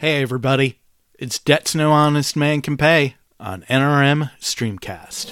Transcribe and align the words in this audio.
Hey, 0.00 0.22
everybody. 0.22 0.78
It's 1.18 1.38
Debts 1.38 1.74
No 1.74 1.92
Honest 1.92 2.34
Man 2.34 2.62
Can 2.62 2.78
Pay 2.78 3.16
on 3.38 3.66
NRM 3.68 4.30
Streamcast. 4.40 5.30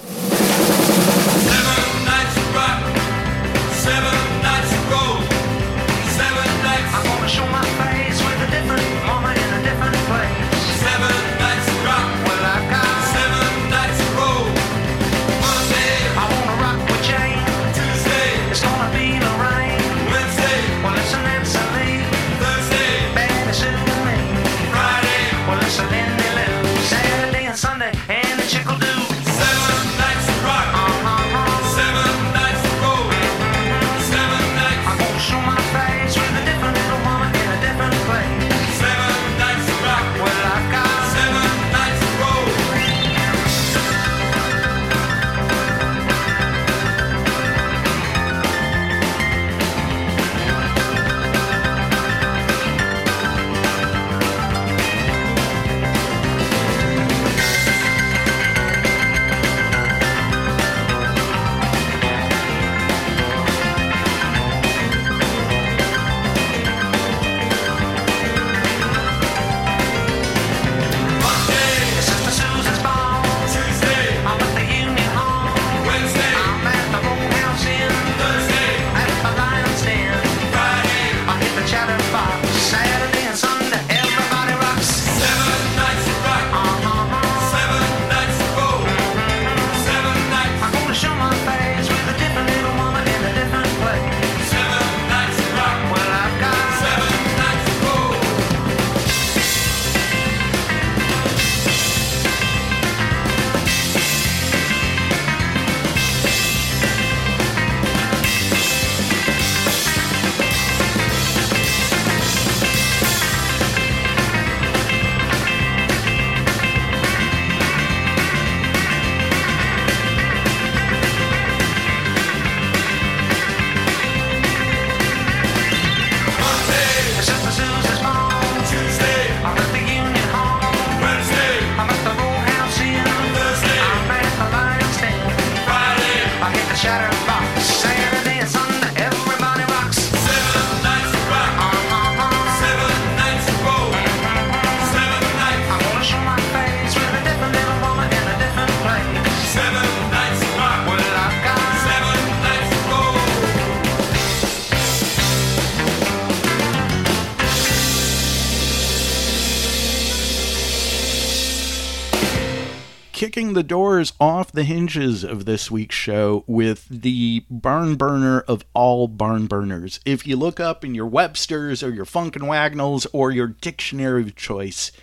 The 163.59 163.63
doors 163.63 164.13
off 164.21 164.53
the 164.53 164.63
hinges 164.63 165.25
of 165.25 165.43
this 165.43 165.69
week's 165.69 165.93
show 165.93 166.45
with 166.47 166.87
the 166.87 167.43
barn 167.49 167.95
burner 167.95 168.39
of 168.47 168.63
all 168.73 169.09
barn 169.09 169.47
burners. 169.47 169.99
If 170.05 170.25
you 170.25 170.37
look 170.37 170.61
up 170.61 170.85
in 170.85 170.95
your 170.95 171.07
Webster's 171.07 171.83
or 171.83 171.89
your 171.89 172.05
Funk 172.05 172.37
& 172.39 172.41
Wagnalls 172.41 173.05
or 173.11 173.31
your 173.31 173.47
dictionary 173.47 174.21
of 174.21 174.37
choice 174.37 174.93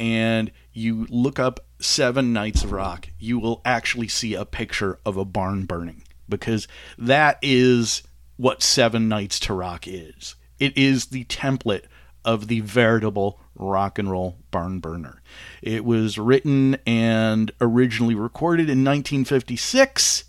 and 0.00 0.50
you 0.72 1.06
look 1.10 1.38
up 1.38 1.66
Seven 1.80 2.32
Nights 2.32 2.62
to 2.62 2.68
Rock, 2.68 3.10
you 3.18 3.38
will 3.38 3.60
actually 3.62 4.08
see 4.08 4.32
a 4.32 4.46
picture 4.46 4.98
of 5.04 5.18
a 5.18 5.26
barn 5.26 5.66
burning 5.66 6.02
because 6.30 6.66
that 6.96 7.38
is 7.42 8.02
what 8.38 8.62
Seven 8.62 9.06
Nights 9.06 9.38
to 9.40 9.52
Rock 9.52 9.86
is. 9.86 10.34
It 10.58 10.78
is 10.78 11.08
the 11.08 11.24
template 11.24 11.84
of 12.24 12.48
the 12.48 12.60
veritable 12.60 13.38
rock 13.54 13.98
and 13.98 14.10
roll 14.10 14.38
barn 14.50 14.78
burner. 14.78 15.21
It 15.62 15.84
was 15.84 16.18
written 16.18 16.76
and 16.86 17.52
originally 17.60 18.14
recorded 18.14 18.64
in 18.64 18.84
1956, 18.84 20.24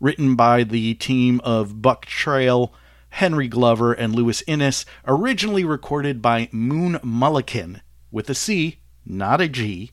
written 0.00 0.34
by 0.34 0.64
the 0.64 0.94
team 0.94 1.40
of 1.44 1.80
Buck 1.80 2.06
Trail, 2.06 2.74
Henry 3.10 3.48
Glover, 3.48 3.92
and 3.92 4.14
Louis 4.14 4.42
Innis, 4.46 4.84
originally 5.06 5.64
recorded 5.64 6.22
by 6.22 6.48
Moon 6.50 6.98
Mullican 7.04 7.80
with 8.10 8.28
a 8.30 8.34
C, 8.34 8.78
not 9.04 9.40
a 9.40 9.48
G. 9.48 9.92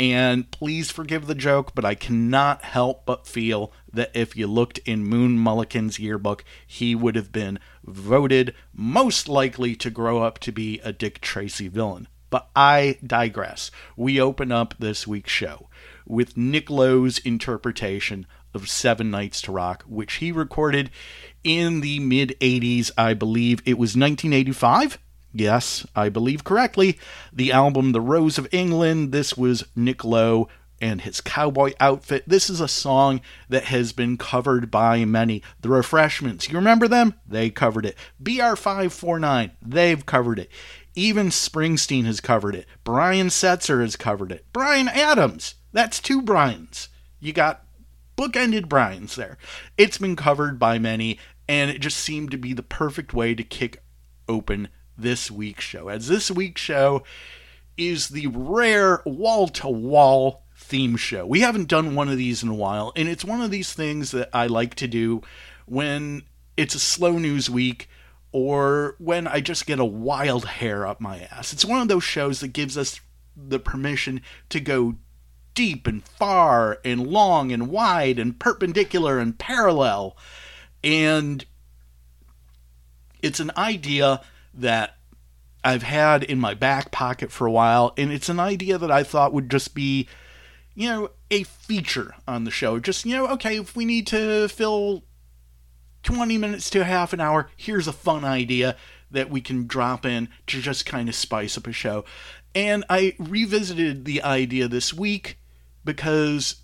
And 0.00 0.50
please 0.50 0.90
forgive 0.90 1.26
the 1.26 1.34
joke, 1.34 1.74
but 1.74 1.84
I 1.84 1.94
cannot 1.94 2.64
help 2.64 3.04
but 3.04 3.26
feel 3.26 3.70
that 3.92 4.10
if 4.14 4.34
you 4.34 4.46
looked 4.46 4.78
in 4.78 5.04
Moon 5.04 5.38
Mullican's 5.38 5.98
yearbook, 5.98 6.42
he 6.66 6.94
would 6.94 7.16
have 7.16 7.32
been 7.32 7.58
voted 7.84 8.54
most 8.72 9.28
likely 9.28 9.76
to 9.76 9.90
grow 9.90 10.22
up 10.22 10.38
to 10.38 10.52
be 10.52 10.80
a 10.80 10.90
Dick 10.90 11.20
Tracy 11.20 11.68
villain. 11.68 12.08
But 12.30 12.48
I 12.54 12.98
digress. 13.04 13.70
We 13.96 14.20
open 14.20 14.52
up 14.52 14.74
this 14.78 15.06
week's 15.06 15.32
show 15.32 15.68
with 16.06 16.36
Nick 16.36 16.70
Lowe's 16.70 17.18
interpretation 17.18 18.26
of 18.54 18.68
Seven 18.68 19.10
Nights 19.10 19.42
to 19.42 19.52
Rock, 19.52 19.84
which 19.86 20.14
he 20.14 20.32
recorded 20.32 20.90
in 21.44 21.80
the 21.80 22.00
mid 22.00 22.36
80s. 22.40 22.90
I 22.96 23.14
believe 23.14 23.60
it 23.64 23.78
was 23.78 23.96
1985. 23.96 24.98
Yes, 25.32 25.86
I 25.94 26.08
believe 26.08 26.42
correctly. 26.42 26.98
The 27.32 27.52
album 27.52 27.92
The 27.92 28.00
Rose 28.00 28.38
of 28.38 28.48
England. 28.52 29.12
This 29.12 29.36
was 29.36 29.64
Nick 29.76 30.04
Lowe 30.04 30.48
and 30.80 31.02
his 31.02 31.20
cowboy 31.20 31.72
outfit. 31.78 32.24
This 32.26 32.48
is 32.48 32.60
a 32.60 32.68
song 32.68 33.20
that 33.48 33.64
has 33.64 33.92
been 33.92 34.16
covered 34.16 34.70
by 34.70 35.04
many. 35.04 35.42
The 35.60 35.68
Refreshments, 35.68 36.48
you 36.48 36.56
remember 36.56 36.88
them? 36.88 37.14
They 37.28 37.50
covered 37.50 37.86
it. 37.86 37.96
BR549, 38.22 39.50
they've 39.62 40.04
covered 40.04 40.38
it. 40.38 40.50
Even 40.94 41.28
Springsteen 41.28 42.04
has 42.04 42.20
covered 42.20 42.54
it. 42.54 42.66
Brian 42.84 43.28
Setzer 43.28 43.80
has 43.80 43.96
covered 43.96 44.32
it. 44.32 44.44
Bryan 44.52 44.88
Adams, 44.88 45.54
that's 45.72 46.00
two 46.00 46.20
Brians. 46.20 46.88
You 47.20 47.32
got 47.32 47.64
bookended 48.16 48.68
Brian's 48.68 49.16
there. 49.16 49.38
It's 49.78 49.98
been 49.98 50.16
covered 50.16 50.58
by 50.58 50.78
many, 50.78 51.18
and 51.48 51.70
it 51.70 51.80
just 51.80 51.98
seemed 51.98 52.30
to 52.32 52.38
be 52.38 52.52
the 52.52 52.62
perfect 52.62 53.14
way 53.14 53.34
to 53.34 53.42
kick 53.42 53.82
open 54.28 54.68
this 54.98 55.30
week's 55.30 55.64
show. 55.64 55.88
As 55.88 56.08
this 56.08 56.30
week's 56.30 56.60
show 56.60 57.02
is 57.76 58.08
the 58.08 58.26
rare 58.26 59.02
wall 59.06 59.48
to 59.48 59.68
wall 59.68 60.44
theme 60.54 60.96
show. 60.96 61.26
We 61.26 61.40
haven't 61.40 61.68
done 61.68 61.94
one 61.94 62.08
of 62.08 62.18
these 62.18 62.42
in 62.42 62.48
a 62.48 62.54
while, 62.54 62.92
and 62.94 63.08
it's 63.08 63.24
one 63.24 63.40
of 63.40 63.50
these 63.50 63.72
things 63.72 64.10
that 64.10 64.28
I 64.32 64.46
like 64.46 64.74
to 64.76 64.86
do 64.86 65.22
when 65.66 66.24
it's 66.56 66.74
a 66.74 66.80
slow 66.80 67.18
news 67.18 67.48
week 67.48 67.88
or 68.32 68.94
when 68.98 69.26
I 69.26 69.40
just 69.40 69.66
get 69.66 69.78
a 69.78 69.84
wild 69.84 70.44
hair 70.44 70.86
up 70.86 71.00
my 71.00 71.20
ass. 71.30 71.52
It's 71.52 71.64
one 71.64 71.82
of 71.82 71.88
those 71.88 72.04
shows 72.04 72.40
that 72.40 72.48
gives 72.48 72.78
us 72.78 73.00
the 73.36 73.58
permission 73.58 74.22
to 74.50 74.60
go 74.60 74.94
deep 75.54 75.86
and 75.86 76.04
far 76.04 76.78
and 76.84 77.06
long 77.06 77.52
and 77.52 77.68
wide 77.68 78.18
and 78.18 78.38
perpendicular 78.38 79.18
and 79.18 79.38
parallel. 79.38 80.16
And 80.84 81.44
it's 83.22 83.40
an 83.40 83.50
idea 83.56 84.20
that 84.54 84.96
I've 85.62 85.82
had 85.82 86.24
in 86.24 86.40
my 86.40 86.54
back 86.54 86.90
pocket 86.90 87.30
for 87.30 87.46
a 87.46 87.52
while, 87.52 87.92
and 87.98 88.10
it's 88.10 88.28
an 88.28 88.40
idea 88.40 88.78
that 88.78 88.90
I 88.90 89.02
thought 89.02 89.34
would 89.34 89.50
just 89.50 89.74
be, 89.74 90.08
you 90.74 90.88
know, 90.88 91.10
a 91.30 91.42
feature 91.42 92.14
on 92.26 92.44
the 92.44 92.50
show. 92.50 92.78
Just, 92.78 93.04
you 93.04 93.14
know, 93.14 93.26
okay, 93.28 93.58
if 93.58 93.76
we 93.76 93.84
need 93.84 94.06
to 94.08 94.48
fill 94.48 95.04
20 96.02 96.38
minutes 96.38 96.70
to 96.70 96.84
half 96.84 97.12
an 97.12 97.20
hour, 97.20 97.50
here's 97.56 97.88
a 97.88 97.92
fun 97.92 98.24
idea 98.24 98.76
that 99.10 99.30
we 99.30 99.40
can 99.40 99.66
drop 99.66 100.06
in 100.06 100.28
to 100.46 100.60
just 100.60 100.86
kind 100.86 101.08
of 101.08 101.14
spice 101.14 101.58
up 101.58 101.66
a 101.66 101.72
show. 101.72 102.04
And 102.54 102.84
I 102.88 103.14
revisited 103.18 104.04
the 104.04 104.22
idea 104.22 104.68
this 104.68 104.94
week 104.94 105.38
because 105.84 106.56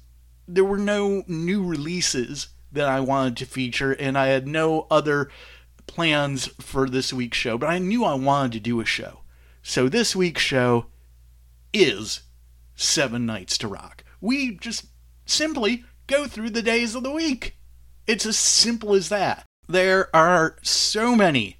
there 0.48 0.64
were 0.64 0.78
no 0.78 1.24
new 1.26 1.64
releases 1.64 2.48
that 2.72 2.88
I 2.88 3.00
wanted 3.00 3.36
to 3.38 3.46
feature, 3.46 3.92
and 3.92 4.18
I 4.18 4.28
had 4.28 4.46
no 4.46 4.86
other 4.90 5.30
plans 5.86 6.46
for 6.60 6.88
this 6.88 7.12
week's 7.12 7.38
show, 7.38 7.56
but 7.56 7.68
I 7.68 7.78
knew 7.78 8.04
I 8.04 8.14
wanted 8.14 8.52
to 8.52 8.60
do 8.60 8.80
a 8.80 8.84
show. 8.84 9.20
So 9.62 9.88
this 9.88 10.14
week's 10.14 10.42
show 10.42 10.86
is 11.72 12.22
Seven 12.74 13.26
Nights 13.26 13.58
to 13.58 13.68
Rock. 13.68 14.04
We 14.20 14.56
just 14.56 14.86
simply 15.24 15.84
go 16.06 16.26
through 16.26 16.50
the 16.50 16.62
days 16.62 16.94
of 16.94 17.02
the 17.02 17.10
week. 17.10 17.56
It's 18.06 18.26
as 18.26 18.36
simple 18.36 18.94
as 18.94 19.08
that. 19.08 19.44
There 19.68 20.14
are 20.14 20.56
so 20.62 21.16
many 21.16 21.58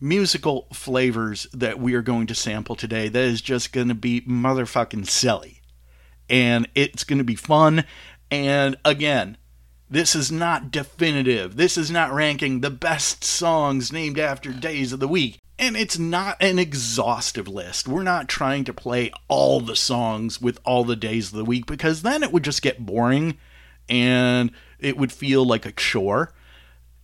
musical 0.00 0.68
flavors 0.72 1.48
that 1.52 1.80
we 1.80 1.94
are 1.94 2.02
going 2.02 2.28
to 2.28 2.34
sample 2.34 2.76
today 2.76 3.08
that 3.08 3.24
is 3.24 3.40
just 3.40 3.72
going 3.72 3.88
to 3.88 3.94
be 3.94 4.20
motherfucking 4.20 5.08
silly. 5.08 5.60
And 6.30 6.68
it's 6.74 7.02
going 7.02 7.18
to 7.18 7.24
be 7.24 7.34
fun. 7.34 7.84
And 8.30 8.76
again, 8.84 9.36
this 9.90 10.14
is 10.14 10.30
not 10.30 10.70
definitive. 10.70 11.56
This 11.56 11.76
is 11.76 11.90
not 11.90 12.12
ranking 12.12 12.60
the 12.60 12.70
best 12.70 13.24
songs 13.24 13.92
named 13.92 14.18
after 14.18 14.52
days 14.52 14.92
of 14.92 15.00
the 15.00 15.08
week. 15.08 15.40
And 15.58 15.76
it's 15.76 15.98
not 15.98 16.40
an 16.40 16.60
exhaustive 16.60 17.48
list. 17.48 17.88
We're 17.88 18.04
not 18.04 18.28
trying 18.28 18.62
to 18.64 18.72
play 18.72 19.10
all 19.26 19.58
the 19.60 19.74
songs 19.74 20.40
with 20.40 20.60
all 20.64 20.84
the 20.84 20.94
days 20.94 21.32
of 21.32 21.38
the 21.38 21.44
week 21.44 21.66
because 21.66 22.02
then 22.02 22.22
it 22.22 22.30
would 22.30 22.44
just 22.44 22.62
get 22.62 22.86
boring 22.86 23.38
and 23.88 24.52
it 24.78 24.96
would 24.96 25.12
feel 25.12 25.44
like 25.44 25.66
a 25.66 25.72
chore. 25.72 26.32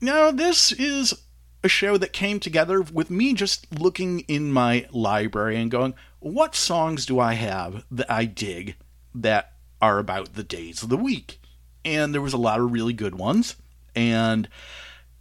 No, 0.00 0.30
this 0.30 0.72
is 0.72 1.14
a 1.62 1.68
show 1.68 1.96
that 1.96 2.12
came 2.12 2.38
together 2.38 2.82
with 2.82 3.10
me 3.10 3.32
just 3.32 3.66
looking 3.80 4.20
in 4.20 4.52
my 4.52 4.86
library 4.92 5.56
and 5.56 5.70
going, 5.70 5.94
what 6.20 6.54
songs 6.54 7.06
do 7.06 7.18
I 7.18 7.34
have 7.34 7.84
that 7.90 8.10
I 8.10 8.26
dig 8.26 8.76
that 9.14 9.52
are 9.80 9.98
about 9.98 10.34
the 10.34 10.42
days 10.44 10.82
of 10.82 10.90
the 10.90 10.96
week? 10.96 11.40
And 11.84 12.12
there 12.12 12.20
was 12.20 12.32
a 12.32 12.38
lot 12.38 12.60
of 12.60 12.72
really 12.72 12.92
good 12.92 13.14
ones. 13.14 13.56
And 13.94 14.48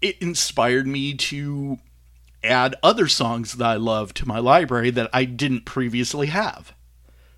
it 0.01 0.21
inspired 0.21 0.85
me 0.85 1.13
to 1.13 1.79
add 2.43 2.75
other 2.83 3.07
songs 3.07 3.53
that 3.53 3.65
I 3.65 3.75
love 3.75 4.13
to 4.15 4.27
my 4.27 4.39
library 4.39 4.89
that 4.91 5.09
I 5.13 5.23
didn't 5.23 5.65
previously 5.65 6.27
have. 6.27 6.73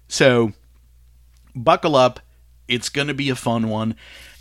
So, 0.08 0.54
buckle 1.56 1.96
up. 1.96 2.20
It's 2.68 2.90
going 2.90 3.08
to 3.08 3.14
be 3.14 3.30
a 3.30 3.36
fun 3.36 3.70
one. 3.70 3.96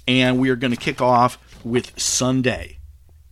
And 0.06 0.38
we 0.38 0.50
are 0.50 0.56
going 0.56 0.72
to 0.72 0.76
kick 0.76 1.00
off 1.00 1.38
with 1.64 1.98
Sunday. 1.98 2.78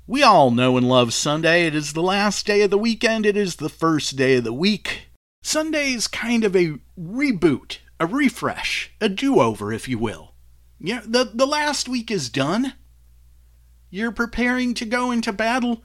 We 0.07 0.23
all 0.23 0.51
know 0.51 0.77
and 0.77 0.89
love 0.89 1.15
Sunday. 1.15 1.67
It 1.67 1.75
is 1.75 1.93
the 1.93 2.03
last 2.03 2.47
day 2.47 2.63
of 2.63 2.71
the 2.71 2.79
weekend, 2.79 3.25
it 3.25 3.37
is 3.37 3.57
the 3.57 3.69
first 3.69 4.17
day 4.17 4.37
of 4.37 4.45
the 4.45 4.53
week. 4.53 5.09
Sunday 5.43 5.93
is 5.93 6.07
kind 6.07 6.45
of 6.45 6.55
a 6.55 6.79
reboot, 6.99 7.79
a 7.99 8.07
refresh, 8.07 8.93
a 9.01 9.09
do 9.09 9.41
over, 9.41 9.73
if 9.73 9.89
you 9.89 9.99
will. 9.99 10.35
Yeah, 10.79 11.03
the, 11.05 11.31
the 11.33 11.47
last 11.47 11.89
week 11.89 12.11
is 12.11 12.29
done. 12.29 12.75
You're 13.91 14.13
preparing 14.13 14.75
to 14.75 14.85
go 14.85 15.11
into 15.11 15.33
battle 15.33 15.83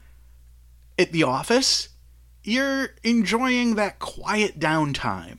at 0.98 1.12
the 1.12 1.22
office. 1.22 1.90
You're 2.42 2.90
enjoying 3.04 3.74
that 3.74 3.98
quiet 3.98 4.58
downtime, 4.58 5.38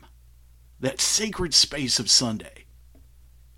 that 0.79 1.01
sacred 1.01 1.53
space 1.53 1.99
of 1.99 2.09
Sunday. 2.09 2.65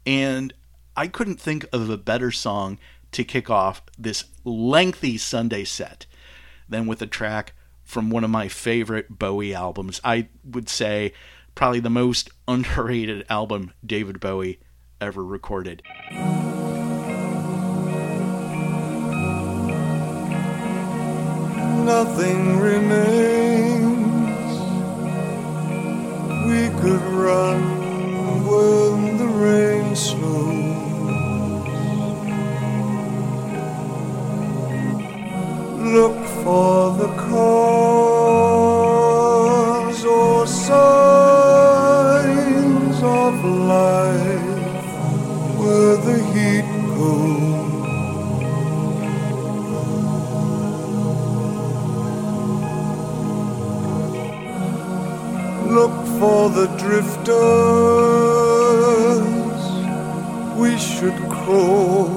And 0.05 0.53
I 0.95 1.07
couldn't 1.07 1.39
think 1.39 1.65
of 1.71 1.89
a 1.89 1.97
better 1.97 2.31
song 2.31 2.79
to 3.11 3.23
kick 3.23 3.49
off 3.49 3.81
this 3.97 4.25
lengthy 4.43 5.17
Sunday 5.17 5.63
set 5.63 6.05
than 6.69 6.87
with 6.87 7.01
a 7.01 7.07
track 7.07 7.53
from 7.83 8.09
one 8.09 8.23
of 8.23 8.29
my 8.29 8.47
favorite 8.47 9.19
Bowie 9.19 9.53
albums. 9.53 9.99
I 10.03 10.29
would 10.43 10.69
say 10.69 11.13
probably 11.55 11.79
the 11.79 11.89
most 11.89 12.29
underrated 12.47 13.25
album 13.29 13.73
David 13.85 14.19
Bowie 14.19 14.59
ever 14.99 15.23
recorded. 15.23 15.81
nothing 21.85 22.59
remains. 22.59 23.91
We 26.47 26.69
could 26.79 27.01
run 27.01 27.80
when 28.51 29.17
the 29.17 29.27
rain 29.43 29.95
slows. 29.95 30.29
Look 35.95 36.17
for 36.43 36.77
the 37.01 37.09
cause 37.29 38.41
or 40.05 40.47
signs 40.47 40.97
of 43.21 43.33
life 43.75 44.85
where 45.59 45.95
the 46.07 46.17
heat 46.33 46.69
goes. 46.97 47.51
look 55.71 55.95
for 56.19 56.49
the 56.49 56.67
drifters. 56.77 58.40
We 60.61 60.77
should 60.77 61.17
crawl 61.37 62.07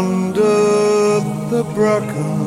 under 0.00 0.58
the 1.52 1.62
bracken. 1.74 2.38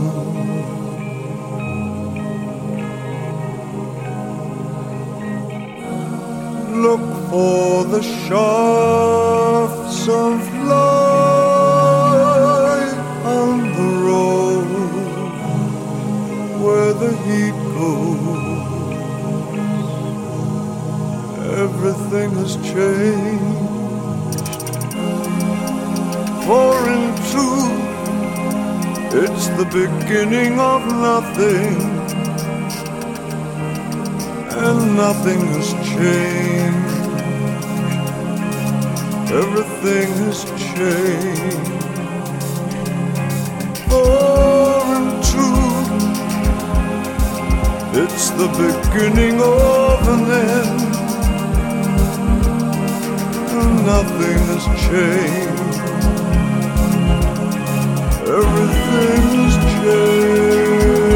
Look 6.85 7.05
for 7.29 7.83
the 7.93 8.01
shafts 8.01 10.01
of 10.09 10.37
light 10.73 12.95
on 13.37 13.49
the 13.77 13.89
road 14.07 14.69
where 16.63 16.93
the 16.93 17.11
heat 17.25 17.57
goes 17.75 18.21
everything 21.61 22.29
has 22.41 22.53
changed. 22.73 23.80
For 26.51 26.75
in 26.89 27.15
truth, 27.31 27.79
it's 29.23 29.47
the 29.59 29.67
beginning 29.71 30.59
of 30.59 30.85
nothing, 30.85 31.77
and 34.65 34.97
nothing 34.97 35.41
has 35.53 35.69
changed. 35.95 37.03
Everything 39.31 40.07
has 40.23 40.39
changed. 40.73 41.71
For 43.89 44.81
in 44.97 45.05
truth, 45.31 45.91
it's 48.03 48.25
the 48.31 48.49
beginning 48.59 49.37
of 49.39 49.99
an 50.15 50.23
end 50.51 50.81
And 53.57 53.73
nothing 53.85 54.39
has 54.51 54.65
changed. 54.89 55.50
Everything 58.27 59.23
has 59.39 59.55
changed. 59.75 61.11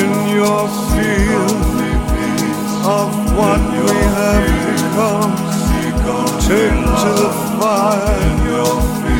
In 0.00 0.12
your 0.34 0.64
of 2.86 3.10
what 3.36 3.60
we 3.84 3.96
have 4.16 4.46
become, 4.66 5.32
take 6.40 6.80
to 7.02 7.12
the 7.20 7.30
fire. 7.60 8.30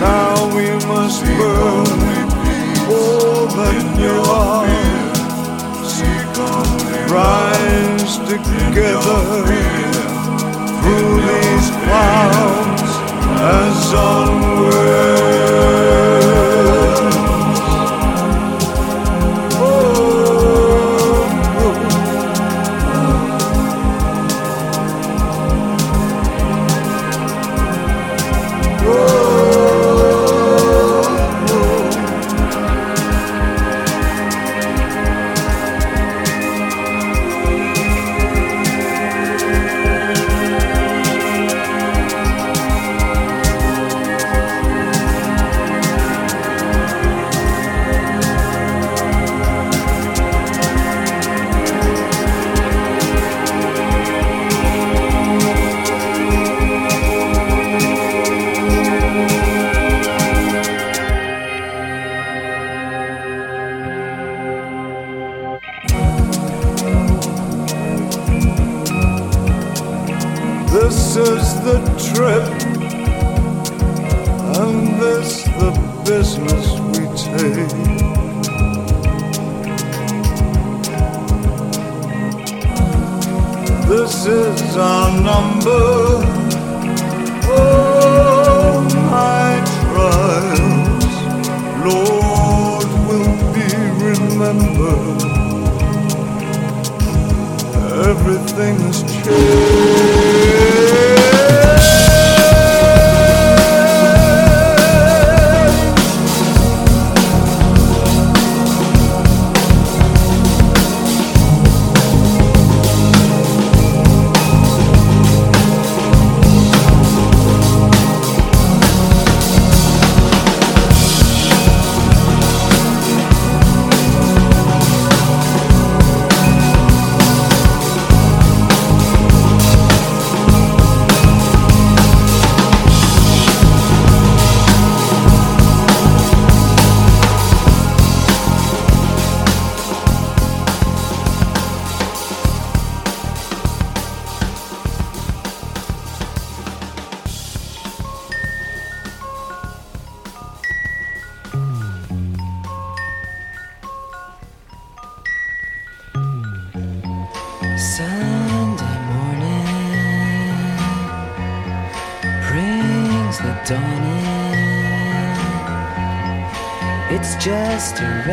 Now 0.00 0.34
we 0.56 0.66
must 0.86 1.20
burn. 1.24 1.88
Rise 7.10 8.14
together 8.18 9.20
through 10.80 11.14
these 11.26 11.68
clouds 11.82 12.89
as 13.42 13.94
onward. 13.94 14.60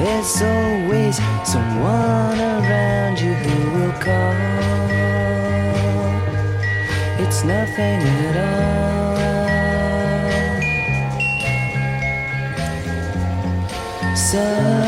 There's 0.00 0.40
always 0.40 1.16
someone 1.44 2.40
around 2.40 3.20
you 3.20 3.34
who 3.34 3.70
will 3.78 3.92
call. 4.00 4.34
It's 7.22 7.44
nothing 7.44 8.00
at 8.26 8.36
all. 8.38 8.70
So 14.16 14.79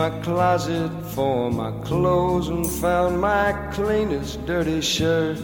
my 0.00 0.08
closet 0.20 0.90
for 1.14 1.50
my 1.50 1.70
clothes 1.84 2.48
and 2.48 2.66
found 2.66 3.20
my 3.20 3.52
cleanest 3.70 4.46
dirty 4.46 4.80
shirt. 4.80 5.36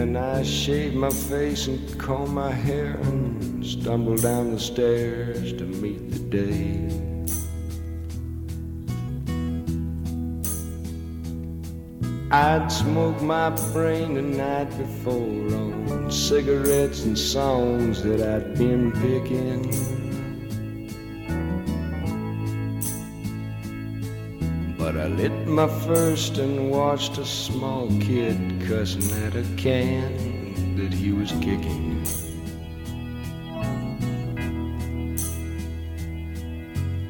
And 0.00 0.16
I 0.16 0.42
shaved 0.42 0.96
my 0.96 1.10
face 1.10 1.66
and 1.66 1.78
combed 2.00 2.32
my 2.32 2.50
hair 2.50 2.94
and 3.02 3.66
stumbled 3.66 4.22
down 4.22 4.52
the 4.52 4.58
stairs 4.58 5.52
to 5.58 5.64
meet 5.64 6.10
the 6.10 6.20
day. 6.40 6.71
I'd 12.34 12.72
smoke 12.72 13.20
my 13.20 13.50
brain 13.74 14.14
the 14.14 14.22
night 14.22 14.70
before 14.78 15.54
on 15.54 16.10
cigarettes 16.10 17.04
and 17.04 17.18
songs 17.18 18.02
that 18.04 18.22
I'd 18.22 18.56
been 18.56 18.90
picking. 18.90 19.68
But 24.78 24.96
I 24.96 25.08
lit 25.08 25.46
my 25.46 25.68
first 25.84 26.38
and 26.38 26.70
watched 26.70 27.18
a 27.18 27.26
small 27.26 27.88
kid 28.00 28.62
cussing 28.66 29.12
at 29.24 29.36
a 29.36 29.44
can 29.58 30.76
that 30.76 30.94
he 30.94 31.12
was 31.12 31.32
kicking. 31.32 32.02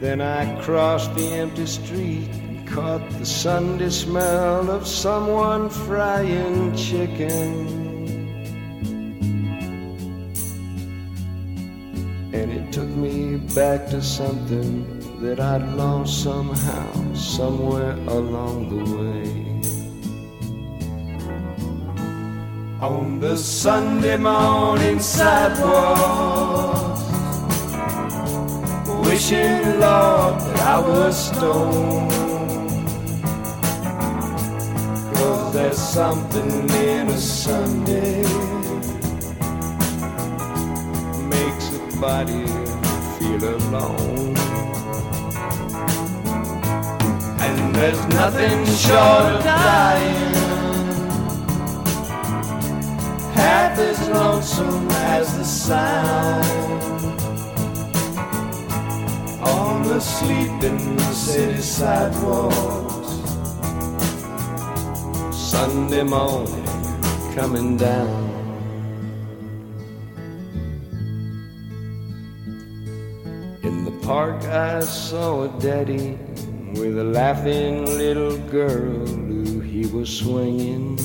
Then 0.00 0.20
I 0.20 0.60
crossed 0.62 1.14
the 1.14 1.28
empty 1.28 1.66
street 1.66 2.41
caught 2.72 3.06
the 3.18 3.26
Sunday 3.26 3.90
smell 3.90 4.70
of 4.70 4.86
someone 4.86 5.68
frying 5.68 6.74
chicken. 6.74 7.68
And 12.32 12.50
it 12.50 12.72
took 12.72 12.88
me 12.88 13.36
back 13.54 13.88
to 13.90 14.00
something 14.00 15.20
that 15.20 15.38
I'd 15.38 15.68
lost 15.74 16.22
somehow, 16.24 17.14
somewhere 17.14 17.92
along 18.08 18.70
the 18.72 18.84
way. 18.96 19.42
On 22.80 23.20
the 23.20 23.36
Sunday 23.36 24.16
morning 24.16 24.98
sidewalk 24.98 26.92
wishing, 29.04 29.78
Lord, 29.78 30.40
that 30.40 30.60
I 30.60 30.78
was 30.80 31.26
stoned. 31.28 32.21
Something 35.74 36.68
in 36.70 37.08
a 37.08 37.18
Sunday 37.18 38.22
makes 41.28 41.66
a 41.72 42.00
body 42.00 42.46
feel 43.16 43.42
alone. 43.56 44.36
And 47.40 47.74
there's 47.74 48.06
nothing 48.08 48.66
short 48.66 49.36
of 49.36 49.44
dying 49.44 50.34
half 53.34 53.78
as 53.78 54.08
lonesome 54.08 54.88
as 54.90 55.36
the 55.38 55.44
sound 55.44 56.82
on 59.42 59.82
the 59.84 60.00
sleeping 60.00 60.98
city 61.12 61.62
sidewalks. 61.62 62.91
Sunday 65.52 66.02
morning 66.02 66.64
coming 67.34 67.76
down. 67.76 68.08
In 73.62 73.84
the 73.84 73.90
park, 74.02 74.42
I 74.44 74.80
saw 74.80 75.44
a 75.44 75.60
daddy 75.60 76.18
with 76.72 76.98
a 76.98 77.04
laughing 77.04 77.84
little 77.84 78.38
girl 78.48 79.06
who 79.06 79.60
he 79.60 79.84
was 79.88 80.08
swinging. 80.08 80.98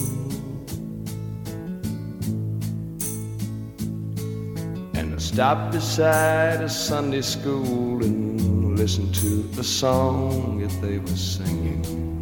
And 4.95 5.13
I 5.13 5.17
stopped 5.17 5.73
beside 5.73 6.62
a 6.62 6.69
Sunday 6.69 7.21
school 7.21 8.01
and 8.01 8.79
listened 8.79 9.13
to 9.15 9.43
the 9.60 9.63
song 9.65 10.60
that 10.62 10.71
they 10.81 10.99
were 10.99 11.17
singing. 11.17 12.16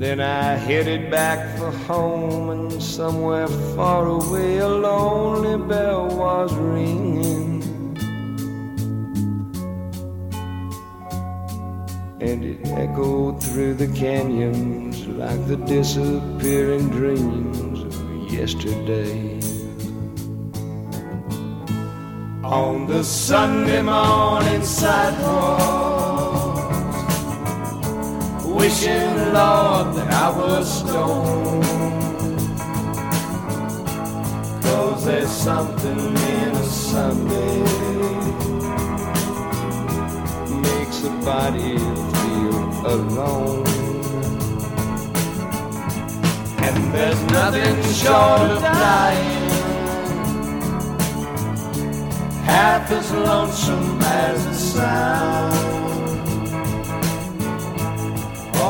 Then 0.00 0.18
I 0.18 0.54
headed 0.54 1.10
back 1.10 1.58
for 1.58 1.70
home, 1.70 2.48
and 2.48 2.82
somewhere 2.82 3.46
far 3.76 4.06
away 4.06 4.56
a 4.56 4.66
lonely 4.66 5.58
bell 5.68 6.08
was 6.08 6.54
ringing. 6.54 7.60
And 12.18 12.42
it 12.42 12.66
echoed 12.68 13.42
through 13.42 13.74
the 13.74 13.88
canyons 13.88 15.06
like 15.06 15.46
the 15.46 15.58
disappearing 15.58 16.88
dreams 16.88 17.80
of 17.82 18.32
yesterday. 18.32 19.38
On 22.42 22.86
the 22.86 23.04
Sunday 23.04 23.82
morning 23.82 24.64
sidewalk, 24.64 25.99
wishing, 28.54 29.16
Lord, 29.32 29.94
that 29.96 30.10
I 30.10 30.30
was 30.30 30.80
stoned. 30.80 31.64
Cause 34.62 35.04
there's 35.04 35.30
something 35.30 35.98
in 35.98 36.50
a 36.50 36.64
Sunday 36.64 37.60
makes 40.68 41.04
a 41.04 41.10
body 41.24 41.78
feel 42.18 42.86
alone. 42.86 43.66
And 46.66 46.94
there's 46.94 47.22
nothing 47.32 47.82
short 47.92 48.50
of 48.50 48.62
dying 48.62 49.50
half 52.44 52.90
as 52.90 53.12
lonesome 53.12 54.00
as 54.02 54.44
the 54.46 54.54
sound 54.54 55.89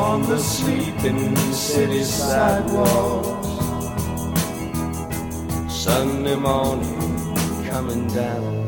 on 0.01 0.23
the 0.23 0.37
sleeping 0.39 1.35
city 1.53 2.03
sidewalks. 2.03 3.47
Sunday 5.71 6.35
morning 6.35 7.65
coming 7.69 8.07
down. 8.07 8.60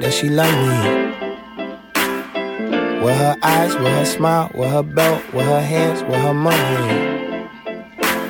That 0.00 0.12
she 0.12 0.28
love 0.28 0.52
me. 0.52 1.08
With 3.04 3.16
her 3.16 3.36
eyes, 3.42 3.74
with 3.74 3.88
her 3.88 4.04
smile, 4.04 4.50
with 4.54 4.70
her 4.70 4.82
belt, 4.82 5.22
with 5.32 5.46
her 5.46 5.60
hands, 5.60 6.02
with 6.02 6.20
her 6.20 6.34
money. 6.34 7.18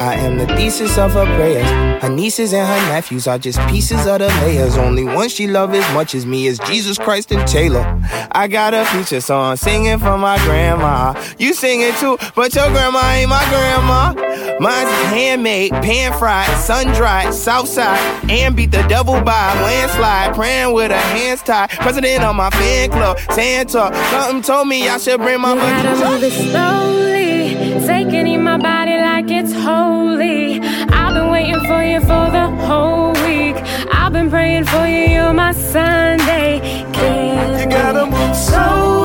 I 0.01 0.15
am 0.15 0.39
the 0.39 0.47
thesis 0.47 0.97
of 0.97 1.13
her 1.15 1.25
prayers. 1.25 1.69
Her 2.03 2.09
nieces 2.09 2.53
and 2.53 2.67
her 2.67 2.93
nephews 2.93 3.27
are 3.27 3.39
just 3.39 3.59
pieces 3.69 4.07
of 4.07 4.21
the 4.21 4.29
layers. 4.29 4.77
Only 4.77 5.03
one 5.03 5.29
she 5.29 5.49
love 5.49 5.75
as 5.75 5.93
much 5.93 6.15
as 6.15 6.25
me 6.25 6.47
is 6.47 6.61
Jesus 6.61 6.99
Christ 6.99 7.33
and 7.33 7.47
Taylor. 7.49 7.85
I 8.31 8.47
got 8.47 8.75
a 8.75 8.85
feature 8.87 9.21
song 9.21 9.57
singing 9.57 9.99
for 9.99 10.17
my 10.17 10.39
grandma. 10.45 11.21
You 11.39 11.53
sing 11.53 11.81
it 11.81 11.97
too, 11.97 12.17
but 12.37 12.55
your 12.55 12.69
grandma 12.71 13.11
ain't 13.11 13.31
my 13.31 13.45
grandma. 13.49 14.28
Mine's 14.61 14.91
handmade, 15.13 15.71
pan 15.71 16.13
fried, 16.19 16.49
sun 16.59 16.87
dried, 16.89 17.33
south 17.33 17.69
side, 17.69 18.01
and 18.29 18.57
beat 18.57 18.73
the 18.73 18.83
devil 18.89 19.15
by 19.21 19.55
landslide. 19.63 20.35
Praying 20.35 20.75
with 20.75 20.91
her 20.91 20.97
hands 20.97 21.43
tied. 21.43 21.71
President 21.71 22.25
of 22.25 22.35
my 22.35 22.51
fan 22.51 22.91
club, 22.91 23.19
Santa. 23.31 23.95
Something 24.11 24.43
told 24.43 24.67
me 24.67 24.89
I 24.89 24.99
should 24.99 25.21
bring 25.21 25.41
my 25.41 25.55
You 25.55 25.61
gotta 25.61 26.11
move 26.11 26.23
it 26.25 26.33
slowly, 26.51 27.87
taking 27.87 28.27
in 28.27 28.43
my 28.43 28.59
body 28.59 28.97
like 28.99 29.31
it's 29.31 29.53
holy. 29.53 30.61
I've 30.61 31.15
been 31.15 31.31
waiting 31.31 31.61
for 31.67 31.85
you 31.85 32.01
for 32.01 32.31
the 32.31 32.49
whole 32.67 33.13
week. 33.27 33.57
I've 33.93 34.13
been 34.13 34.29
praying 34.29 34.65
for 34.65 34.87
you, 34.87 35.15
you're 35.15 35.33
my 35.33 35.53
Sunday. 35.53 36.59
Candy. 36.93 37.63
You 37.63 37.71
gotta 37.71 38.07
move 38.07 38.37
slowly, 38.37 38.98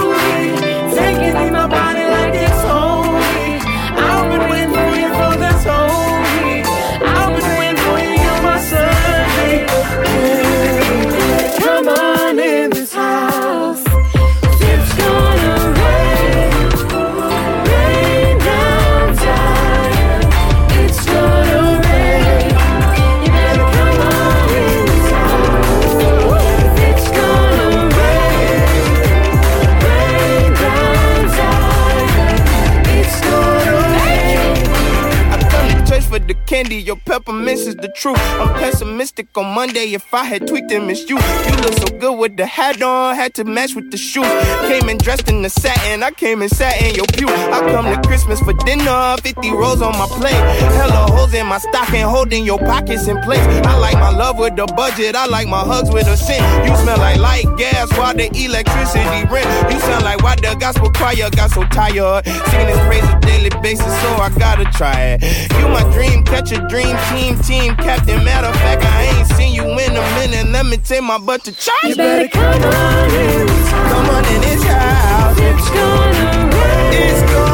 candy, 36.63 36.81
your 36.81 36.95
peppermints 37.13 37.67
is 37.67 37.75
the 37.75 37.89
truth. 37.89 38.17
I'm 38.41 38.49
pessimistic 38.55 39.27
on 39.37 39.53
Monday. 39.53 39.93
If 39.93 40.11
I 40.15 40.23
had 40.23 40.47
tweaked 40.47 40.71
and 40.71 40.87
missed 40.87 41.11
you, 41.11 41.17
you 41.17 41.55
look 41.61 41.73
so 41.73 41.99
good 41.99 42.17
with 42.17 42.37
the 42.37 42.47
hat 42.47 42.81
on, 42.81 43.13
had 43.13 43.35
to 43.35 43.43
match 43.43 43.75
with 43.75 43.91
the 43.91 43.97
shoes. 43.97 44.25
Came 44.65 44.89
in 44.89 44.97
dressed 44.97 45.29
in 45.29 45.43
the 45.43 45.49
satin, 45.49 46.01
I 46.01 46.09
came 46.09 46.41
and 46.41 46.49
sat 46.49 46.81
in 46.81 46.95
your 46.95 47.05
pew. 47.13 47.27
I 47.29 47.59
come 47.71 47.85
to 47.85 48.01
Christmas 48.07 48.39
for 48.39 48.53
dinner, 48.65 49.15
50 49.21 49.51
rolls 49.51 49.83
on 49.83 49.93
my 49.95 50.07
plate. 50.07 50.41
Hella 50.73 51.11
holes 51.13 51.35
in 51.35 51.45
my 51.45 51.59
stocking, 51.59 52.01
holding 52.01 52.45
your 52.45 52.57
pockets 52.57 53.07
in 53.07 53.21
place. 53.21 53.45
I 53.63 53.77
like 53.77 53.93
my 53.93 54.09
love 54.09 54.39
with 54.39 54.55
the 54.55 54.65
budget, 54.65 55.15
I 55.15 55.27
like 55.27 55.47
my 55.47 55.61
hugs 55.61 55.91
with 55.91 56.07
a 56.07 56.17
scent. 56.17 56.41
You 56.67 56.75
smell 56.77 56.97
like 56.97 57.19
light 57.19 57.45
gas 57.59 57.95
while 57.95 58.15
the 58.15 58.25
electricity 58.33 59.21
rent. 59.29 59.45
You 59.71 59.79
sound 59.81 60.03
like 60.03 60.23
why 60.23 60.35
the 60.37 60.55
gospel 60.59 60.89
choir 60.89 61.29
got 61.29 61.51
so 61.51 61.63
tired. 61.65 62.25
Singing 62.25 62.67
this 62.73 62.81
praise 62.87 63.05
a 63.05 63.19
daily 63.19 63.51
basis, 63.61 63.85
so 64.01 64.09
I 64.17 64.33
gotta 64.35 64.65
try 64.75 65.17
it. 65.19 65.21
You 65.59 65.69
my 65.69 65.83
dream, 65.93 66.23
catch 66.23 66.51
a 66.51 66.57
dream 66.67 66.97
team, 67.11 67.37
team 67.39 67.75
captain. 67.75 68.23
Matter 68.23 68.47
of 68.47 68.55
fact, 68.55 68.83
I 68.83 69.03
ain't 69.03 69.27
seen 69.35 69.53
you 69.53 69.63
in 69.63 69.91
a 69.91 70.03
minute. 70.17 70.51
Let 70.51 70.65
me 70.65 70.77
take 70.77 71.03
my 71.03 71.17
butt 71.17 71.43
to 71.45 71.51
church. 71.51 71.83
You 71.83 71.95
better 71.95 72.29
come 72.29 72.45
on 72.45 73.09
in. 73.11 73.47
Come 73.47 74.09
on 74.09 74.25
in 74.33 74.41
this 74.41 74.63
house. 74.63 75.37
It's 75.39 75.69
gonna 75.69 76.49
rain. 76.55 76.93
It's 76.93 77.21
gonna 77.31 77.52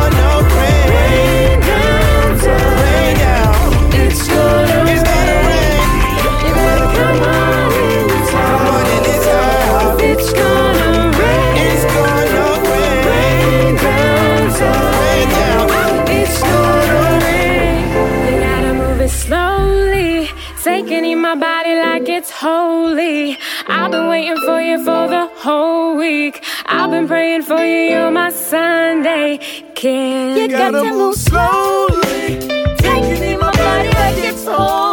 my 21.30 21.36
body 21.36 21.76
like 21.76 22.10
it's 22.10 22.32
holy. 22.32 23.38
I've 23.68 23.92
been 23.92 24.08
waiting 24.08 24.38
for 24.48 24.60
you 24.60 24.80
for 24.80 25.08
the 25.08 25.30
whole 25.36 25.96
week. 25.96 26.44
I've 26.66 26.90
been 26.90 27.08
praying 27.08 27.44
for 27.44 27.64
you, 27.64 27.92
you're 27.92 28.10
my 28.10 28.32
Sunday. 28.32 29.38
Can 29.76 30.36
you 30.36 30.48
got 30.48 30.72
to 30.72 30.84
move 30.86 31.16
slowly? 31.16 32.40
Taking 32.78 33.24
in 33.32 33.40
my 33.40 33.52
body 33.52 33.90
like 33.90 34.24
it's 34.26 34.44
holy. 34.44 34.89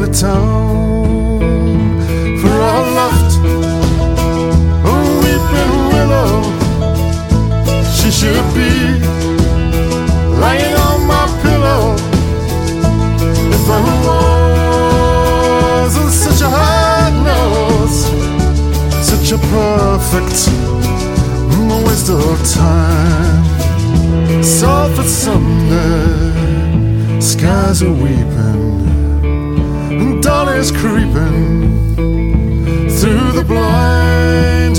Ugly 0.00 0.12
town, 0.12 1.40
for 2.40 2.48
I 2.48 2.78
left 3.00 3.32
a 4.84 4.94
weeping 5.22 5.74
willow. 5.92 6.32
She 7.96 8.08
should 8.10 8.48
be 8.54 8.72
lying 10.40 10.76
on 10.88 10.98
my 11.06 11.26
pillow. 11.42 11.84
If 13.56 13.64
I 13.68 13.80
wasn't 15.86 16.12
such 16.12 16.40
a 16.42 16.50
hard 16.50 17.14
nose, 17.30 18.00
such 19.06 19.28
a 19.32 19.38
perfect 19.38 20.38
waste 21.86 22.10
of 22.10 22.38
time. 22.54 23.44
Salford 24.42 25.06
Sunday, 25.06 26.10
skies 27.20 27.82
are 27.82 27.92
weeping, 27.92 28.59
is 30.60 30.70
creeping 30.72 31.96
through 32.98 33.32
the 33.32 33.44
blind. 33.46 34.76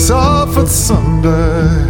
Salford 0.00 0.66
Sunday, 0.68 1.83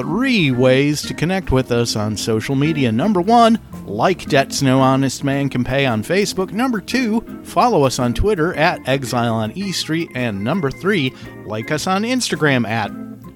three 0.00 0.50
ways 0.50 1.02
to 1.02 1.14
connect 1.14 1.52
with 1.52 1.70
us 1.70 1.96
on 1.96 2.16
social 2.16 2.54
media. 2.54 2.90
Number 2.90 3.20
one, 3.20 3.58
like 3.84 4.26
Debts 4.26 4.62
No 4.62 4.80
Honest 4.80 5.24
Man 5.24 5.48
Can 5.48 5.64
Pay 5.64 5.84
on 5.86 6.02
Facebook. 6.02 6.52
Number 6.52 6.80
two, 6.80 7.20
follow 7.42 7.84
us 7.84 7.98
on 7.98 8.14
Twitter 8.14 8.54
at 8.54 8.86
Exile 8.88 9.34
on 9.34 9.52
E 9.52 9.72
Street. 9.72 10.10
And 10.14 10.42
number 10.42 10.70
three, 10.70 11.14
like 11.44 11.70
us 11.70 11.86
on 11.86 12.02
Instagram 12.02 12.66
at 12.66 12.90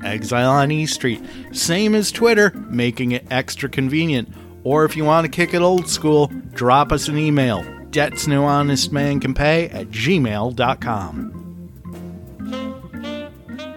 Exile 0.04 0.50
on 0.50 0.70
E 0.70 0.86
Street. 0.86 1.22
Same 1.52 1.94
as 1.94 2.10
Twitter, 2.10 2.50
making 2.68 3.12
it 3.12 3.26
extra 3.30 3.68
convenient. 3.68 4.28
Or 4.62 4.84
if 4.84 4.96
you 4.96 5.04
want 5.04 5.26
to 5.26 5.30
kick 5.30 5.52
it 5.52 5.60
old 5.60 5.88
school, 5.88 6.28
drop 6.54 6.92
us 6.92 7.08
an 7.08 7.18
email. 7.18 7.62
Debts 7.90 8.26
No 8.26 8.44
Honest 8.44 8.92
Man 8.92 9.20
Can 9.20 9.34
Pay 9.34 9.68
at 9.68 9.88
gmail.com 9.88 11.33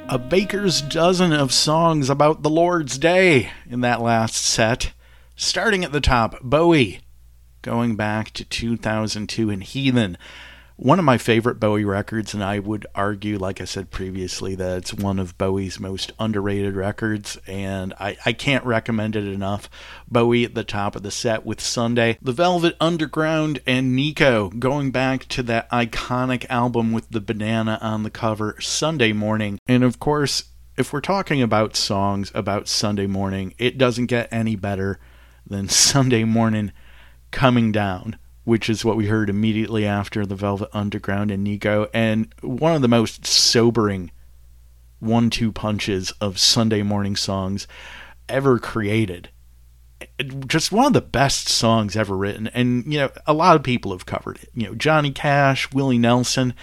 a 0.10 0.18
baker's 0.18 0.82
dozen 0.82 1.34
of 1.34 1.52
songs 1.52 2.10
about 2.10 2.42
the 2.42 2.50
Lord's 2.50 2.98
Day 2.98 3.52
in 3.70 3.82
that 3.82 4.02
last 4.02 4.36
set. 4.36 4.94
Starting 5.36 5.84
at 5.84 5.92
the 5.92 6.00
top, 6.00 6.42
Bowie, 6.42 7.02
going 7.62 7.98
back 7.98 8.32
to 8.32 8.46
2002 8.46 9.50
and 9.50 9.62
Heathen. 9.62 10.18
One 10.80 11.00
of 11.00 11.06
my 11.06 11.18
favorite 11.18 11.60
Bowie 11.60 11.84
records, 11.86 12.36
and 12.36 12.44
I 12.44 12.60
would 12.60 12.86
argue, 12.94 13.40
like 13.40 13.60
I 13.60 13.66
said 13.66 13.90
previously, 13.90 14.54
that 14.54 14.78
it's 14.78 14.94
one 14.94 15.18
of 15.18 15.36
Bowie's 15.36 15.80
most 15.80 16.12
underrated 16.20 16.76
records, 16.76 17.36
and 17.48 17.96
I, 18.00 18.16
I 18.28 18.34
can't 18.34 18.64
recommend 18.64 19.16
it 19.16 19.26
enough. 19.26 19.72
Bowie 20.08 20.46
at 20.46 20.54
the 20.54 20.64
top 20.64 20.96
of 20.96 21.02
the 21.02 21.10
set 21.10 21.48
with 21.48 21.60
Sunday, 21.60 22.20
The 22.22 22.32
Velvet 22.32 22.78
Underground, 22.80 23.60
and 23.66 23.96
Nico, 23.96 24.50
going 24.50 24.92
back 24.92 25.26
to 25.30 25.42
that 25.44 25.68
iconic 25.72 26.46
album 26.48 26.92
with 26.92 27.10
the 27.10 27.22
banana 27.22 27.80
on 27.82 28.04
the 28.04 28.12
cover, 28.12 28.56
Sunday 28.62 29.14
Morning. 29.14 29.60
And 29.68 29.84
of 29.84 30.00
course, 30.00 30.44
if 30.78 30.94
we're 30.94 31.02
talking 31.02 31.42
about 31.42 31.76
songs 31.76 32.32
about 32.36 32.68
Sunday 32.68 33.08
morning, 33.08 33.56
it 33.58 33.80
doesn't 33.80 34.06
get 34.06 34.32
any 34.32 34.56
better 34.56 35.00
than 35.44 35.70
Sunday 35.70 36.24
Morning 36.24 36.72
Coming 37.32 37.72
Down 37.72 38.20
which 38.48 38.70
is 38.70 38.86
what 38.86 38.96
we 38.96 39.08
heard 39.08 39.30
immediately 39.30 39.86
after 39.86 40.26
the 40.26 40.34
Velvet 40.34 40.70
Underground 40.72 41.32
and 41.32 41.44
Nico, 41.44 41.90
and 41.94 42.34
one 42.40 42.74
of 42.74 42.82
the 42.82 42.88
most 42.88 43.26
sobering 43.26 44.10
one 45.00 45.30
two 45.30 45.52
punches 45.52 46.12
of 46.22 46.40
Sunday 46.40 46.82
morning 46.82 47.18
songs 47.18 47.68
ever 48.30 48.58
created. 48.58 49.32
Just 50.48 50.72
one 50.72 50.86
of 50.86 50.94
the 50.94 51.02
best 51.02 51.50
songs 51.50 51.98
ever 51.98 52.16
written, 52.16 52.48
and 52.48 52.86
you 52.86 53.00
know, 53.00 53.12
a 53.26 53.34
lot 53.34 53.58
of 53.58 53.64
people 53.64 53.92
have 53.92 54.06
covered 54.06 54.38
it. 54.38 54.50
You 54.54 54.68
know, 54.68 54.76
Johnny 54.76 55.12
Cash, 55.12 55.74
Willie 55.74 55.98
Nelson, 55.98 56.54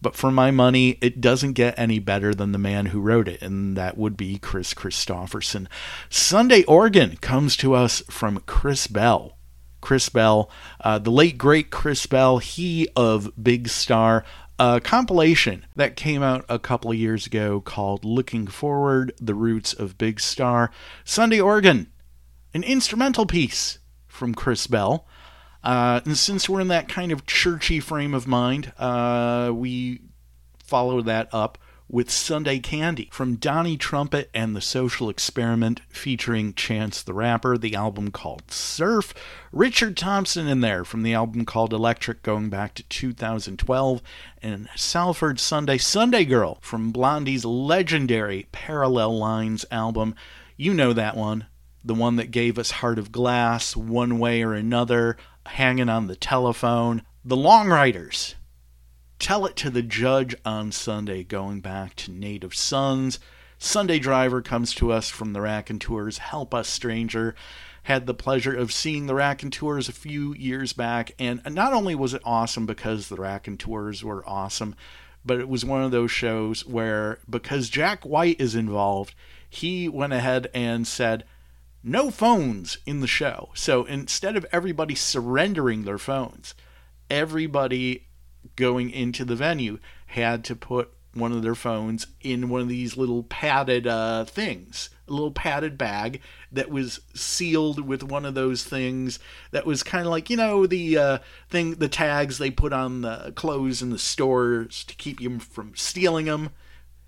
but 0.00 0.14
for 0.14 0.30
my 0.30 0.52
money, 0.52 0.98
it 1.00 1.20
doesn't 1.20 1.54
get 1.54 1.76
any 1.76 1.98
better 1.98 2.32
than 2.32 2.52
the 2.52 2.58
man 2.58 2.86
who 2.86 3.00
wrote 3.00 3.26
it, 3.26 3.42
and 3.42 3.76
that 3.76 3.98
would 3.98 4.16
be 4.16 4.38
Kris 4.38 4.72
Kristofferson. 4.72 5.66
Sunday 6.08 6.62
Organ 6.62 7.16
comes 7.16 7.56
to 7.56 7.74
us 7.74 8.04
from 8.08 8.38
Chris 8.46 8.86
Bell. 8.86 9.37
Chris 9.80 10.08
Bell, 10.08 10.50
uh, 10.80 10.98
the 10.98 11.10
late 11.10 11.38
great 11.38 11.70
Chris 11.70 12.06
Bell, 12.06 12.38
he 12.38 12.88
of 12.96 13.30
Big 13.42 13.68
Star, 13.68 14.24
a 14.58 14.80
compilation 14.80 15.64
that 15.76 15.96
came 15.96 16.22
out 16.22 16.44
a 16.48 16.58
couple 16.58 16.90
of 16.90 16.96
years 16.96 17.26
ago 17.26 17.60
called 17.60 18.04
Looking 18.04 18.46
Forward 18.46 19.12
The 19.20 19.34
Roots 19.34 19.72
of 19.72 19.96
Big 19.98 20.18
Star. 20.20 20.70
Sunday 21.04 21.40
Organ, 21.40 21.90
an 22.52 22.64
instrumental 22.64 23.24
piece 23.24 23.78
from 24.06 24.34
Chris 24.34 24.66
Bell. 24.66 25.06
Uh, 25.62 26.00
and 26.04 26.16
since 26.16 26.48
we're 26.48 26.60
in 26.60 26.68
that 26.68 26.88
kind 26.88 27.12
of 27.12 27.26
churchy 27.26 27.80
frame 27.80 28.14
of 28.14 28.26
mind, 28.26 28.72
uh, 28.78 29.50
we 29.54 30.00
follow 30.58 31.02
that 31.02 31.28
up 31.32 31.58
with 31.90 32.10
Sunday 32.10 32.58
Candy 32.58 33.08
from 33.10 33.36
Donnie 33.36 33.78
Trumpet 33.78 34.30
and 34.34 34.54
the 34.54 34.60
Social 34.60 35.08
Experiment 35.08 35.80
featuring 35.88 36.52
Chance 36.52 37.02
the 37.02 37.14
Rapper, 37.14 37.56
the 37.56 37.74
album 37.74 38.10
called 38.10 38.50
Surf. 38.50 39.14
Richard 39.52 39.96
Thompson 39.96 40.46
in 40.46 40.60
there 40.60 40.84
from 40.84 41.02
the 41.02 41.14
album 41.14 41.46
called 41.46 41.72
Electric 41.72 42.22
going 42.22 42.50
back 42.50 42.74
to 42.74 42.82
2012, 42.82 44.02
and 44.42 44.68
Salford 44.76 45.40
Sunday 45.40 45.78
Sunday 45.78 46.24
Girl 46.24 46.58
from 46.60 46.92
Blondie's 46.92 47.44
legendary 47.44 48.46
Parallel 48.52 49.18
Lines 49.18 49.64
album. 49.70 50.14
You 50.56 50.74
know 50.74 50.92
that 50.92 51.16
one. 51.16 51.46
The 51.84 51.94
one 51.94 52.16
that 52.16 52.30
gave 52.30 52.58
us 52.58 52.72
Heart 52.72 52.98
of 52.98 53.12
Glass, 53.12 53.74
One 53.74 54.18
Way 54.18 54.42
or 54.42 54.52
Another, 54.52 55.16
Hanging 55.46 55.88
on 55.88 56.06
the 56.06 56.16
Telephone. 56.16 57.02
The 57.24 57.36
Long 57.36 57.68
Ryders 57.68 58.34
Tell 59.18 59.46
It 59.46 59.56
to 59.56 59.70
the 59.70 59.82
Judge 59.82 60.36
on 60.44 60.70
Sunday, 60.70 61.24
going 61.24 61.60
back 61.60 61.96
to 61.96 62.12
Native 62.12 62.54
Sons. 62.54 63.18
Sunday 63.58 63.98
Driver 63.98 64.40
comes 64.40 64.72
to 64.74 64.92
us 64.92 65.08
from 65.08 65.32
the 65.32 65.40
Raconteurs. 65.40 66.18
Help 66.18 66.54
Us 66.54 66.68
Stranger. 66.68 67.34
Had 67.82 68.06
the 68.06 68.14
pleasure 68.14 68.54
of 68.54 68.72
seeing 68.72 69.06
the 69.06 69.16
Raconteurs 69.16 69.88
a 69.88 69.92
few 69.92 70.34
years 70.34 70.72
back, 70.72 71.10
and 71.18 71.42
not 71.50 71.72
only 71.72 71.96
was 71.96 72.14
it 72.14 72.22
awesome 72.24 72.64
because 72.64 73.08
the 73.08 73.16
Raconteurs 73.16 74.04
were 74.04 74.22
awesome, 74.24 74.76
but 75.24 75.40
it 75.40 75.48
was 75.48 75.64
one 75.64 75.82
of 75.82 75.90
those 75.90 76.12
shows 76.12 76.64
where, 76.64 77.18
because 77.28 77.68
Jack 77.68 78.04
White 78.04 78.40
is 78.40 78.54
involved, 78.54 79.16
he 79.50 79.88
went 79.88 80.12
ahead 80.12 80.48
and 80.54 80.86
said, 80.86 81.24
no 81.82 82.12
phones 82.12 82.78
in 82.86 83.00
the 83.00 83.08
show. 83.08 83.48
So 83.54 83.84
instead 83.84 84.36
of 84.36 84.46
everybody 84.52 84.94
surrendering 84.94 85.82
their 85.82 85.98
phones, 85.98 86.54
everybody 87.10 88.04
going 88.58 88.90
into 88.90 89.24
the 89.24 89.36
venue 89.36 89.78
had 90.08 90.42
to 90.44 90.56
put 90.56 90.92
one 91.14 91.32
of 91.32 91.42
their 91.42 91.54
phones 91.54 92.08
in 92.20 92.48
one 92.48 92.60
of 92.60 92.68
these 92.68 92.96
little 92.96 93.22
padded 93.22 93.86
uh, 93.86 94.24
things, 94.24 94.90
a 95.06 95.12
little 95.12 95.30
padded 95.30 95.78
bag 95.78 96.20
that 96.50 96.68
was 96.68 97.00
sealed 97.14 97.86
with 97.86 98.02
one 98.02 98.24
of 98.24 98.34
those 98.34 98.64
things 98.64 99.20
that 99.52 99.64
was 99.64 99.82
kind 99.82 100.04
of 100.04 100.10
like 100.10 100.28
you 100.28 100.36
know 100.36 100.66
the 100.66 100.98
uh, 100.98 101.18
thing, 101.48 101.76
the 101.76 101.88
tags 101.88 102.38
they 102.38 102.50
put 102.50 102.72
on 102.72 103.02
the 103.02 103.32
clothes 103.36 103.80
in 103.80 103.90
the 103.90 103.98
stores 103.98 104.84
to 104.84 104.94
keep 104.96 105.20
you 105.20 105.38
from 105.38 105.72
stealing 105.76 106.26
them, 106.26 106.50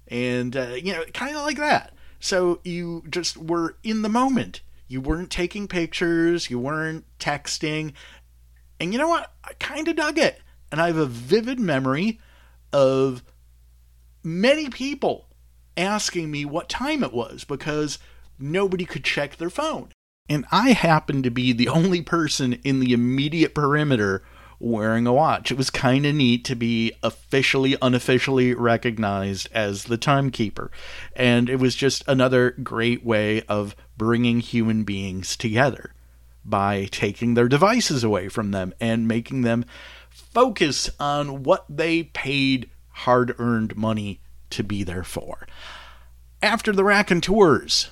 and 0.09 0.57
uh, 0.57 0.75
you 0.81 0.93
know 0.93 1.05
kind 1.13 1.37
of 1.37 1.43
like 1.43 1.59
that. 1.59 1.93
So 2.21 2.61
you 2.63 3.03
just 3.11 3.37
were 3.37 3.77
in 3.83 4.03
the 4.03 4.09
moment. 4.09 4.61
You 4.87 5.01
weren't 5.01 5.31
taking 5.31 5.69
pictures. 5.69 6.51
You 6.51 6.59
weren't 6.59 7.05
texting. 7.19 7.93
And 8.79 8.93
you 8.93 8.99
know 8.99 9.09
what? 9.09 9.33
I 9.45 9.53
kind 9.55 9.89
of 9.89 9.97
dug 9.97 10.19
it. 10.19 10.41
And 10.71 10.81
I 10.81 10.89
have 10.89 10.97
a 10.97 11.07
vivid 11.07 11.59
memory 11.59 12.21
of 12.73 13.23
many 14.23 14.69
people 14.69 15.29
asking 15.77 16.31
me 16.31 16.45
what 16.45 16.69
time 16.69 17.03
it 17.03 17.13
was 17.13 17.45
because 17.45 17.99
nobody 18.39 18.85
could 18.85 19.05
check 19.05 19.37
their 19.37 19.51
phone. 19.51 19.91
And 20.29 20.45
I 20.53 20.71
happened 20.71 21.25
to 21.25 21.31
be 21.31 21.53
the 21.53 21.69
only 21.69 22.03
person 22.03 22.55
in 22.65 22.81
the 22.81 22.93
immediate 22.93 23.55
perimeter 23.55 24.23
wearing 24.61 25.07
a 25.07 25.13
watch. 25.13 25.51
It 25.51 25.57
was 25.57 25.71
kind 25.71 26.05
of 26.05 26.15
neat 26.15 26.45
to 26.45 26.55
be 26.55 26.93
officially, 27.03 27.77
unofficially 27.81 28.55
recognized 28.55 29.49
as 29.53 29.85
the 29.85 29.97
timekeeper. 29.97 30.71
And 31.17 31.49
it 31.49 31.57
was 31.57 31.75
just 31.75 32.05
another 32.07 32.51
great 32.63 33.05
way 33.05 33.43
of 33.43 33.75
bringing 33.97 34.41
human 34.41 34.85
beings 34.85 35.37
together 35.37 35.95
by 36.45 36.89
taking 36.91 37.35
their 37.35 37.49
devices 37.49 38.05
away 38.05 38.29
from 38.29 38.51
them 38.51 38.75
and 38.81 39.09
making 39.09 39.43
them 39.43 39.65
focus 40.33 40.91
on 40.99 41.43
what 41.43 41.65
they 41.69 42.05
paid 42.05 42.71
hard 42.89 43.35
earned 43.39 43.77
money 43.77 44.21
to 44.51 44.63
be 44.63 44.83
there 44.83 45.05
for. 45.05 45.47
After 46.43 46.73
the 46.73 46.85
Raconteurs, 46.85 47.91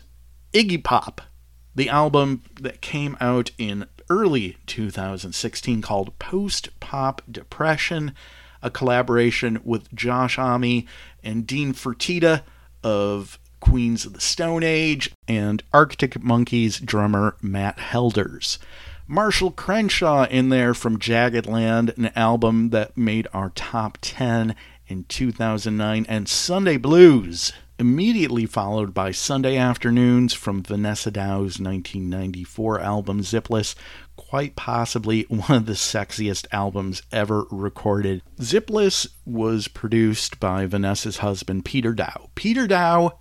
Iggy 0.52 0.82
Pop, 0.82 1.20
the 1.74 1.88
album 1.88 2.42
that 2.60 2.80
came 2.80 3.16
out 3.20 3.50
in 3.58 3.86
early 4.10 4.56
2016 4.66 5.82
called 5.82 6.18
Post 6.18 6.78
Pop 6.80 7.22
Depression, 7.30 8.14
a 8.62 8.70
collaboration 8.70 9.60
with 9.64 9.94
Josh 9.94 10.36
Homme 10.36 10.84
and 11.22 11.46
Dean 11.46 11.72
Fertita 11.72 12.42
of 12.82 13.38
Queens 13.60 14.06
of 14.06 14.12
the 14.14 14.20
Stone 14.20 14.62
Age 14.62 15.10
and 15.26 15.62
Arctic 15.72 16.22
Monkeys 16.22 16.78
drummer 16.80 17.36
Matt 17.42 17.78
Helders. 17.78 18.58
Marshall 19.10 19.52
Crenshaw 19.52 20.26
in 20.26 20.50
there 20.50 20.74
from 20.74 20.98
Jagged 20.98 21.46
Land, 21.46 21.94
an 21.96 22.10
album 22.14 22.68
that 22.70 22.94
made 22.94 23.26
our 23.32 23.48
top 23.48 23.96
10 24.02 24.54
in 24.86 25.04
2009, 25.04 26.04
and 26.06 26.28
Sunday 26.28 26.76
Blues, 26.76 27.54
immediately 27.78 28.44
followed 28.44 28.92
by 28.92 29.10
Sunday 29.10 29.56
Afternoons 29.56 30.34
from 30.34 30.62
Vanessa 30.62 31.10
Daou's 31.10 31.58
1994 31.58 32.80
album 32.80 33.22
Zipless, 33.22 33.74
quite 34.16 34.56
possibly 34.56 35.22
one 35.22 35.52
of 35.52 35.64
the 35.64 35.72
sexiest 35.72 36.46
albums 36.52 37.00
ever 37.10 37.46
recorded. 37.50 38.22
Zipless 38.38 39.08
was 39.24 39.68
produced 39.68 40.38
by 40.38 40.66
Vanessa's 40.66 41.18
husband, 41.18 41.64
Peter 41.64 41.94
Daou. 41.94 42.28
Peter 42.34 42.68
Daou 42.68 43.12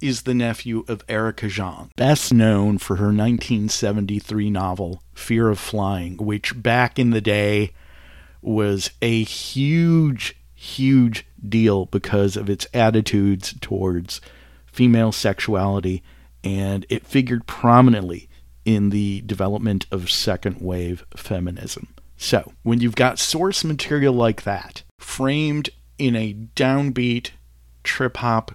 is 0.00 0.22
the 0.22 0.34
nephew 0.34 0.84
of 0.88 1.02
Erica 1.08 1.48
Jong, 1.48 1.90
best 1.96 2.32
known 2.32 2.78
for 2.78 2.96
her 2.96 3.06
1973 3.06 4.50
novel 4.50 5.02
Fear 5.14 5.50
of 5.50 5.58
Flying, 5.58 6.16
which 6.16 6.60
back 6.62 6.98
in 6.98 7.10
the 7.10 7.20
day 7.20 7.72
was 8.42 8.90
a 9.02 9.22
huge, 9.24 10.36
huge 10.54 11.26
deal 11.46 11.86
because 11.86 12.36
of 12.36 12.48
its 12.48 12.66
attitudes 12.72 13.54
towards 13.60 14.20
female 14.66 15.12
sexuality, 15.12 16.02
and 16.44 16.86
it 16.88 17.06
figured 17.06 17.46
prominently 17.46 18.28
in 18.64 18.90
the 18.90 19.22
development 19.22 19.86
of 19.90 20.10
second 20.10 20.60
wave 20.60 21.04
feminism. 21.16 21.88
So, 22.16 22.52
when 22.62 22.80
you've 22.80 22.96
got 22.96 23.18
source 23.18 23.64
material 23.64 24.14
like 24.14 24.42
that, 24.42 24.82
framed 24.98 25.70
in 25.98 26.16
a 26.16 26.34
downbeat 26.34 27.30
trip 27.82 28.18
hop 28.18 28.54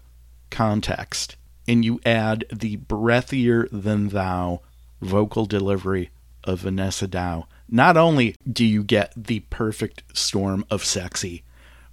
context 0.51 1.35
and 1.67 1.85
you 1.85 1.99
add 2.05 2.45
the 2.53 2.77
breathier 2.77 3.67
than 3.71 4.09
thou 4.09 4.61
vocal 5.01 5.45
delivery 5.45 6.11
of 6.43 6.59
Vanessa 6.59 7.07
Daou, 7.07 7.45
not 7.69 7.97
only 7.97 8.35
do 8.51 8.65
you 8.65 8.83
get 8.83 9.13
the 9.15 9.41
perfect 9.41 10.03
storm 10.13 10.65
of 10.69 10.83
sexy, 10.83 11.43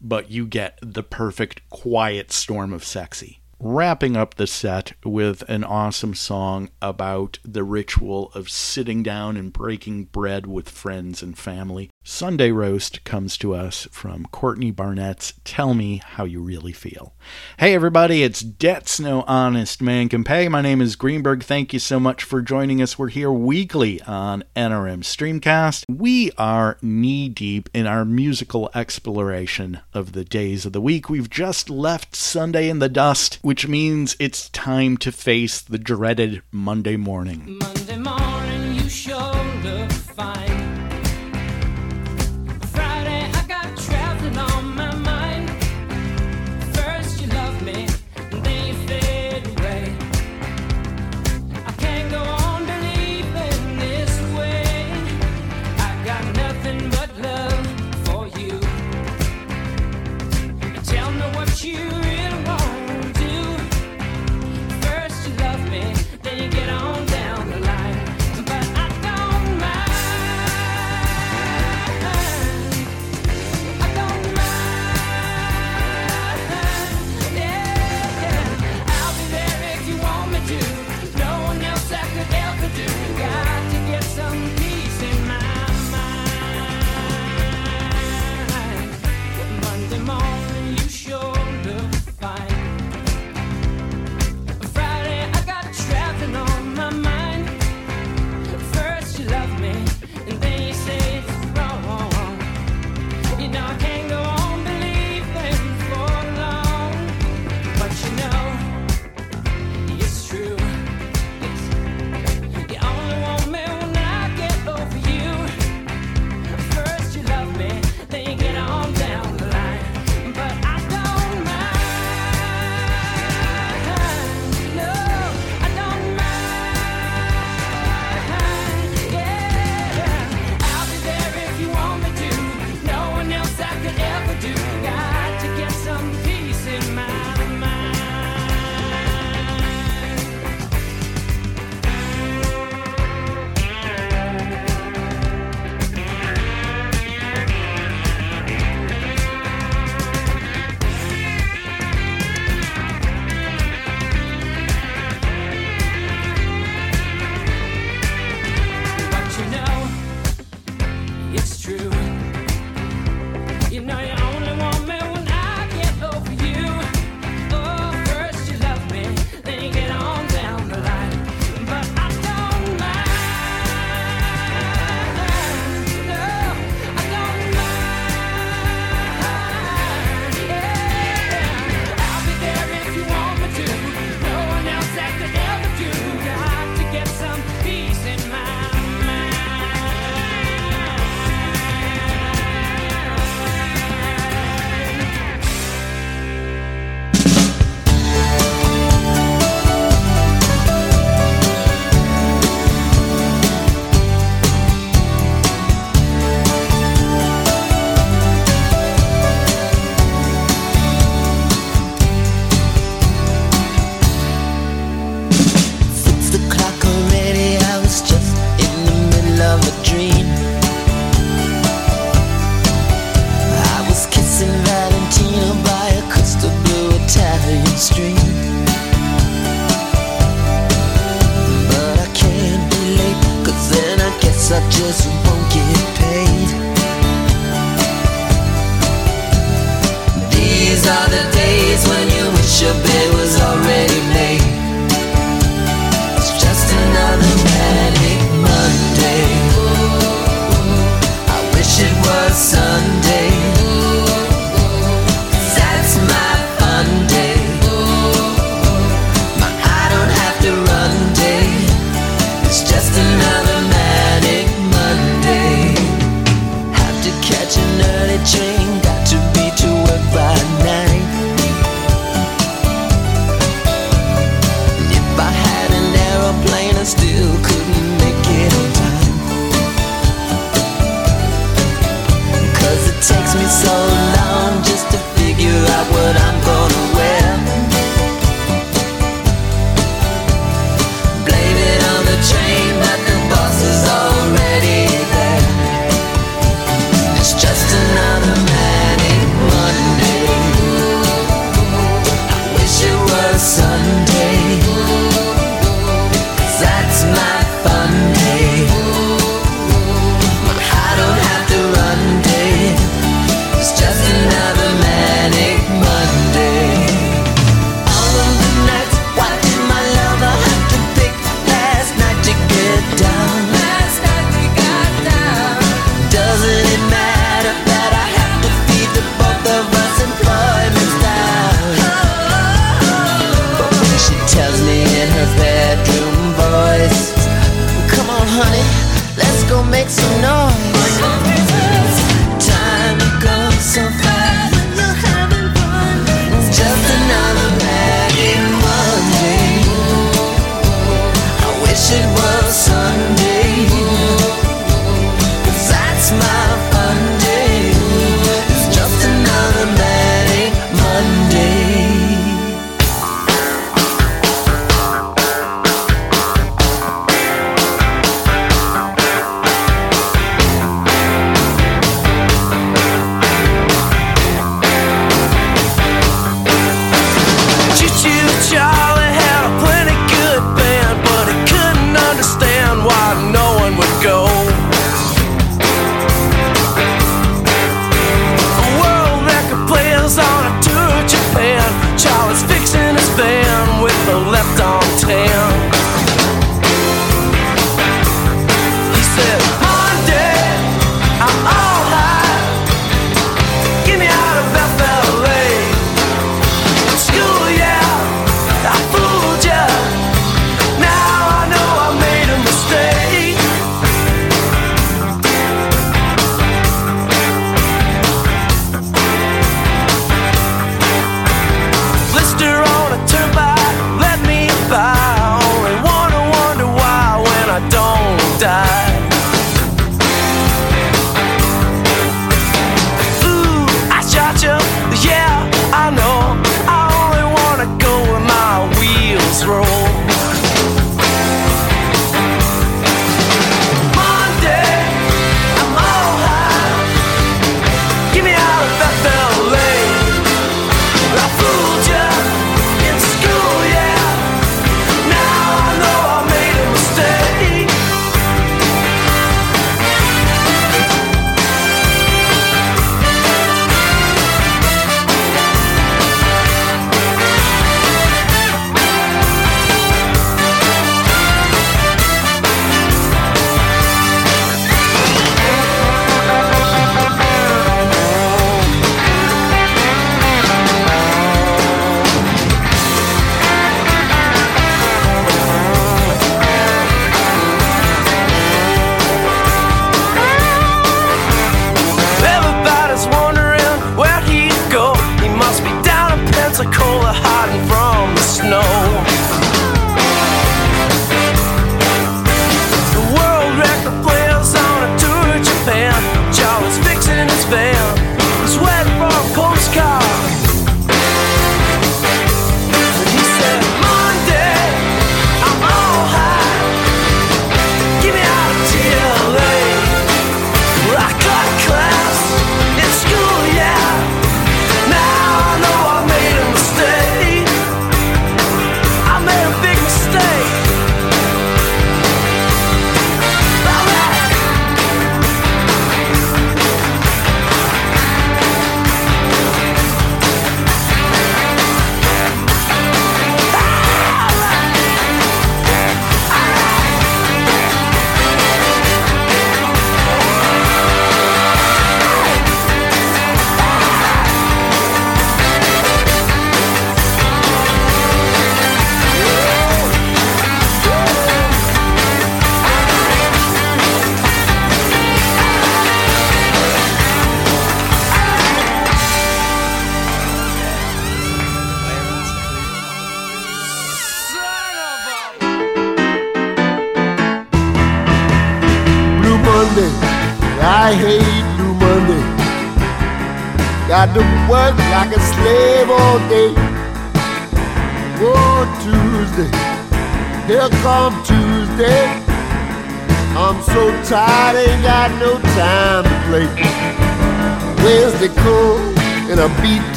but 0.00 0.30
you 0.30 0.46
get 0.46 0.78
the 0.82 1.02
perfect 1.02 1.68
quiet 1.70 2.32
storm 2.32 2.72
of 2.72 2.84
sexy 2.84 3.37
wrapping 3.60 4.16
up 4.16 4.36
the 4.36 4.46
set 4.46 4.92
with 5.04 5.42
an 5.48 5.64
awesome 5.64 6.14
song 6.14 6.70
about 6.80 7.38
the 7.44 7.64
ritual 7.64 8.30
of 8.34 8.48
sitting 8.48 9.02
down 9.02 9.36
and 9.36 9.52
breaking 9.52 10.04
bread 10.04 10.46
with 10.46 10.68
friends 10.68 11.22
and 11.22 11.36
family. 11.36 11.90
Sunday 12.04 12.50
Roast 12.52 13.04
comes 13.04 13.36
to 13.36 13.54
us 13.54 13.86
from 13.90 14.26
Courtney 14.26 14.70
Barnett's 14.70 15.34
Tell 15.44 15.74
Me 15.74 16.00
How 16.04 16.24
You 16.24 16.40
Really 16.40 16.72
Feel. 16.72 17.14
Hey, 17.58 17.74
everybody, 17.74 18.22
it's 18.22 18.40
Debt's 18.40 18.98
No 18.98 19.24
Honest 19.26 19.82
Man 19.82 20.08
Can 20.08 20.24
Pay. 20.24 20.48
My 20.48 20.62
name 20.62 20.80
is 20.80 20.96
Greenberg. 20.96 21.42
Thank 21.42 21.72
you 21.72 21.78
so 21.78 22.00
much 22.00 22.22
for 22.22 22.40
joining 22.40 22.80
us. 22.80 22.98
We're 22.98 23.08
here 23.08 23.32
weekly 23.32 24.00
on 24.02 24.44
NRM 24.56 25.02
Streamcast. 25.02 25.84
We 25.90 26.30
are 26.38 26.78
knee 26.80 27.28
deep 27.28 27.68
in 27.74 27.86
our 27.86 28.04
musical 28.04 28.70
exploration 28.74 29.80
of 29.92 30.12
the 30.12 30.24
days 30.24 30.64
of 30.64 30.72
the 30.72 30.80
week. 30.80 31.10
We've 31.10 31.28
just 31.28 31.68
left 31.68 32.16
Sunday 32.16 32.70
in 32.70 32.78
the 32.78 32.88
dust 32.88 33.38
which 33.48 33.66
means 33.66 34.14
it's 34.20 34.50
time 34.50 34.98
to 34.98 35.10
face 35.10 35.62
the 35.62 35.78
dreaded 35.78 36.42
Monday 36.52 36.98
morning. 36.98 37.58
Monday 37.58 37.96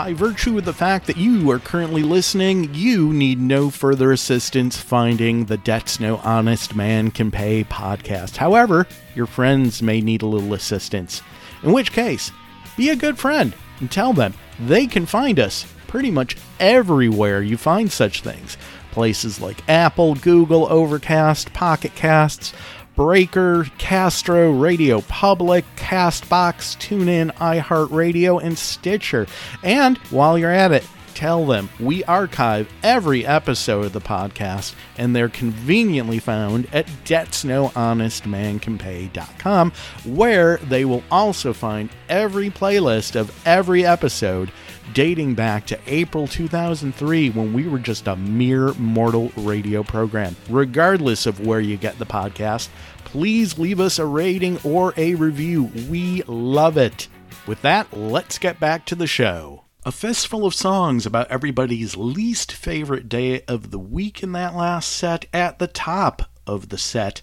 By 0.00 0.14
virtue 0.14 0.56
of 0.56 0.64
the 0.64 0.72
fact 0.72 1.06
that 1.08 1.18
you 1.18 1.50
are 1.50 1.58
currently 1.58 2.02
listening, 2.02 2.74
you 2.74 3.12
need 3.12 3.38
no 3.38 3.68
further 3.68 4.12
assistance 4.12 4.78
finding 4.78 5.44
the 5.44 5.58
Debts 5.58 6.00
No 6.00 6.16
Honest 6.24 6.74
Man 6.74 7.10
Can 7.10 7.30
Pay 7.30 7.64
podcast. 7.64 8.38
However, 8.38 8.86
your 9.14 9.26
friends 9.26 9.82
may 9.82 10.00
need 10.00 10.22
a 10.22 10.26
little 10.26 10.54
assistance. 10.54 11.20
In 11.62 11.74
which 11.74 11.92
case, 11.92 12.32
be 12.78 12.88
a 12.88 12.96
good 12.96 13.18
friend 13.18 13.52
and 13.80 13.92
tell 13.92 14.14
them 14.14 14.32
they 14.58 14.86
can 14.86 15.04
find 15.04 15.38
us 15.38 15.66
pretty 15.86 16.10
much 16.10 16.34
everywhere 16.58 17.42
you 17.42 17.58
find 17.58 17.92
such 17.92 18.22
things. 18.22 18.56
Places 18.92 19.38
like 19.38 19.68
Apple, 19.68 20.14
Google, 20.14 20.66
Overcast, 20.72 21.52
Pocket 21.52 21.94
Casts, 21.94 22.54
Breaker, 23.00 23.64
Castro, 23.78 24.52
Radio 24.52 25.00
Public, 25.00 25.64
Castbox, 25.74 26.76
TuneIn, 26.76 27.34
iHeartRadio, 27.36 28.42
and 28.42 28.58
Stitcher. 28.58 29.26
And 29.62 29.96
while 30.10 30.36
you're 30.36 30.50
at 30.50 30.70
it, 30.70 30.86
tell 31.14 31.46
them 31.46 31.70
we 31.80 32.04
archive 32.04 32.70
every 32.82 33.24
episode 33.24 33.86
of 33.86 33.94
the 33.94 34.02
podcast 34.02 34.74
and 34.98 35.16
they're 35.16 35.30
conveniently 35.30 36.18
found 36.18 36.68
at 36.74 36.86
debtsnohonestmancanpay.com 37.06 39.72
where 40.04 40.58
they 40.58 40.84
will 40.84 41.02
also 41.10 41.54
find 41.54 41.88
every 42.10 42.50
playlist 42.50 43.16
of 43.16 43.34
every 43.46 43.86
episode 43.86 44.52
dating 44.92 45.34
back 45.34 45.66
to 45.66 45.78
April 45.86 46.26
2003 46.26 47.30
when 47.30 47.52
we 47.52 47.68
were 47.68 47.78
just 47.78 48.08
a 48.08 48.16
mere 48.16 48.72
mortal 48.74 49.30
radio 49.36 49.82
program. 49.82 50.36
Regardless 50.48 51.26
of 51.26 51.46
where 51.46 51.60
you 51.60 51.76
get 51.76 51.98
the 51.98 52.06
podcast, 52.06 52.68
please 53.10 53.58
leave 53.58 53.80
us 53.80 53.98
a 53.98 54.06
rating 54.06 54.56
or 54.62 54.94
a 54.96 55.16
review. 55.16 55.64
We 55.88 56.22
love 56.28 56.76
it. 56.76 57.08
With 57.44 57.60
that, 57.62 57.92
let's 57.92 58.38
get 58.38 58.60
back 58.60 58.86
to 58.86 58.94
the 58.94 59.08
show. 59.08 59.64
A 59.84 59.90
fistful 59.90 60.46
of 60.46 60.54
songs 60.54 61.06
about 61.06 61.28
everybody's 61.28 61.96
least 61.96 62.52
favorite 62.52 63.08
day 63.08 63.40
of 63.48 63.72
the 63.72 63.80
week 63.80 64.22
in 64.22 64.30
that 64.32 64.54
last 64.54 64.92
set 64.92 65.26
at 65.32 65.58
the 65.58 65.66
top 65.66 66.30
of 66.46 66.68
the 66.68 66.78
set 66.78 67.20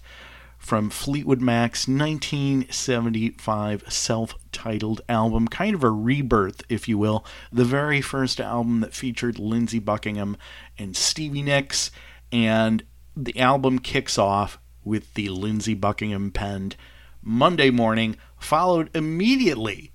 from 0.58 0.90
Fleetwood 0.90 1.40
Mac's 1.40 1.88
1975 1.88 3.90
self 3.90 4.34
titled 4.52 5.00
album, 5.08 5.48
kind 5.48 5.74
of 5.74 5.82
a 5.82 5.90
rebirth, 5.90 6.64
if 6.68 6.86
you 6.86 6.98
will. 6.98 7.24
The 7.50 7.64
very 7.64 8.02
first 8.02 8.40
album 8.40 8.80
that 8.80 8.92
featured 8.92 9.38
Lindsey 9.38 9.78
Buckingham 9.78 10.36
and 10.76 10.94
Stevie 10.94 11.42
Nicks, 11.42 11.90
and 12.30 12.84
the 13.16 13.40
album 13.40 13.78
kicks 13.78 14.18
off 14.18 14.58
with 14.88 15.14
the 15.14 15.28
Lindsey 15.28 15.74
Buckingham 15.74 16.30
penned 16.30 16.74
Monday 17.22 17.70
morning, 17.70 18.16
followed 18.38 18.90
immediately 18.96 19.92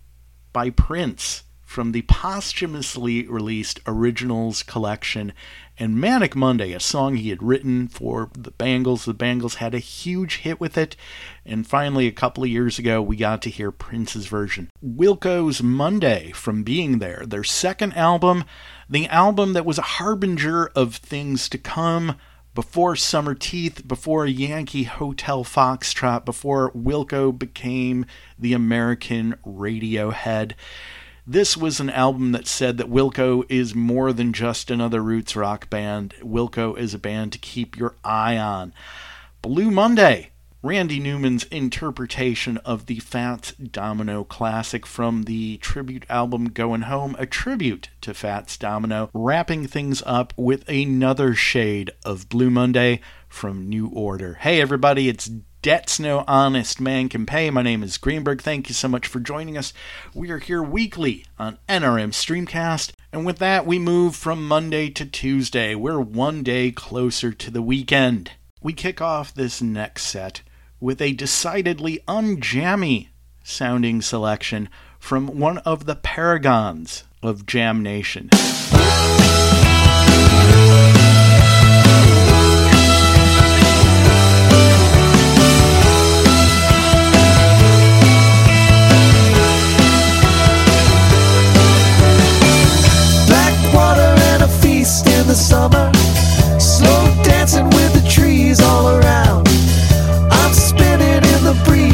by 0.53 0.70
Prince 0.70 1.44
from 1.64 1.91
the 1.91 2.03
posthumously 2.03 3.26
released 3.26 3.80
Originals 3.88 4.61
collection 4.61 5.34
and 5.80 5.99
Manic 5.99 6.36
Monday, 6.36 6.72
a 6.72 6.80
song 6.80 7.15
he 7.15 7.30
had 7.30 7.41
written 7.41 7.88
for 7.88 8.30
the 8.38 8.52
Bangles. 8.52 9.06
The 9.06 9.15
Bangles 9.15 9.56
had 9.56 9.74
a 9.74 9.80
huge 9.80 10.38
hit 10.38 10.60
with 10.60 10.78
it, 10.78 10.95
and 11.44 11.65
finally, 11.65 12.06
a 12.06 12.11
couple 12.11 12.44
of 12.44 12.52
years 12.52 12.78
ago, 12.78 13.02
we 13.02 13.15
got 13.15 13.41
to 13.41 13.49
hear 13.49 13.72
Prince's 13.72 14.28
version. 14.28 14.70
Wilco's 14.84 15.64
Monday 15.64 16.32
from 16.34 16.61
Being 16.61 16.99
There, 16.99 17.24
their 17.26 17.44
second 17.44 17.94
album, 17.94 18.44
the 18.88 19.07
album 19.07 19.53
that 19.53 19.65
was 19.65 19.80
a 19.80 19.94
harbinger 19.98 20.68
of 20.76 20.98
things 20.98 21.49
to 21.49 21.57
come 21.57 22.18
before 22.53 22.93
Summerteeth, 22.93 23.88
before 23.88 24.27
Yankee 24.27 24.84
Hotel 24.84 25.43
Foxtrot, 25.43 26.25
before 26.25 26.71
Wilco 26.71 27.38
became 27.38 28.05
the 28.38 28.53
American 28.53 29.35
Radiohead. 29.45 30.53
This 31.25 31.55
was 31.55 31.80
an 31.80 31.89
album 31.89 32.34
that 32.34 32.47
said 32.47 32.77
that 32.77 32.91
Wilco 32.91 33.45
is 33.47 33.73
more 33.73 34.11
than 34.11 34.34
just 34.34 34.69
another 34.69 35.01
roots 35.01 35.35
rock 35.35 35.69
band. 35.69 36.13
Wilco 36.21 36.77
is 36.77 36.93
a 36.93 36.99
band 36.99 37.31
to 37.31 37.39
keep 37.39 37.77
your 37.77 37.95
eye 38.03 38.38
on. 38.38 38.73
Blue 39.41 39.71
Monday, 39.71 40.32
Randy 40.65 41.02
Newman's 41.02 41.44
interpretation 41.44 42.56
of 42.60 42.85
the 42.85 42.99
Fats 42.99 43.52
Domino 43.52 44.23
classic 44.23 44.85
from 44.85 45.23
the 45.23 45.57
tribute 45.57 46.06
album 46.10 46.45
Going 46.45 46.84
Home, 46.84 47.18
a 47.19 47.26
tribute 47.26 47.90
to 47.99 48.14
Fats 48.14 48.57
Domino, 48.57 49.10
wrapping 49.14 49.68
things 49.68 50.02
up 50.06 50.34
with 50.38 50.64
another 50.69 51.35
shade 51.35 51.91
of 52.06 52.30
Blue 52.30 52.49
Monday 52.49 53.02
from 53.27 53.68
New 53.68 53.88
Order. 53.88 54.35
Hey 54.35 54.61
everybody, 54.61 55.10
it's 55.10 55.30
Debts 55.61 55.99
No 55.99 56.23
Honest 56.30 56.80
Man 56.80 57.10
Can 57.10 57.26
Pay. 57.26 57.49
My 57.49 57.61
name 57.61 57.84
is 57.84 57.98
Greenberg. 57.98 58.41
Thank 58.41 58.69
you 58.69 58.73
so 58.73 58.88
much 58.88 59.06
for 59.06 59.19
joining 59.19 59.57
us. 59.57 59.73
We 60.14 60.31
are 60.31 60.40
here 60.40 60.64
weekly 60.64 61.26
on 61.38 61.60
NRM 61.68 62.14
Streamcast. 62.14 62.94
And 63.11 63.26
with 63.26 63.40
that, 63.40 63.65
we 63.65 63.80
move 63.80 64.15
from 64.15 64.48
Monday 64.48 64.90
to 64.91 65.06
Tuesday. 65.06 65.76
We're 65.76 65.99
one 65.99 66.41
day 66.41 66.72
closer 66.72 67.34
to 67.34 67.52
the 67.52 67.61
weekend. 67.61 68.31
We 68.61 68.72
kick 68.72 69.02
off 69.02 69.34
this 69.34 69.61
next 69.61 70.03
set 70.03 70.41
with 70.84 71.01
a 71.01 71.14
decidedly 71.14 71.97
unjammy 72.10 73.07
sounding 73.41 74.01
selection 74.01 74.68
from 74.99 75.39
one 75.39 75.57
of 75.60 75.85
the 75.85 75.95
paragons 75.95 77.05
of 77.22 77.45
Jam 77.45 77.81
Nation. 77.81 78.30
In 95.05 95.27
the 95.27 95.34
summer. 95.34 95.91
Slow 96.60 97.23
dancing 97.23 97.65
with 97.69 97.93
the 97.93 98.07
trees 98.10 98.61
all 98.61 98.89
around. 98.89 99.32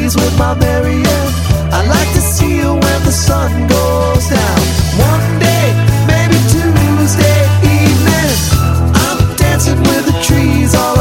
Breeze 0.10 0.26
with 0.26 0.40
my 0.40 0.56
Marianne. 0.56 1.34
I 1.72 1.86
like 1.86 2.12
to 2.14 2.22
see 2.22 2.58
you 2.58 2.74
when 2.74 3.00
the 3.04 3.12
sun 3.12 3.52
goes 3.68 4.30
down. 4.30 4.60
One 4.98 5.40
day, 5.40 5.68
maybe 6.08 6.36
Tuesday 6.50 7.42
evening. 7.62 8.32
I'm 9.06 9.36
dancing 9.36 9.80
with 9.80 10.06
the 10.06 10.20
trees 10.24 10.74
all 10.74 10.99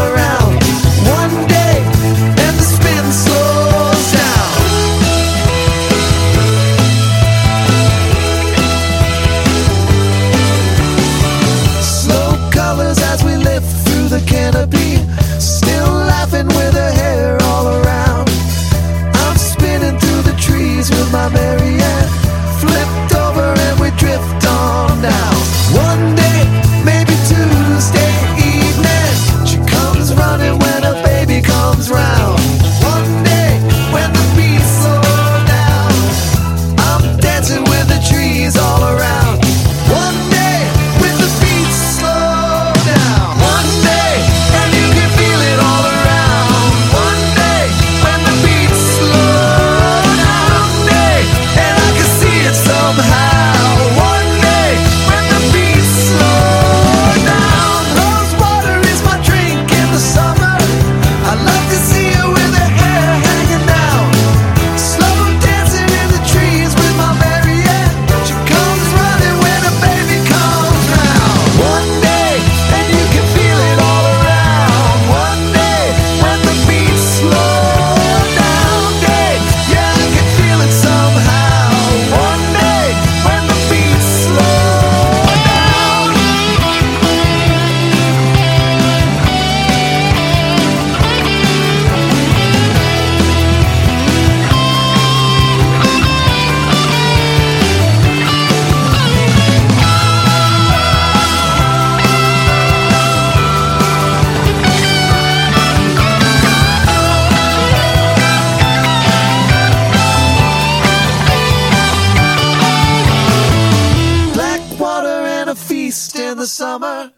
summer, 116.79 117.13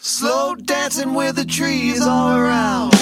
slow 0.00 0.54
dancing 0.56 1.14
with 1.14 1.36
the 1.36 1.44
trees 1.44 2.00
all 2.02 2.36
around. 2.36 2.93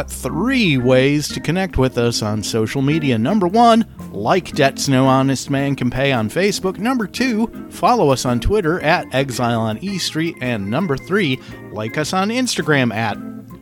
got 0.00 0.10
three 0.10 0.78
ways 0.78 1.28
to 1.28 1.40
connect 1.40 1.76
with 1.76 1.98
us 1.98 2.22
on 2.22 2.42
social 2.42 2.80
media. 2.80 3.18
Number 3.18 3.46
one, 3.46 3.84
like 4.12 4.52
Debt's 4.52 4.88
No 4.88 5.06
Honest 5.06 5.50
Man 5.50 5.76
Can 5.76 5.90
Pay 5.90 6.10
on 6.10 6.30
Facebook. 6.30 6.78
Number 6.78 7.06
two, 7.06 7.68
follow 7.68 8.08
us 8.08 8.24
on 8.24 8.40
Twitter 8.40 8.80
at 8.80 9.14
Exile 9.14 9.60
on 9.60 9.76
E 9.84 9.98
Street. 9.98 10.36
And 10.40 10.70
number 10.70 10.96
three, 10.96 11.38
like 11.70 11.98
us 11.98 12.14
on 12.14 12.30
Instagram 12.30 12.94
at 12.94 13.18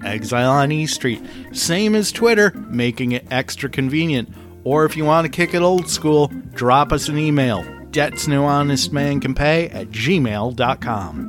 Exile 0.06 0.52
on 0.52 0.70
E 0.70 0.86
Street. 0.86 1.20
Same 1.50 1.96
as 1.96 2.12
Twitter, 2.12 2.52
making 2.68 3.12
it 3.12 3.26
extra 3.32 3.68
convenient. 3.68 4.32
Or 4.62 4.84
if 4.84 4.96
you 4.96 5.04
want 5.04 5.24
to 5.24 5.28
kick 5.30 5.54
it 5.54 5.62
old 5.62 5.90
school, 5.90 6.28
drop 6.54 6.92
us 6.92 7.08
an 7.08 7.18
email. 7.18 7.64
Debt's 7.90 8.28
No 8.28 8.44
Honest 8.44 8.92
Man 8.92 9.18
Can 9.18 9.34
Pay 9.34 9.70
at 9.70 9.88
gmail.com. 9.88 11.27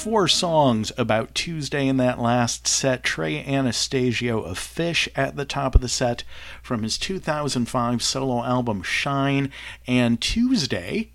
four 0.00 0.26
songs 0.26 0.90
about 0.96 1.34
Tuesday 1.34 1.86
in 1.86 1.98
that 1.98 2.18
last 2.18 2.66
set. 2.66 3.02
Trey 3.02 3.44
Anastasio 3.44 4.40
of 4.40 4.58
Phish 4.58 5.08
at 5.14 5.36
the 5.36 5.44
top 5.44 5.74
of 5.74 5.82
the 5.82 5.90
set 5.90 6.24
from 6.62 6.82
his 6.82 6.96
2005 6.96 8.02
solo 8.02 8.42
album 8.42 8.82
Shine, 8.82 9.52
and 9.86 10.18
Tuesday, 10.18 11.10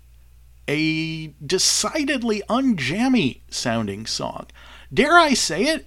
a 0.68 1.34
decidedly 1.44 2.44
unjammy 2.48 3.40
sounding 3.50 4.06
song. 4.06 4.46
Dare 4.94 5.18
I 5.18 5.34
say 5.34 5.64
it? 5.64 5.86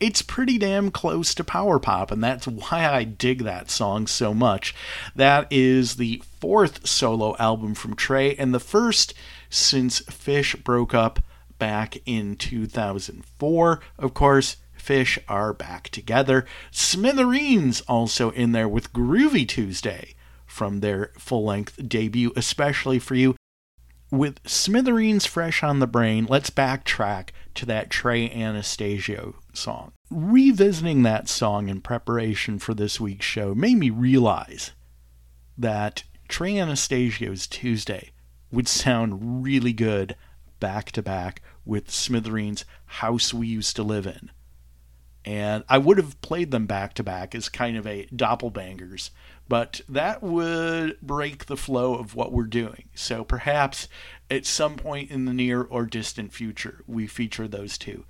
It's 0.00 0.20
pretty 0.20 0.58
damn 0.58 0.90
close 0.90 1.34
to 1.36 1.44
power 1.44 1.78
pop, 1.78 2.10
and 2.10 2.24
that's 2.24 2.48
why 2.48 2.84
I 2.84 3.04
dig 3.04 3.44
that 3.44 3.70
song 3.70 4.08
so 4.08 4.34
much. 4.34 4.74
That 5.14 5.46
is 5.52 5.96
the 5.96 6.20
fourth 6.40 6.84
solo 6.84 7.36
album 7.36 7.76
from 7.76 7.94
Trey, 7.94 8.34
and 8.34 8.52
the 8.52 8.58
first 8.58 9.14
since 9.50 10.00
Phish 10.00 10.64
broke 10.64 10.94
up 10.94 11.20
back 11.60 11.98
in 12.04 12.34
2004. 12.34 13.80
Of 13.98 14.14
course, 14.14 14.56
Phish 14.76 15.18
are 15.28 15.52
back 15.52 15.90
together. 15.90 16.44
Smithereens 16.72 17.82
also 17.82 18.30
in 18.30 18.50
there 18.50 18.68
with 18.68 18.92
Groovy 18.92 19.46
Tuesday 19.46 20.16
from 20.46 20.80
their 20.80 21.12
full 21.18 21.44
length 21.44 21.88
debut, 21.88 22.32
especially 22.34 22.98
for 22.98 23.14
you. 23.14 23.36
With 24.10 24.40
Smithereens 24.44 25.24
fresh 25.24 25.62
on 25.62 25.78
the 25.78 25.86
brain, 25.86 26.26
let's 26.28 26.50
backtrack 26.50 27.28
to 27.54 27.66
that 27.66 27.90
Trey 27.90 28.28
Anastasio 28.28 29.36
song. 29.52 29.92
Revisiting 30.10 31.04
that 31.04 31.28
song 31.28 31.68
in 31.68 31.80
preparation 31.80 32.58
for 32.58 32.74
this 32.74 32.98
week's 32.98 33.26
show 33.26 33.54
made 33.54 33.76
me 33.76 33.90
realize 33.90 34.72
that 35.56 36.02
Trey 36.26 36.58
Anastasio's 36.58 37.46
Tuesday 37.46 38.10
would 38.50 38.66
sound 38.66 39.44
really 39.44 39.72
good 39.72 40.16
back 40.58 40.90
to 40.92 41.02
back 41.02 41.40
with 41.64 41.90
Smithereens' 41.90 42.64
House 42.86 43.32
We 43.34 43.46
Used 43.48 43.76
to 43.76 43.82
Live 43.82 44.06
In. 44.06 44.30
And 45.24 45.64
I 45.68 45.78
would 45.78 45.98
have 45.98 46.20
played 46.22 46.50
them 46.50 46.66
back 46.66 46.94
to 46.94 47.02
back 47.02 47.34
as 47.34 47.48
kind 47.50 47.76
of 47.76 47.86
a 47.86 48.06
doppelbangers, 48.06 49.10
but 49.48 49.82
that 49.88 50.22
would 50.22 50.98
break 51.02 51.46
the 51.46 51.58
flow 51.58 51.94
of 51.94 52.14
what 52.14 52.32
we're 52.32 52.44
doing. 52.44 52.88
So 52.94 53.22
perhaps 53.22 53.86
at 54.30 54.46
some 54.46 54.76
point 54.76 55.10
in 55.10 55.26
the 55.26 55.34
near 55.34 55.62
or 55.62 55.84
distant 55.84 56.32
future, 56.32 56.82
we 56.86 57.06
feature 57.06 57.46
those 57.46 57.76
two 57.76 58.06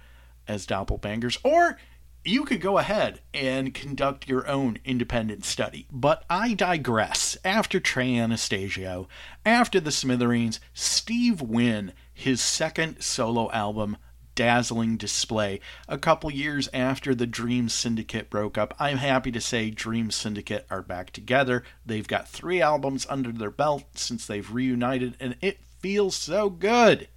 as 0.46 0.66
doppelbangers. 0.66 1.38
Or 1.42 1.78
you 2.24 2.44
could 2.44 2.60
go 2.60 2.78
ahead 2.78 3.20
and 3.32 3.72
conduct 3.72 4.28
your 4.28 4.46
own 4.46 4.78
independent 4.84 5.44
study. 5.44 5.86
But 5.90 6.24
I 6.28 6.54
digress. 6.54 7.36
After 7.44 7.80
Trey 7.80 8.16
Anastasio, 8.16 9.08
after 9.44 9.80
the 9.80 9.90
Smithereens, 9.90 10.60
Steve 10.74 11.40
Wynn, 11.40 11.92
his 12.20 12.40
second 12.42 13.00
solo 13.00 13.50
album, 13.50 13.96
Dazzling 14.34 14.98
Display. 14.98 15.58
A 15.88 15.96
couple 15.96 16.30
years 16.30 16.68
after 16.74 17.14
the 17.14 17.26
Dream 17.26 17.68
Syndicate 17.70 18.28
broke 18.28 18.58
up, 18.58 18.74
I'm 18.78 18.98
happy 18.98 19.32
to 19.32 19.40
say 19.40 19.70
Dream 19.70 20.10
Syndicate 20.10 20.66
are 20.70 20.82
back 20.82 21.12
together. 21.12 21.62
They've 21.84 22.06
got 22.06 22.28
three 22.28 22.60
albums 22.60 23.06
under 23.08 23.32
their 23.32 23.50
belt 23.50 23.84
since 23.94 24.26
they've 24.26 24.52
reunited, 24.52 25.16
and 25.18 25.36
it 25.40 25.60
feels 25.80 26.14
so 26.14 26.50
good. 26.50 27.08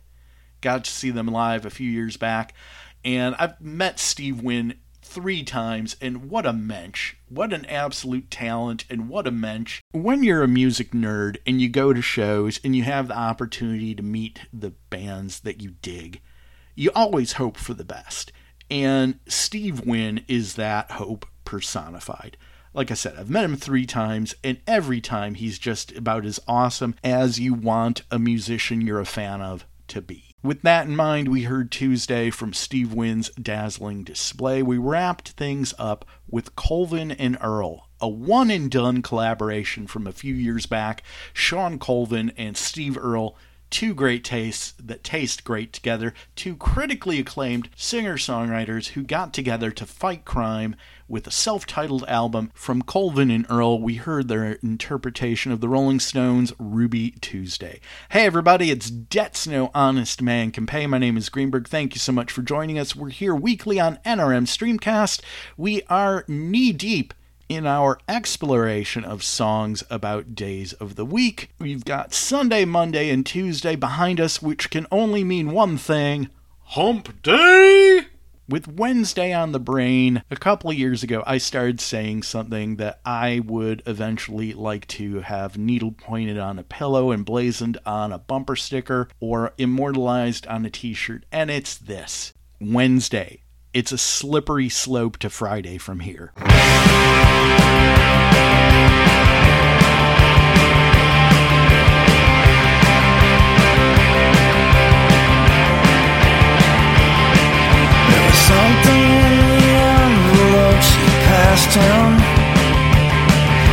Got 0.62 0.86
to 0.86 0.92
see 0.92 1.12
them 1.12 1.28
live 1.28 1.66
a 1.66 1.70
few 1.70 1.90
years 1.90 2.16
back, 2.16 2.54
and 3.04 3.36
I've 3.36 3.60
met 3.60 4.00
Steve 4.00 4.42
Wynn 4.42 4.76
three 5.14 5.44
times, 5.44 5.96
and 6.02 6.30
what 6.32 6.46
a 6.46 6.52
mensch. 6.52 7.14
What 7.30 7.54
an 7.54 7.66
absolute 7.66 8.32
talent, 8.32 8.86
and 8.90 9.08
what 9.08 9.28
a 9.28 9.32
mensch. 9.32 9.82
When 9.92 10.24
you're 10.24 10.42
a 10.42 10.48
music 10.48 10.92
nerd 10.92 11.38
and 11.46 11.62
you 11.62 11.70
go 11.70 11.94
to 11.94 12.02
shows 12.02 12.60
and 12.64 12.76
you 12.76 12.84
have 12.84 13.08
the 13.08 13.18
opportunity 13.18 13.94
to 13.94 14.02
meet 14.02 14.40
the 14.52 14.72
bands 14.90 15.42
that 15.42 15.62
you 15.62 15.76
dig, 15.84 16.20
you 16.74 16.90
always 16.96 17.34
hope 17.34 17.58
for 17.58 17.76
the 17.76 17.86
best. 17.86 18.32
And 18.72 19.20
Steve 19.28 19.86
Wynn 19.86 20.26
is 20.28 20.56
that 20.56 20.92
hope 20.92 21.28
personified. 21.46 22.36
Like 22.74 22.90
I 22.90 22.96
said, 22.96 23.16
I've 23.16 23.30
met 23.30 23.46
him 23.46 23.56
three 23.56 23.86
times, 23.86 24.34
and 24.44 24.60
every 24.66 25.00
time 25.00 25.36
he's 25.36 25.60
just 25.60 25.96
about 25.96 26.26
as 26.26 26.40
awesome 26.48 26.96
as 27.04 27.40
you 27.40 27.54
want 27.54 28.02
a 28.10 28.18
musician 28.18 28.82
you're 28.82 29.00
a 29.00 29.06
fan 29.06 29.42
of 29.42 29.68
to 29.90 30.02
be. 30.02 30.33
With 30.44 30.62
that 30.64 30.88
in 30.88 30.96
mind, 30.98 31.30
we 31.30 31.44
heard 31.44 31.72
Tuesday 31.72 32.30
from 32.30 32.52
Steve 32.52 32.92
Wynn's 32.92 33.30
Dazzling 33.42 34.04
Display. 34.04 34.62
We 34.62 34.78
wrapped 34.78 35.30
things 35.30 35.74
up 35.80 36.04
with 36.30 36.58
Colvin 36.58 37.12
and 37.12 37.38
Earle, 37.40 37.88
a 38.02 38.10
one 38.10 38.52
and 38.52 38.70
done 38.70 39.02
collaboration 39.02 39.88
from 39.88 40.06
a 40.06 40.12
few 40.12 40.36
years 40.36 40.66
back. 40.66 41.02
Shawn 41.32 41.80
Colvin 41.80 42.34
and 42.36 42.58
Steve 42.58 42.98
Earle, 42.98 43.38
two 43.74 43.96
great 43.96 44.24
tastes 44.24 44.76
that 44.78 45.04
taste 45.04 45.44
great 45.44 45.74
together, 45.74 46.14
two 46.36 46.56
critically 46.56 47.18
acclaimed 47.18 47.68
singer 47.76 48.18
songwriters 48.18 48.90
who 48.90 49.02
got 49.02 49.34
together 49.34 49.72
to 49.72 49.84
fight 49.84 50.24
crime 50.24 50.76
with 51.08 51.26
a 51.26 51.32
self 51.32 51.66
titled 51.66 52.06
album. 52.08 52.52
From 52.54 52.84
Colvin 52.84 53.32
and 53.32 53.48
Earle, 53.50 53.82
we 53.82 53.96
heard 53.96 54.28
their 54.28 54.60
interpretation 54.62 55.52
of 55.52 55.60
the 55.60 55.68
Rolling 55.68 56.00
Stones' 56.00 56.54
Ruby 56.60 57.16
Tuesday. 57.20 57.82
Hey, 58.12 58.28
everybody, 58.28 58.70
it's 58.70 58.92
Debt's 58.92 59.48
No 59.48 59.72
Honest 59.74 60.22
Man 60.22 60.52
Can 60.52 60.68
Pay. 60.68 60.86
My 60.86 61.00
name 61.00 61.18
is 61.18 61.30
Greenberg. 61.30 61.68
Thank 61.68 61.96
you 61.96 62.00
so 62.00 62.12
much 62.12 62.32
for 62.32 62.44
joining 62.44 62.78
us. 62.78 62.96
We're 62.96 63.10
here 63.10 63.34
weekly 63.34 63.80
on 63.80 63.98
NRM 64.06 64.46
Streamcast. 64.46 65.22
We 65.58 65.82
are 65.90 66.26
knee 66.28 66.74
deep 66.74 67.16
in 67.54 67.68
our 67.68 68.00
exploration 68.08 69.04
of 69.04 69.24
songs 69.24 69.84
about 69.90 70.36
days 70.36 70.74
of 70.74 70.96
the 70.96 71.06
week. 71.06 71.52
We've 71.60 71.86
got 71.86 72.14
Sunday, 72.14 72.66
Monday, 72.66 73.10
and 73.10 73.26
Tuesday 73.26 73.76
behind 73.76 74.20
us, 74.20 74.42
which 74.42 74.70
can 74.70 74.88
only 74.92 75.24
mean 75.24 75.52
one 75.52 75.78
thing 75.78 76.30
Hump 76.68 77.22
Day! 77.22 78.08
With 78.50 78.68
Wednesday 78.68 79.32
on 79.32 79.54
the 79.54 79.60
brain, 79.60 80.22
a 80.30 80.36
couple 80.36 80.70
of 80.70 80.78
years 80.78 81.02
ago, 81.02 81.24
I 81.26 81.38
started 81.38 81.80
saying 81.80 82.24
something 82.24 82.76
that 82.76 83.00
I 83.06 83.42
would 83.46 83.84
eventually 83.86 84.52
like 84.54 84.86
to 84.88 85.22
have 85.22 85.58
needle 85.58 85.92
pointed 85.92 86.38
on 86.38 86.60
a 86.60 86.64
pillow, 86.64 87.12
emblazoned 87.14 87.78
on 87.86 88.12
a 88.12 88.18
bumper 88.18 88.58
sticker, 88.58 89.08
or 89.22 89.54
immortalized 89.58 90.46
on 90.48 90.66
a 90.66 90.70
t 90.70 90.94
shirt, 90.94 91.26
and 91.32 91.50
it's 91.50 91.78
this 91.78 92.34
Wednesday. 92.60 93.43
It's 93.74 93.92
a 93.92 93.98
slippery 93.98 94.70
slope 94.70 95.18
to 95.18 95.32
Friday 95.32 95.80
from 95.80 96.02
here. 96.02 96.32
There 96.38 96.54
was 108.22 108.38
something 108.46 109.10
in 109.10 109.42
the 109.42 109.66
envelope 109.90 110.82
she 110.86 111.06
passed 111.26 111.74
him 111.74 112.22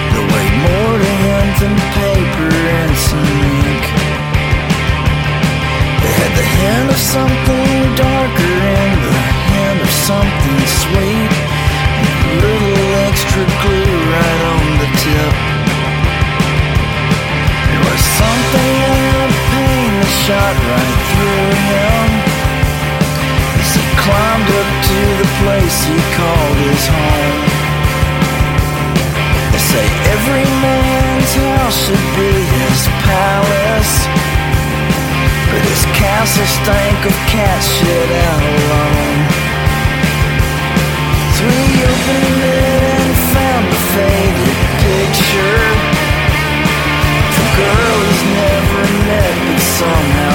that 0.08 0.24
weighed 0.32 0.56
more 0.64 0.96
to 0.96 1.12
him 1.28 1.46
than 1.60 1.76
paper 1.92 2.48
and 2.56 2.96
some 2.96 3.36
ink. 3.68 3.84
It 6.00 6.12
had 6.16 6.32
the 6.38 6.46
hint 6.56 6.88
of 6.88 6.96
something 6.96 7.69
something 10.10 10.62
sweet. 10.82 11.32
A 12.26 12.32
little 12.42 12.90
extra 13.06 13.44
glue 13.62 13.94
right 14.14 14.40
on 14.54 14.64
the 14.82 14.88
tip. 15.02 15.34
There 17.70 17.84
was 17.86 18.02
something 18.18 18.74
in 18.90 19.00
the 19.22 19.30
pain 19.54 19.90
that 20.02 20.14
shot 20.26 20.54
right 20.70 20.98
through 21.10 21.50
him. 21.70 22.08
As 23.62 23.70
he 23.78 23.84
climbed 24.02 24.50
up 24.60 24.70
to 24.90 24.98
the 25.22 25.28
place 25.42 25.78
he 25.86 25.98
called 26.18 26.58
his 26.66 26.84
home. 26.98 27.42
They 29.54 29.62
say 29.72 29.86
every 30.14 30.46
man's 30.64 31.32
house 31.38 31.76
should 31.86 32.06
be 32.18 32.34
his 32.58 32.80
palace. 33.06 33.94
But 35.50 35.62
his 35.70 35.82
castle 35.94 36.50
stank 36.58 37.00
of 37.06 37.16
cat 37.30 37.62
shit 37.62 38.10
out 38.26 38.42
alone. 38.58 39.39
Somehow 49.80 50.29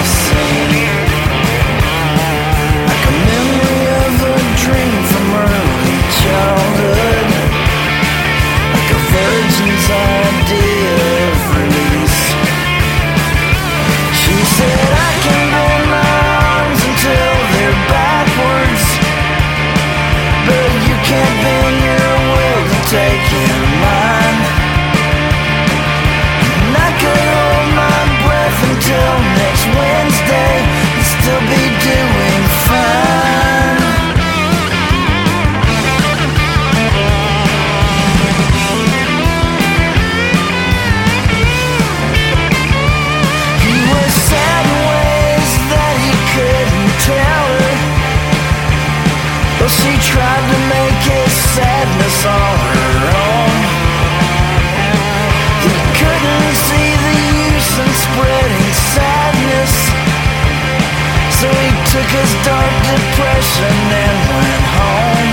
his 62.04 62.32
dark 62.44 62.74
depression 62.84 63.76
and 64.04 64.18
went 64.36 64.66
home. 64.80 65.32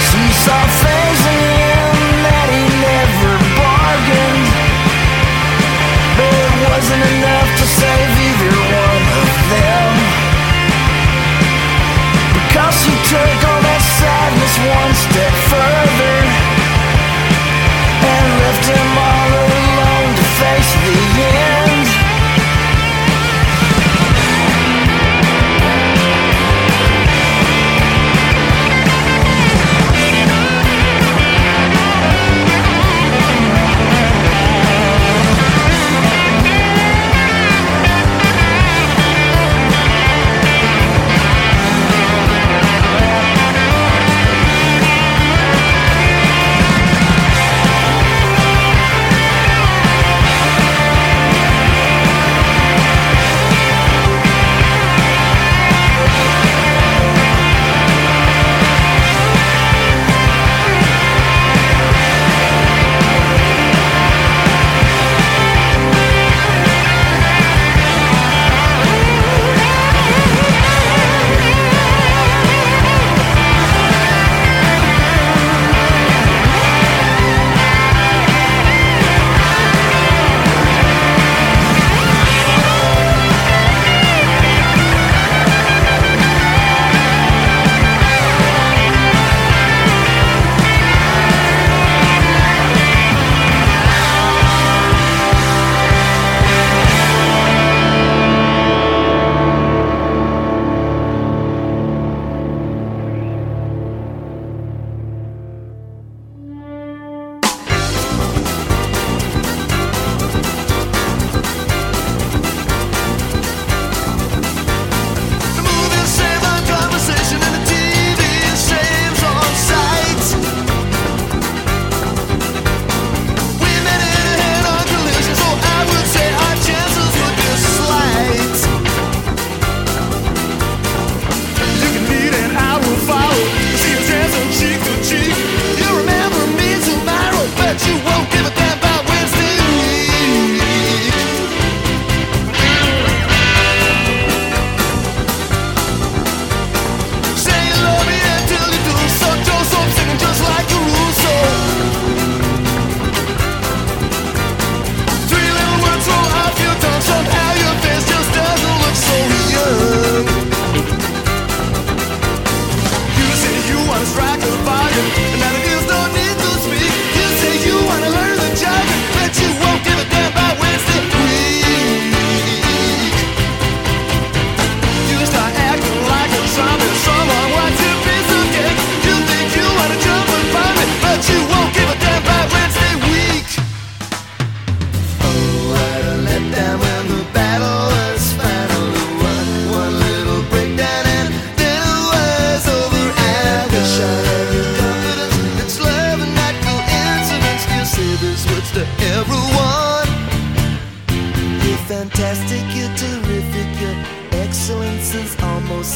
She 0.00 0.22
saw 0.32 0.60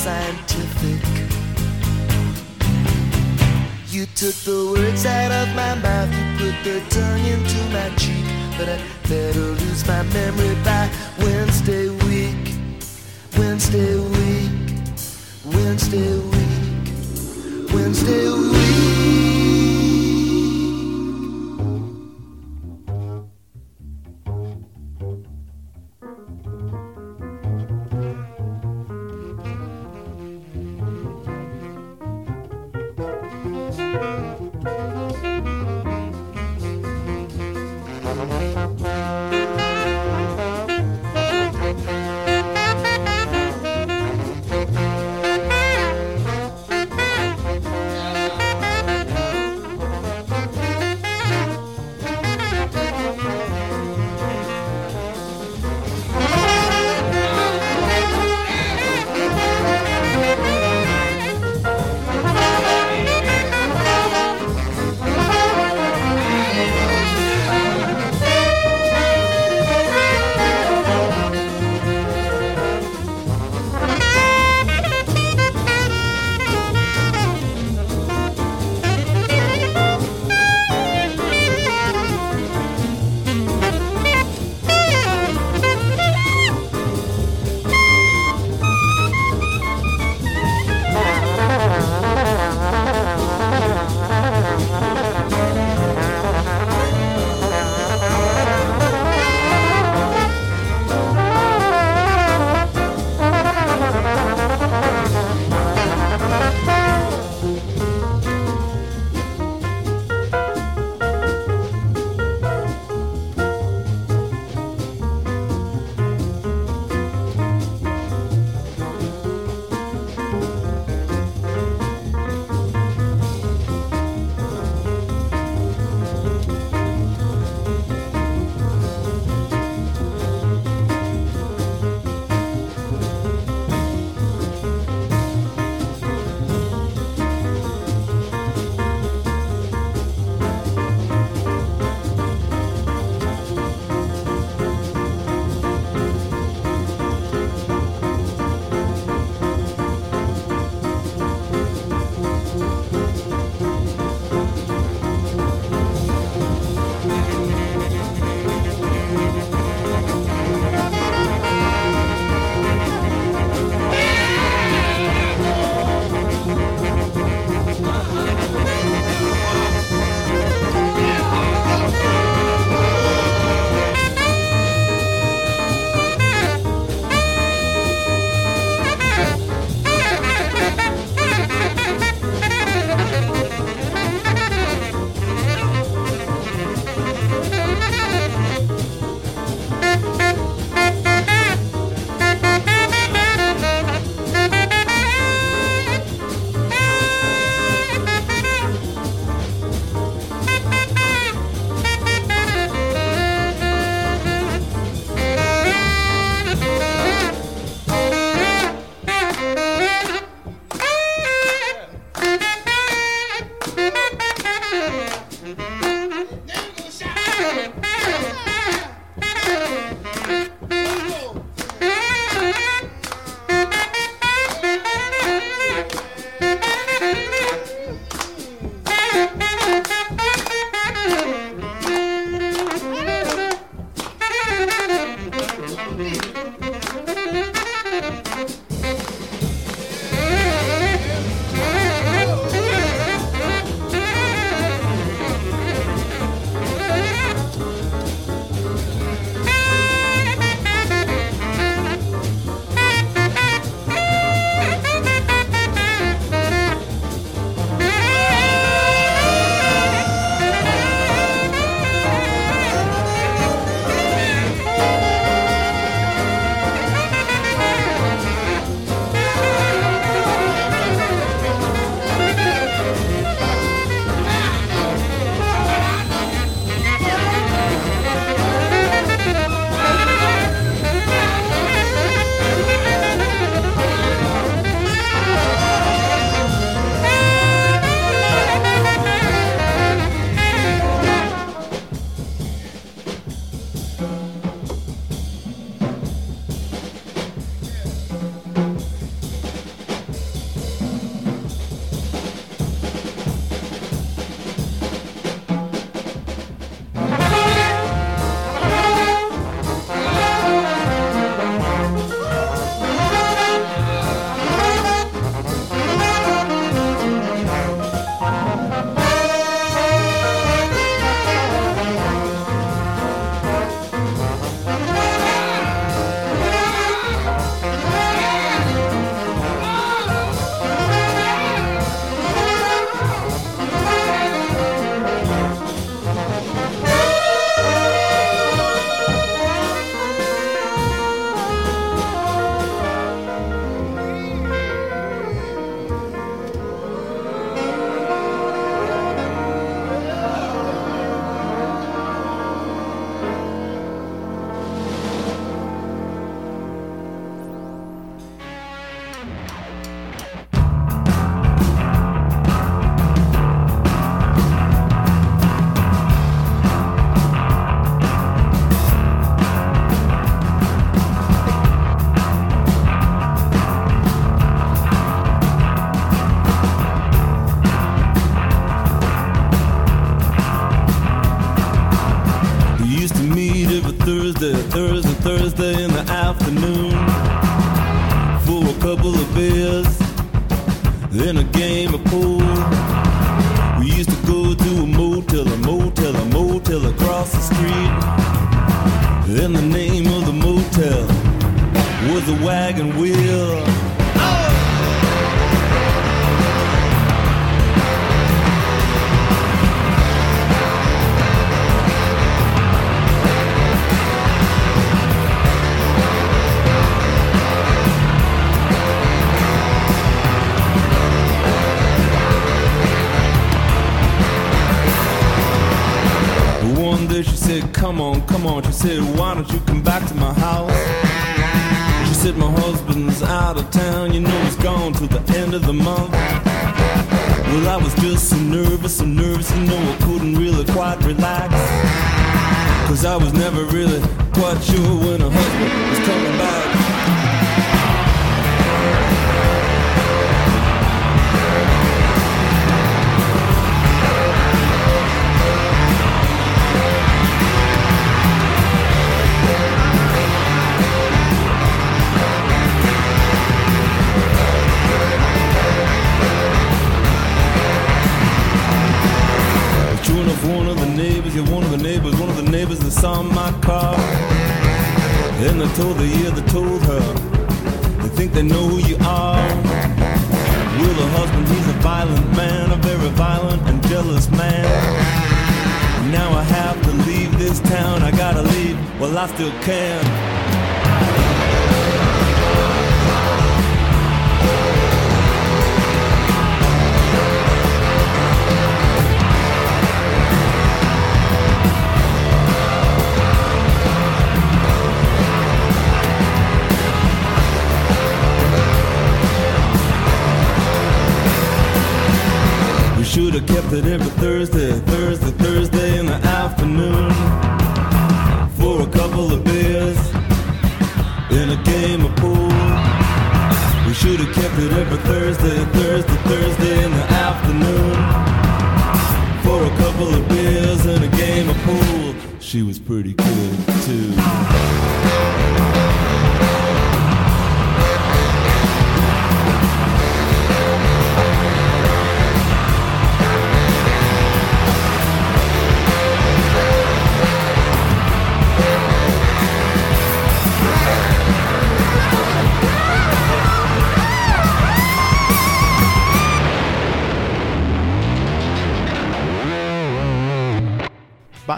scientific. 0.09 1.03
You 3.95 4.07
took 4.21 4.37
the 4.49 4.61
words 4.73 5.05
out 5.05 5.33
of 5.41 5.49
my 5.55 5.75
mouth, 5.87 6.11
you 6.19 6.29
put 6.39 6.57
the 6.65 6.77
tongue 6.95 7.25
into 7.35 7.61
my 7.77 7.89
cheek, 8.01 8.27
but 8.57 8.69
I 8.75 8.79
better 9.09 9.49
lose 9.61 9.87
my 9.87 10.03
memory 10.19 10.57
by 10.65 10.85
Wednesday 11.19 11.89
week. 12.07 12.45
Wednesday 13.39 13.95
week, 14.17 14.53
Wednesday 15.45 16.13
week, 16.33 16.85
Wednesday 17.75 18.29
week. 18.31 18.78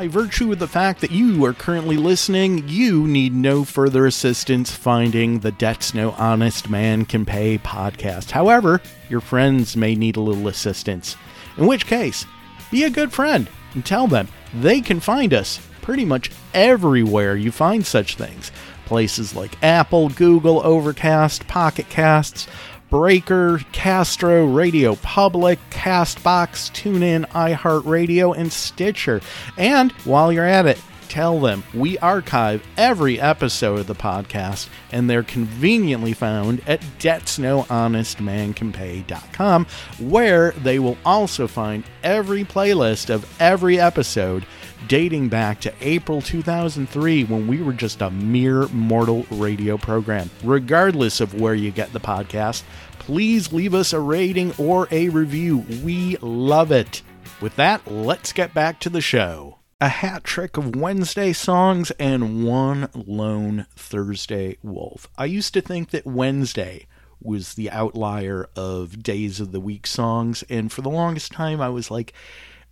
By 0.01 0.09
virtue 0.09 0.51
of 0.51 0.59
the 0.59 0.67
fact 0.67 1.03
that 1.03 1.11
you 1.11 1.45
are 1.45 1.53
currently 1.53 1.99
listening, 1.99 2.67
you 2.67 3.07
need 3.07 3.35
no 3.35 3.67
further 3.67 4.07
assistance 4.07 4.75
finding 4.75 5.41
the 5.41 5.53
Debts 5.53 5.93
No 5.93 6.13
Honest 6.13 6.71
Man 6.71 7.05
Can 7.05 7.27
Pay 7.27 7.59
podcast. 7.59 8.31
However, 8.31 8.81
your 9.11 9.21
friends 9.21 9.77
may 9.77 9.95
need 9.95 10.17
a 10.17 10.23
little 10.23 10.49
assistance. 10.49 11.19
In 11.59 11.67
which 11.67 11.85
case, 11.85 12.25
be 12.71 12.85
a 12.85 12.89
good 12.89 13.13
friend 13.13 13.47
and 13.75 13.85
tell 13.85 14.07
them 14.07 14.27
they 14.55 14.81
can 14.81 15.01
find 15.01 15.35
us 15.35 15.61
pretty 15.83 16.07
much 16.07 16.31
everywhere 16.55 17.37
you 17.37 17.53
find 17.53 17.85
such 17.85 18.17
things. 18.17 18.53
Places 18.87 19.37
like 19.37 19.63
Apple, 19.63 20.09
Google, 20.09 20.63
Overcast, 20.65 21.47
Pocket 21.47 21.91
Casts, 21.91 22.47
Breaker, 22.89 23.61
Castro, 23.73 24.47
Radio 24.47 24.95
Public, 24.97 25.59
Castbox, 25.81 26.71
TuneIn, 26.73 27.27
iHeartRadio, 27.31 28.37
and 28.37 28.53
Stitcher. 28.53 29.23
And 29.57 29.93
while 30.05 30.31
you're 30.31 30.45
at 30.45 30.67
it, 30.67 30.79
tell 31.09 31.41
them 31.41 31.65
we 31.73 31.97
archive 32.01 32.63
every 32.77 33.19
episode 33.19 33.81
of 33.81 33.87
the 33.87 33.95
podcast, 33.95 34.69
and 34.93 35.09
they're 35.09 35.23
conveniently 35.23 36.13
found 36.13 36.61
at 36.69 36.83
debtsnohonestmancanpay.com, 36.99 39.67
where 40.01 40.51
they 40.51 40.79
will 40.79 40.99
also 41.03 41.47
find 41.47 41.83
every 42.03 42.45
playlist 42.45 43.09
of 43.09 43.27
every 43.41 43.81
episode 43.81 44.45
dating 44.87 45.29
back 45.29 45.61
to 45.61 45.73
April 45.81 46.21
2003 46.21 47.25
when 47.25 47.47
we 47.47 47.63
were 47.63 47.73
just 47.73 48.01
a 48.01 48.11
mere 48.11 48.67
mortal 48.69 49.25
radio 49.31 49.77
program. 49.77 50.31
Regardless 50.43 51.21
of 51.21 51.41
where 51.41 51.55
you 51.55 51.71
get 51.71 51.93
the 51.93 52.01
podcast, 52.01 52.63
please 52.99 53.53
leave 53.53 53.75
us 53.75 53.93
a 53.93 54.01
rating 54.01 54.53
or 54.59 54.89
a 54.91 55.09
review. 55.09 55.65
We 55.83 56.17
love 56.19 56.71
it. 56.73 57.03
With 57.41 57.57
that, 57.57 57.91
let's 57.91 58.33
get 58.33 58.53
back 58.53 58.81
to 58.81 58.91
the 58.91 59.01
show. 59.01 59.59
A 59.81 59.89
hat 59.89 60.25
trick 60.25 60.59
of 60.59 60.77
Wednesday 60.77 61.33
songs 61.33 61.91
and 61.93 62.45
one 62.45 62.89
lone 62.95 63.67
Thursday 63.75 64.59
wolf. 64.63 65.09
I 65.17 65.25
used 65.25 65.55
to 65.55 65.63
think 65.63 65.91
that 65.91 66.05
Wednesday 66.07 66.87
was 67.23 67.55
the 67.55 67.71
outlier 67.71 68.49
of 68.57 69.03
days 69.03 69.41
of 69.41 69.53
the 69.53 69.61
week 69.61 69.87
songs, 69.87 70.45
and 70.51 70.71
for 70.71 70.83
the 70.83 70.91
longest 70.91 71.33
time 71.33 71.61
I 71.61 71.69
was 71.69 71.91
like, 71.91 72.13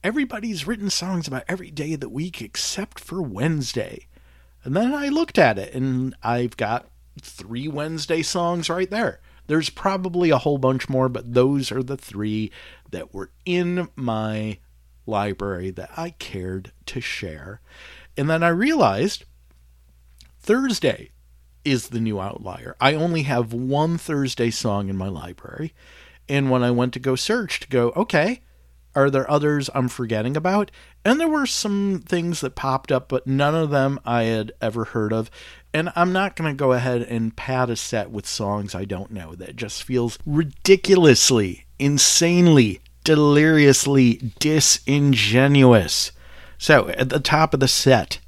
everybody's 0.02 0.66
written 0.66 0.90
songs 0.90 1.26
about 1.26 1.44
every 1.48 1.70
day 1.70 1.94
of 1.94 2.00
the 2.00 2.08
week 2.08 2.40
except 2.40 3.00
for 3.00 3.20
Wednesday. 3.20 4.06
And 4.64 4.76
then 4.76 4.94
I 4.94 5.08
looked 5.08 5.38
at 5.38 5.58
it 5.58 5.74
and 5.74 6.14
I've 6.22 6.56
got 6.56 6.88
three 7.20 7.68
Wednesday 7.68 8.22
songs 8.22 8.68
right 8.68 8.90
there. 8.90 9.20
There's 9.46 9.70
probably 9.70 10.30
a 10.30 10.38
whole 10.38 10.58
bunch 10.58 10.88
more, 10.88 11.08
but 11.08 11.32
those 11.32 11.72
are 11.72 11.82
the 11.82 11.96
three 11.96 12.52
that 12.90 13.14
were 13.14 13.30
in 13.46 13.88
my 13.96 14.58
library 15.06 15.70
that 15.70 15.90
I 15.96 16.10
cared 16.10 16.72
to 16.86 17.00
share. 17.00 17.60
And 18.16 18.28
then 18.28 18.42
I 18.42 18.48
realized 18.48 19.24
Thursday 20.38 21.10
is 21.64 21.88
the 21.88 22.00
new 22.00 22.20
outlier. 22.20 22.76
I 22.80 22.94
only 22.94 23.22
have 23.22 23.52
one 23.52 23.98
Thursday 23.98 24.50
song 24.50 24.88
in 24.88 24.96
my 24.96 25.08
library. 25.08 25.74
And 26.28 26.50
when 26.50 26.62
I 26.62 26.70
went 26.70 26.92
to 26.92 27.00
go 27.00 27.16
search 27.16 27.60
to 27.60 27.68
go, 27.68 27.90
okay, 27.96 28.42
are 28.98 29.10
there 29.10 29.30
others 29.30 29.70
I'm 29.74 29.88
forgetting 29.88 30.36
about? 30.36 30.72
And 31.04 31.20
there 31.20 31.28
were 31.28 31.46
some 31.46 32.02
things 32.04 32.40
that 32.40 32.56
popped 32.56 32.90
up, 32.90 33.08
but 33.08 33.26
none 33.28 33.54
of 33.54 33.70
them 33.70 34.00
I 34.04 34.24
had 34.24 34.50
ever 34.60 34.86
heard 34.86 35.12
of. 35.12 35.30
And 35.72 35.92
I'm 35.94 36.12
not 36.12 36.34
going 36.34 36.50
to 36.50 36.58
go 36.58 36.72
ahead 36.72 37.02
and 37.02 37.36
pad 37.36 37.70
a 37.70 37.76
set 37.76 38.10
with 38.10 38.26
songs 38.26 38.74
I 38.74 38.84
don't 38.84 39.12
know. 39.12 39.36
That 39.36 39.54
just 39.54 39.84
feels 39.84 40.18
ridiculously, 40.26 41.66
insanely, 41.78 42.80
deliriously 43.04 44.32
disingenuous. 44.40 46.10
So, 46.58 46.88
at 46.88 47.10
the 47.10 47.20
top 47.20 47.54
of 47.54 47.60
the 47.60 47.68
set, 47.68 48.18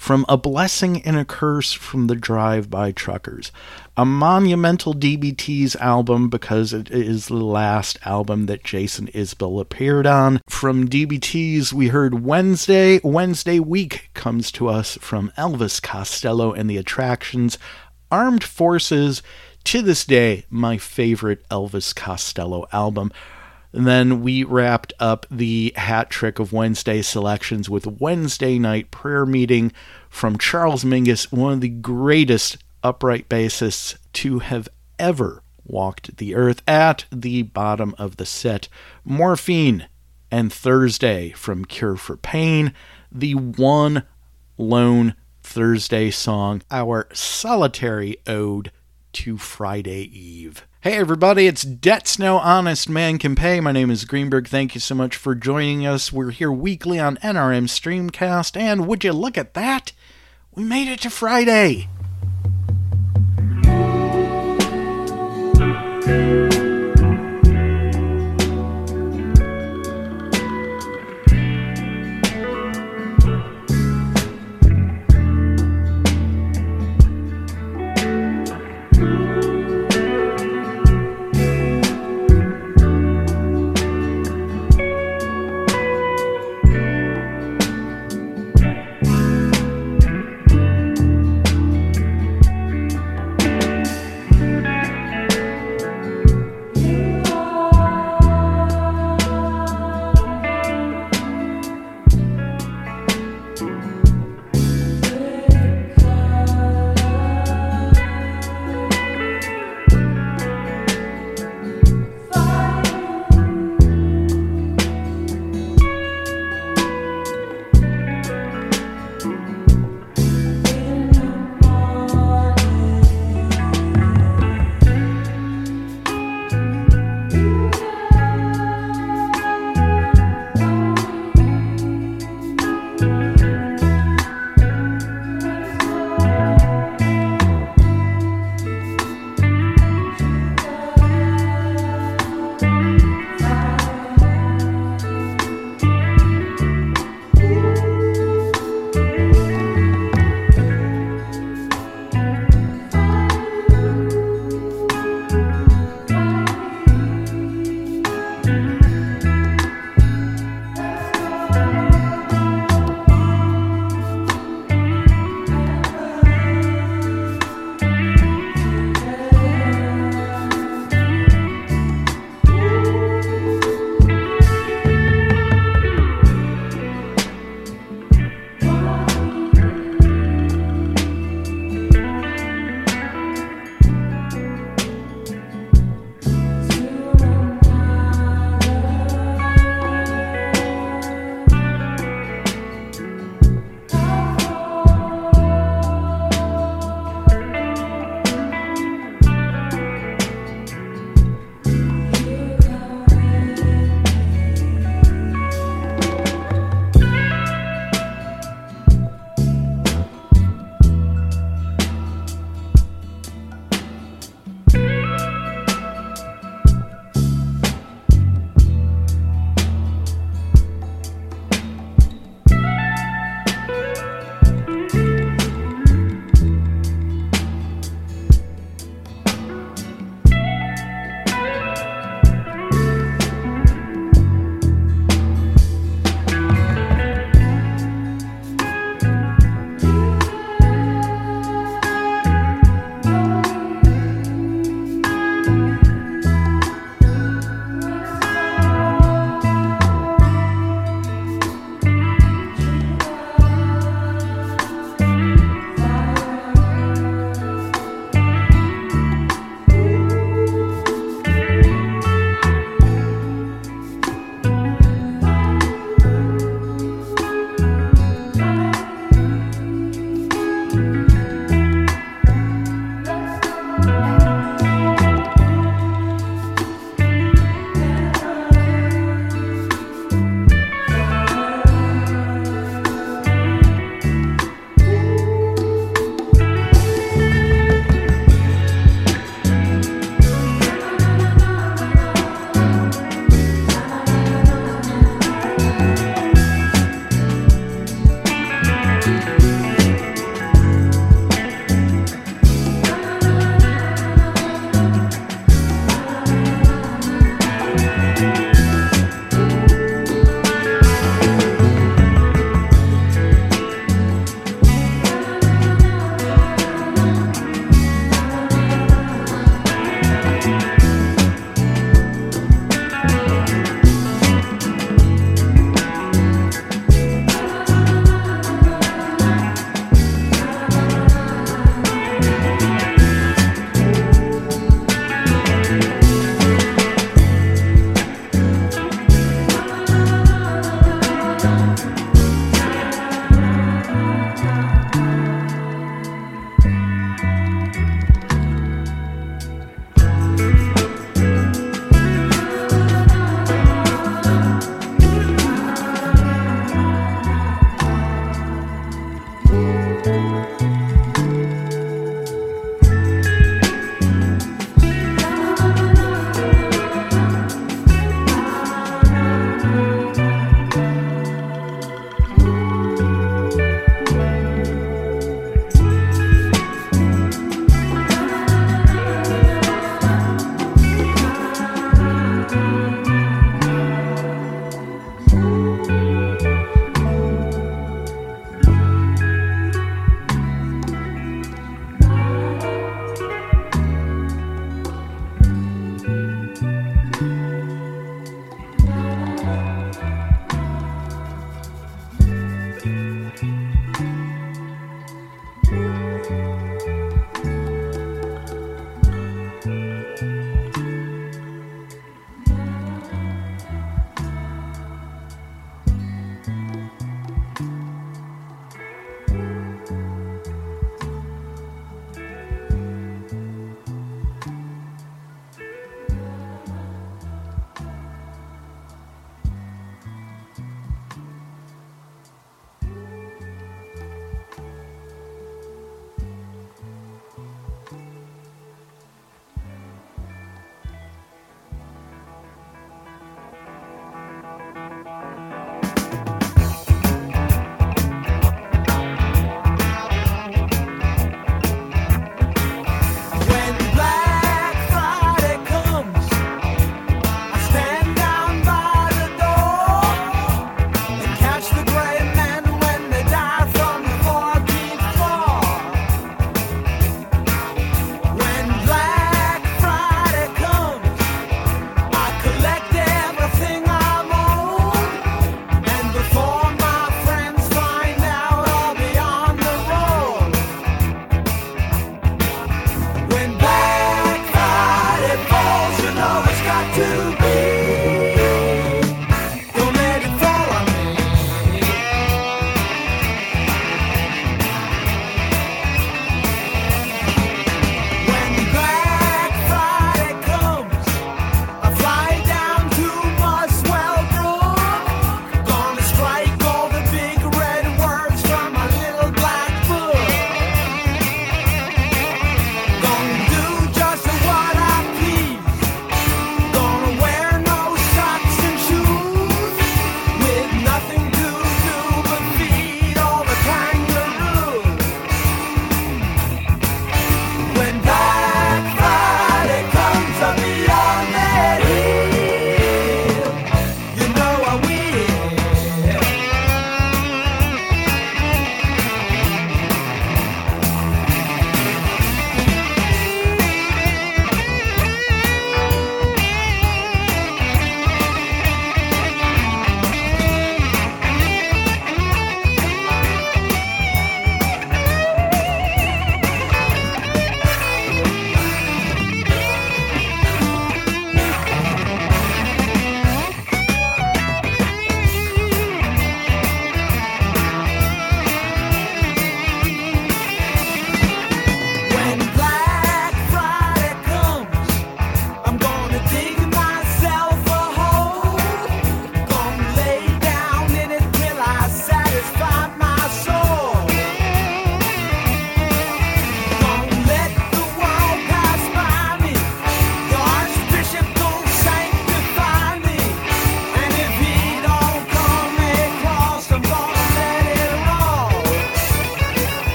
from 0.00 0.24
A 0.30 0.38
Blessing 0.38 1.02
and 1.02 1.18
a 1.18 1.26
Curse 1.26 1.74
from 1.74 2.06
the 2.06 2.14
Drive 2.14 2.70
By 2.70 2.90
Truckers, 2.90 3.52
a 3.98 4.06
monumental 4.06 4.94
DBT's 4.94 5.76
album 5.76 6.30
because 6.30 6.72
it 6.72 6.90
is 6.90 7.26
the 7.26 7.34
last 7.34 7.98
album 8.06 8.46
that 8.46 8.64
Jason 8.64 9.08
Isbell 9.08 9.60
appeared 9.60 10.06
on. 10.06 10.40
From 10.48 10.88
DBT's, 10.88 11.74
we 11.74 11.88
heard 11.88 12.24
Wednesday. 12.24 12.98
Wednesday 13.04 13.60
Week 13.60 14.08
comes 14.14 14.50
to 14.52 14.68
us 14.68 14.96
from 15.02 15.32
Elvis 15.36 15.82
Costello 15.82 16.54
and 16.54 16.70
the 16.70 16.78
Attractions. 16.78 17.58
Armed 18.10 18.42
Forces, 18.42 19.22
to 19.64 19.82
this 19.82 20.06
day, 20.06 20.46
my 20.48 20.78
favorite 20.78 21.46
Elvis 21.50 21.94
Costello 21.94 22.66
album. 22.72 23.12
And 23.72 23.86
then 23.86 24.20
we 24.22 24.42
wrapped 24.42 24.92
up 24.98 25.26
the 25.30 25.72
hat 25.76 26.10
trick 26.10 26.38
of 26.38 26.52
Wednesday 26.52 27.02
selections 27.02 27.70
with 27.70 27.86
Wednesday 27.86 28.58
Night 28.58 28.90
Prayer 28.90 29.24
Meeting 29.24 29.72
from 30.08 30.38
Charles 30.38 30.84
Mingus, 30.84 31.30
one 31.30 31.52
of 31.52 31.60
the 31.60 31.68
greatest 31.68 32.58
upright 32.82 33.28
bassists 33.28 33.96
to 34.14 34.40
have 34.40 34.68
ever 34.98 35.42
walked 35.64 36.16
the 36.16 36.34
earth 36.34 36.62
at 36.66 37.04
the 37.12 37.42
bottom 37.42 37.94
of 37.96 38.16
the 38.16 38.26
set. 38.26 38.68
Morphine 39.04 39.86
and 40.30 40.52
Thursday 40.52 41.30
from 41.30 41.64
Cure 41.64 41.96
for 41.96 42.16
Pain, 42.16 42.72
the 43.12 43.34
one 43.34 44.04
lone 44.58 45.14
Thursday 45.42 46.10
song, 46.10 46.62
our 46.70 47.08
solitary 47.12 48.16
ode 48.26 48.70
to 49.12 49.38
Friday 49.38 50.02
Eve. 50.02 50.66
Hey 50.82 50.96
everybody, 50.96 51.46
it's 51.46 51.62
Debts 51.62 52.18
No 52.18 52.38
Honest 52.38 52.88
Man 52.88 53.18
Can 53.18 53.34
Pay. 53.34 53.60
My 53.60 53.72
name 53.72 53.90
is 53.90 54.04
Greenberg. 54.04 54.48
Thank 54.48 54.74
you 54.74 54.80
so 54.80 54.94
much 54.94 55.16
for 55.16 55.34
joining 55.34 55.86
us. 55.86 56.12
We're 56.12 56.30
here 56.30 56.50
weekly 56.50 56.98
on 56.98 57.16
NRM 57.18 57.64
Streamcast, 57.64 58.58
and 58.58 58.86
would 58.86 59.04
you 59.04 59.12
look 59.12 59.36
at 59.36 59.54
that? 59.54 59.92
We 60.54 60.64
made 60.64 60.88
it 60.88 61.00
to 61.02 61.10
Friday. 61.10 61.88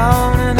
down 0.00 0.40
and 0.40 0.59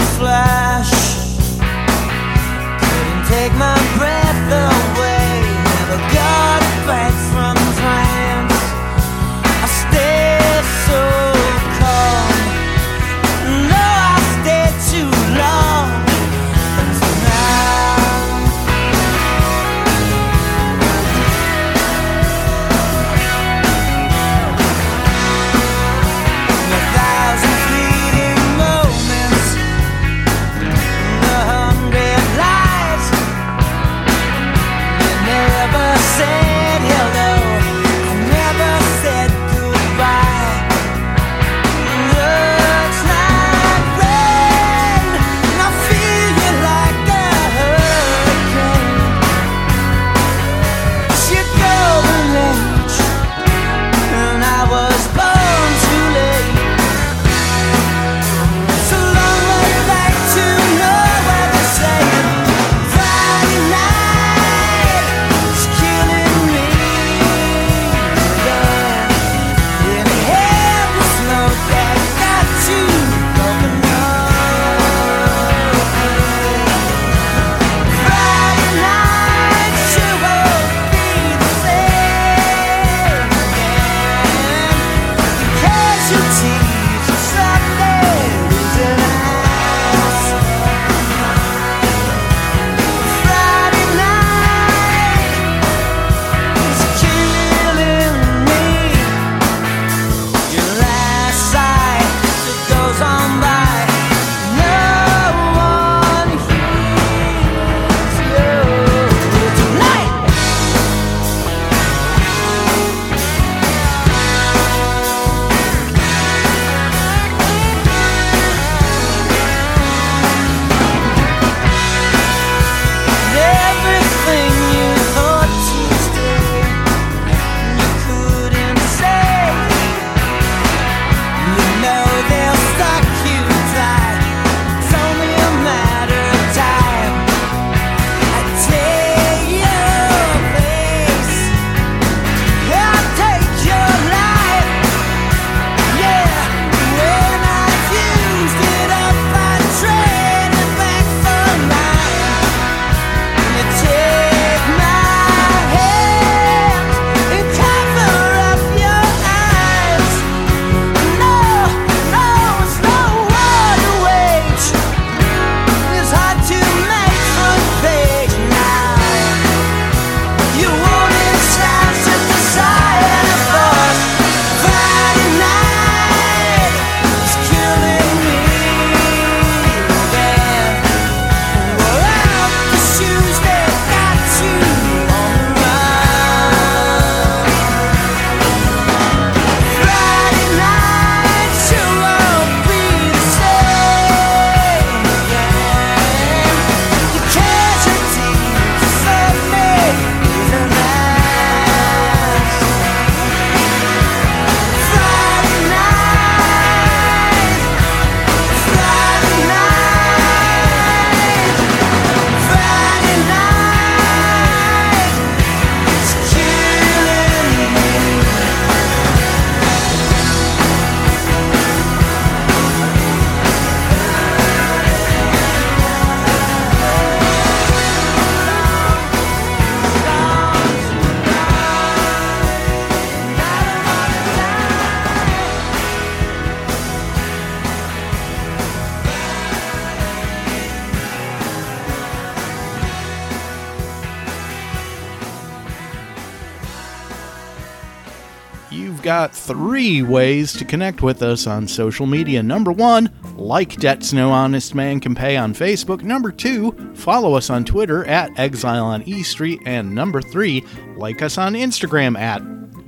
three 249.50 250.00
ways 250.00 250.52
to 250.52 250.64
connect 250.64 251.02
with 251.02 251.22
us 251.24 251.48
on 251.48 251.66
social 251.66 252.06
media. 252.06 252.40
Number 252.40 252.70
one, 252.70 253.10
like 253.34 253.80
Debts 253.80 254.12
No 254.12 254.30
Honest 254.30 254.76
Man 254.76 255.00
Can 255.00 255.16
Pay 255.16 255.36
on 255.36 255.54
Facebook. 255.54 256.02
Number 256.04 256.30
two, 256.30 256.70
follow 256.94 257.34
us 257.34 257.50
on 257.50 257.64
Twitter 257.64 258.04
at 258.04 258.30
Exile 258.38 258.84
on 258.84 259.02
E 259.02 259.24
Street. 259.24 259.60
And 259.66 259.92
number 259.92 260.22
three, 260.22 260.64
like 260.96 261.20
us 261.20 261.36
on 261.36 261.54
Instagram 261.54 262.16
at 262.16 262.42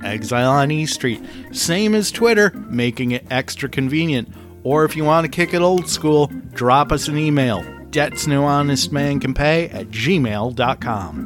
Exile 0.05 0.51
on 0.51 0.71
E 0.71 0.85
Street. 0.85 1.21
Same 1.51 1.95
as 1.95 2.11
Twitter, 2.11 2.51
making 2.69 3.11
it 3.11 3.25
extra 3.29 3.67
convenient. 3.67 4.29
Or 4.63 4.85
if 4.85 4.95
you 4.95 5.03
want 5.03 5.25
to 5.25 5.29
kick 5.29 5.53
it 5.53 5.61
old 5.61 5.89
school, 5.89 6.27
drop 6.53 6.93
us 6.93 7.09
an 7.09 7.17
email. 7.17 7.61
Debts 7.89 8.25
No 8.25 8.45
Honest 8.45 8.93
Man 8.93 9.19
Can 9.19 9.33
Pay 9.33 9.67
at 9.67 9.87
gmail.com. 9.89 11.22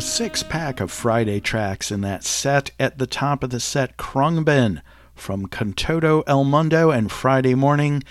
A 0.00 0.02
six 0.02 0.42
pack 0.42 0.80
of 0.80 0.90
Friday 0.90 1.40
tracks 1.40 1.90
in 1.90 2.00
that 2.00 2.24
set. 2.24 2.70
At 2.80 2.96
the 2.96 3.06
top 3.06 3.44
of 3.44 3.50
the 3.50 3.60
set, 3.60 3.98
Khruangbin 3.98 4.80
from 5.14 5.44
Con 5.44 5.74
Todo 5.74 6.24
El 6.26 6.44
Mundo 6.44 6.90
and 6.90 7.12
Friday 7.12 7.54
Morning. 7.54 8.02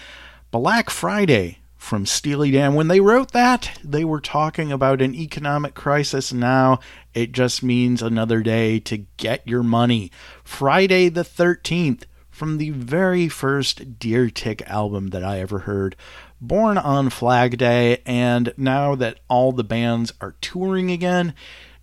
Black 0.52 0.92
Friday 0.92 1.58
from 1.78 2.06
Steely 2.06 2.52
Dan. 2.52 2.76
When 2.76 2.90
they 2.90 3.00
wrote 3.00 3.32
that, 3.32 3.80
they 3.84 4.06
were 4.06 4.22
talking 4.22 4.72
about 4.72 5.02
an 5.02 5.16
economic 5.16 5.74
crisis. 5.74 6.32
Now 6.32 6.78
it 7.16 7.32
just 7.32 7.64
means 7.64 8.04
another 8.04 8.44
day 8.44 8.80
to 8.82 9.06
get 9.18 9.48
your 9.48 9.64
money. 9.64 10.12
Friday 10.44 11.10
the 11.10 11.24
13th 11.24 12.04
from 12.30 12.60
the 12.60 12.70
very 12.70 13.28
first 13.28 13.98
Deer 13.98 14.30
Tick 14.30 14.62
album 14.68 15.08
that 15.08 15.24
I 15.24 15.40
ever 15.40 15.60
heard. 15.60 15.96
Born 16.40 16.78
on 16.78 17.10
Flag 17.10 17.58
Day, 17.58 18.04
and 18.06 18.54
now 18.58 18.94
that 18.94 19.20
all 19.28 19.52
the 19.52 19.64
bands 19.64 20.14
are 20.22 20.36
touring 20.40 20.92
again, 20.92 21.34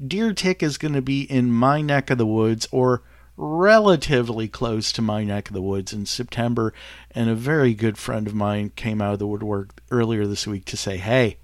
Deer 0.04 0.32
Tick 0.32 0.62
is 0.62 0.78
going 0.78 0.94
to 0.94 1.02
be 1.02 1.22
in 1.22 1.52
my 1.52 1.80
neck 1.80 2.10
of 2.10 2.18
the 2.18 2.26
woods 2.26 2.68
or 2.70 3.02
relatively 3.36 4.48
close 4.48 4.92
to 4.92 5.02
my 5.02 5.24
neck 5.24 5.48
of 5.48 5.54
the 5.54 5.62
woods 5.62 5.92
in 5.92 6.06
September. 6.06 6.72
And 7.10 7.30
a 7.30 7.34
very 7.34 7.74
good 7.74 7.98
friend 7.98 8.26
of 8.26 8.34
mine 8.34 8.72
came 8.76 9.00
out 9.00 9.14
of 9.14 9.18
the 9.18 9.26
woodwork 9.26 9.80
earlier 9.90 10.26
this 10.26 10.46
week 10.46 10.64
to 10.66 10.76
say, 10.76 10.96
Hey, 10.96 11.38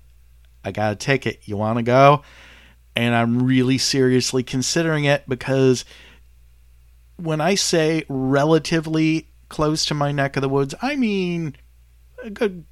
I 0.65 0.71
got 0.71 0.93
a 0.93 0.97
ticket. 0.97 1.41
You 1.45 1.57
want 1.57 1.79
to 1.79 1.83
go? 1.83 2.23
And 2.95 3.15
I'm 3.15 3.45
really 3.45 3.79
seriously 3.79 4.43
considering 4.43 5.05
it 5.05 5.25
because 5.27 5.85
when 7.17 7.41
I 7.41 7.55
say 7.55 8.05
relatively 8.09 9.29
close 9.49 9.85
to 9.87 9.95
my 9.95 10.13
neck 10.13 10.37
of 10.37 10.43
the 10.43 10.49
woods, 10.49 10.75
I 10.83 10.97
mean 10.97 11.57
a 12.23 12.31
good 12.31 12.65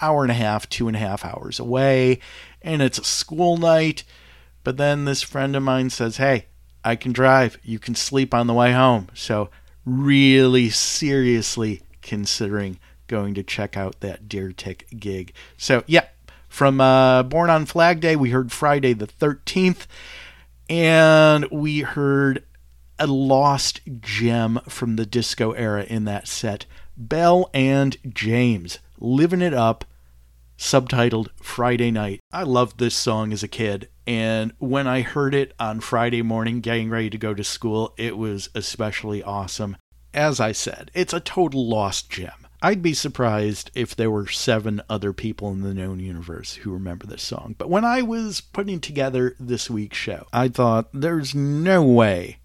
hour 0.00 0.22
and 0.22 0.30
a 0.30 0.34
half, 0.34 0.68
two 0.68 0.88
and 0.88 0.96
a 0.96 1.00
half 1.00 1.24
hours 1.24 1.58
away. 1.58 2.20
And 2.60 2.82
it's 2.82 2.98
a 2.98 3.04
school 3.04 3.56
night. 3.56 4.04
But 4.64 4.76
then 4.76 5.04
this 5.04 5.22
friend 5.22 5.56
of 5.56 5.62
mine 5.62 5.90
says, 5.90 6.16
Hey, 6.16 6.46
I 6.84 6.96
can 6.96 7.12
drive. 7.12 7.58
You 7.62 7.78
can 7.78 7.94
sleep 7.94 8.34
on 8.34 8.46
the 8.46 8.54
way 8.54 8.72
home. 8.72 9.08
So, 9.14 9.50
really 9.84 10.70
seriously 10.70 11.82
considering 12.02 12.78
going 13.08 13.34
to 13.34 13.42
check 13.42 13.76
out 13.76 14.00
that 14.00 14.28
Deer 14.28 14.52
Tick 14.52 14.86
gig. 14.98 15.32
So, 15.56 15.84
yeah, 15.86 16.06
from 16.48 16.80
uh, 16.80 17.22
Born 17.24 17.50
on 17.50 17.66
Flag 17.66 18.00
Day, 18.00 18.16
we 18.16 18.30
heard 18.30 18.52
Friday 18.52 18.92
the 18.92 19.06
13th, 19.06 19.86
and 20.68 21.46
we 21.50 21.80
heard 21.80 22.44
a 22.98 23.06
lost 23.06 23.80
gem 24.00 24.60
from 24.68 24.96
the 24.96 25.06
disco 25.06 25.52
era 25.52 25.84
in 25.84 26.04
that 26.04 26.28
set 26.28 26.66
Bell 26.96 27.50
and 27.54 27.96
James, 28.08 28.78
living 28.98 29.42
it 29.42 29.54
up 29.54 29.84
subtitled 30.58 31.28
Friday 31.42 31.90
Night. 31.90 32.20
I 32.32 32.42
loved 32.44 32.78
this 32.78 32.94
song 32.94 33.32
as 33.32 33.42
a 33.42 33.48
kid, 33.48 33.88
and 34.06 34.52
when 34.58 34.86
I 34.86 35.02
heard 35.02 35.34
it 35.34 35.52
on 35.58 35.80
Friday 35.80 36.22
morning 36.22 36.60
getting 36.60 36.90
ready 36.90 37.10
to 37.10 37.18
go 37.18 37.34
to 37.34 37.44
school, 37.44 37.94
it 37.96 38.16
was 38.16 38.48
especially 38.54 39.22
awesome. 39.22 39.76
As 40.12 40.40
I 40.40 40.52
said, 40.52 40.90
it's 40.94 41.12
a 41.12 41.20
total 41.20 41.68
lost 41.68 42.10
gem. 42.10 42.46
I'd 42.64 42.82
be 42.82 42.94
surprised 42.94 43.72
if 43.74 43.96
there 43.96 44.10
were 44.10 44.28
seven 44.28 44.82
other 44.88 45.12
people 45.12 45.50
in 45.50 45.62
the 45.62 45.74
known 45.74 45.98
universe 45.98 46.54
who 46.54 46.72
remember 46.72 47.06
this 47.06 47.22
song. 47.22 47.56
But 47.58 47.70
when 47.70 47.84
I 47.84 48.02
was 48.02 48.40
putting 48.40 48.78
together 48.78 49.34
this 49.40 49.68
week's 49.68 49.96
show, 49.96 50.26
I 50.32 50.48
thought 50.48 50.88
there's 50.92 51.34
no 51.34 51.82
way 51.82 52.38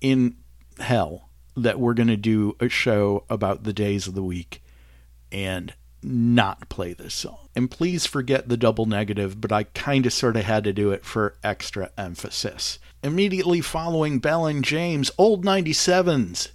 in 0.00 0.36
hell 0.78 1.28
that 1.56 1.78
we're 1.78 1.94
going 1.94 2.08
to 2.08 2.16
do 2.16 2.56
a 2.60 2.68
show 2.68 3.24
about 3.28 3.64
the 3.64 3.72
days 3.72 4.06
of 4.06 4.14
the 4.14 4.22
week 4.22 4.62
and 5.30 5.74
not 6.02 6.68
play 6.68 6.92
this 6.92 7.14
song. 7.14 7.48
And 7.54 7.70
please 7.70 8.06
forget 8.06 8.48
the 8.48 8.56
double 8.56 8.86
negative, 8.86 9.40
but 9.40 9.52
I 9.52 9.64
kind 9.64 10.06
of 10.06 10.12
sort 10.12 10.36
of 10.36 10.44
had 10.44 10.64
to 10.64 10.72
do 10.72 10.90
it 10.90 11.04
for 11.04 11.36
extra 11.42 11.90
emphasis. 11.98 12.78
Immediately 13.02 13.60
following 13.60 14.18
Bell 14.18 14.46
and 14.46 14.64
James, 14.64 15.10
Old 15.18 15.44
97s, 15.44 16.50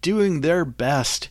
doing 0.00 0.40
their 0.40 0.64
best 0.64 1.28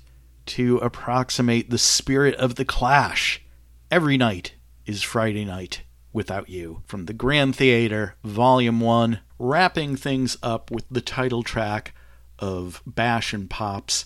to 0.48 0.78
approximate 0.78 1.70
the 1.70 1.78
spirit 1.78 2.36
of 2.36 2.56
the 2.56 2.66
clash. 2.66 3.44
Every 3.92 4.18
night 4.18 4.54
is 4.86 5.04
Friday 5.04 5.46
night 5.46 5.84
without 6.14 6.50
you. 6.50 6.84
From 6.86 7.06
the 7.06 7.14
Grand 7.14 7.56
Theater, 7.56 8.16
Volume 8.24 8.80
1, 8.80 9.20
wrapping 9.40 9.96
things 9.96 10.38
up 10.42 10.72
with 10.72 10.86
the 10.90 11.02
title 11.02 11.44
track 11.44 11.94
of 12.40 12.82
Bash 12.86 13.34
and 13.34 13.50
Pop's 13.50 14.06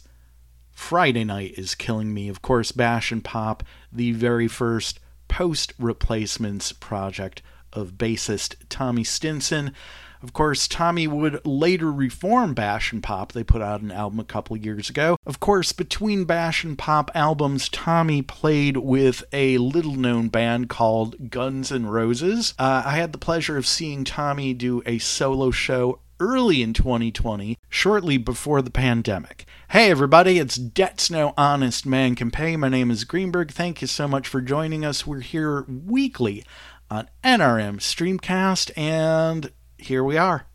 Friday 0.82 1.24
Night 1.24 1.53
is 1.58 1.74
Killing 1.74 2.14
Me. 2.14 2.27
Of 2.27 2.42
course, 2.42 2.74
Bash 2.74 3.14
and 3.14 3.24
Pop, 3.24 3.64
the 3.93 4.11
very 4.11 4.50
first 4.50 5.00
post 5.30 5.74
replacements 5.80 6.74
project 6.74 7.42
of 7.72 7.93
bassist 7.93 8.56
Tommy 8.68 9.06
Stinson. 9.06 9.74
Of 10.22 10.34
course, 10.34 10.68
Tommy 10.68 11.08
would 11.08 11.45
later 11.45 11.90
reform 11.90 12.53
Bash 12.53 12.92
and 12.92 13.01
Pop. 13.01 13.32
They 13.32 13.43
put 13.43 13.61
out 13.61 13.82
an 13.82 13.92
album 13.92 14.19
a 14.19 14.26
couple 14.26 14.58
years 14.58 14.90
ago. 14.90 15.16
Of 15.26 15.40
course, 15.40 15.72
between 15.72 16.26
Bash 16.26 16.66
and 16.66 16.77
Pop 16.77 17.10
albums, 17.16 17.69
Tommy 17.69 18.22
played 18.22 18.76
with 18.76 19.24
a 19.32 19.60
little 19.60 19.95
known 19.95 20.27
band 20.27 20.68
called 20.68 21.30
Guns 21.30 21.72
N' 21.72 21.85
Roses. 21.85 22.53
Uh, 22.60 22.84
I 22.85 22.98
had 22.98 23.14
the 23.14 23.18
pleasure 23.18 23.56
of 23.56 23.66
seeing 23.66 24.03
Tommy 24.03 24.53
do 24.53 24.84
a 24.85 24.98
solo 24.98 25.51
show 25.51 26.00
early 26.22 26.61
in 26.61 26.72
2020, 26.72 27.58
shortly 27.67 28.17
before 28.17 28.61
the 28.61 28.69
pandemic. 28.69 29.45
Hey 29.69 29.90
everybody, 29.90 30.38
it's 30.38 30.56
Debts 30.56 31.09
No 31.09 31.33
Honest 31.35 31.85
Man 31.85 32.16
Can 32.16 32.30
Pay. 32.30 32.56
My 32.56 32.69
name 32.69 32.91
is 32.91 33.03
Greenberg. 33.03 33.51
Thank 33.51 33.82
you 33.82 33.88
so 33.88 34.08
much 34.08 34.27
for 34.27 34.40
joining 34.40 34.85
us. 34.85 35.08
We're 35.08 35.22
here 35.22 35.64
weekly 35.64 36.45
on 36.91 37.09
NRM 37.24 37.77
Streamcast, 37.77 38.72
and 38.77 39.51
here 39.77 40.03
we 40.03 40.16
are. 40.16 40.45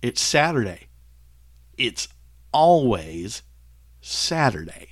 It's 0.00 0.22
Saturday. 0.22 0.88
It's 1.76 2.08
always 2.52 3.42
Saturday. 4.00 4.90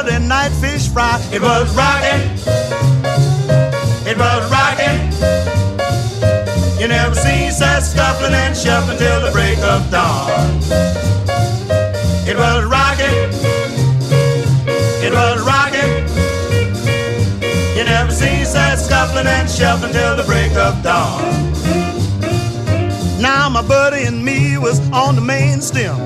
Saturday 0.00 0.26
night 0.26 0.48
fish 0.62 0.88
fry. 0.88 1.20
It 1.30 1.42
was 1.42 1.76
rocking. 1.76 2.22
It 4.08 4.16
was 4.16 4.50
rocking. 4.50 4.98
You 6.80 6.88
never 6.88 7.14
seen 7.14 7.50
such 7.52 7.82
scuffling 7.82 8.32
and 8.32 8.56
shuffling 8.56 8.96
till 8.96 9.20
the 9.20 9.30
break 9.30 9.58
of 9.58 9.90
dawn. 9.90 10.56
It 12.26 12.34
was 12.34 12.64
rocking. 12.64 13.14
It 15.04 15.12
was 15.12 15.42
rocking. 15.46 15.92
You 17.76 17.84
never 17.84 18.10
seen 18.10 18.46
such 18.46 18.78
scuffling 18.78 19.26
and 19.26 19.50
shuffling 19.50 19.92
till 19.92 20.16
the 20.16 20.24
break 20.24 20.52
of 20.52 20.82
dawn. 20.82 21.20
Now 23.20 23.50
my 23.50 23.60
buddy 23.60 24.04
and 24.04 24.24
me 24.24 24.56
was 24.56 24.80
on 24.92 25.14
the 25.14 25.20
main 25.20 25.60
stem, 25.60 25.98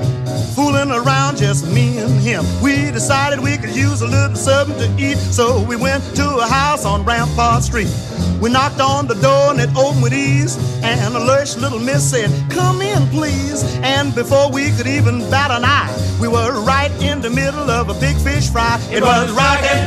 fooling 0.53 0.91
around 0.91 1.37
just 1.37 1.65
me 1.71 1.94
him. 2.25 2.43
We 2.61 2.91
decided 2.91 3.39
we 3.39 3.55
could 3.57 3.75
use 3.75 4.01
a 4.01 4.07
little 4.07 4.35
something 4.35 4.77
to 4.79 4.89
eat, 5.01 5.17
so 5.17 5.63
we 5.63 5.75
went 5.75 6.03
to 6.15 6.27
a 6.37 6.47
house 6.47 6.83
on 6.83 7.05
Rampart 7.05 7.63
Street. 7.63 7.93
We 8.41 8.49
knocked 8.49 8.81
on 8.81 9.07
the 9.07 9.13
door 9.15 9.51
and 9.51 9.59
it 9.61 9.69
opened 9.77 10.01
with 10.01 10.13
ease, 10.13 10.57
and 10.83 11.15
a 11.15 11.19
lush 11.19 11.55
little 11.55 11.79
miss 11.79 12.03
said, 12.09 12.29
"Come 12.49 12.81
in, 12.81 13.07
please." 13.09 13.63
And 13.83 14.13
before 14.13 14.49
we 14.49 14.71
could 14.71 14.87
even 14.87 15.29
bat 15.29 15.51
an 15.51 15.63
eye, 15.63 15.93
we 16.19 16.27
were 16.27 16.51
right 16.61 16.91
in 16.99 17.21
the 17.21 17.29
middle 17.29 17.69
of 17.69 17.89
a 17.89 17.93
big 17.93 18.17
fish 18.17 18.49
fry. 18.49 18.79
It 18.91 19.03
was 19.03 19.31
rocking. 19.31 19.83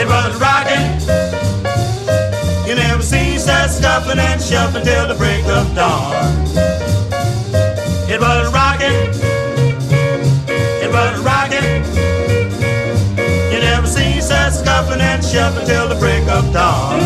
It 0.00 0.06
was 0.06 0.32
rocking. 0.40 0.86
You 2.66 2.74
never 2.74 3.02
seen 3.02 3.38
such 3.38 3.70
scuffling 3.78 4.18
and 4.18 4.42
shuffling 4.42 4.84
till 4.84 5.06
the 5.06 5.14
break 5.14 5.46
of 5.46 5.74
dawn. 5.74 6.67
It 10.98 11.12
was 11.12 11.20
rocking. 11.20 11.62
You 13.52 13.60
never 13.60 13.86
seen 13.86 14.20
such 14.20 14.54
scuffling 14.54 15.00
and 15.00 15.24
shuffling 15.24 15.64
till 15.64 15.88
the 15.88 15.94
break 15.94 16.26
of 16.26 16.52
dawn. 16.52 16.98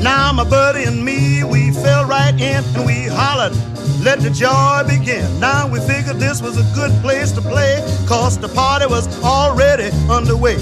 Now 0.00 0.32
my 0.32 0.44
buddy 0.44 0.84
and 0.84 1.04
me, 1.04 1.42
we 1.42 1.72
fell 1.72 2.04
right 2.04 2.32
in 2.34 2.62
and 2.76 2.86
we 2.86 3.08
hollered, 3.08 3.52
let 4.04 4.20
the 4.20 4.30
joy 4.30 4.82
begin. 4.86 5.26
Now 5.40 5.66
we 5.66 5.80
figured 5.80 6.18
this 6.20 6.40
was 6.40 6.56
a 6.56 6.74
good 6.74 6.92
place 7.02 7.32
to 7.32 7.40
play, 7.40 7.82
cause 8.06 8.38
the 8.38 8.48
party 8.48 8.86
was 8.86 9.08
already 9.24 9.90
underway. 10.08 10.56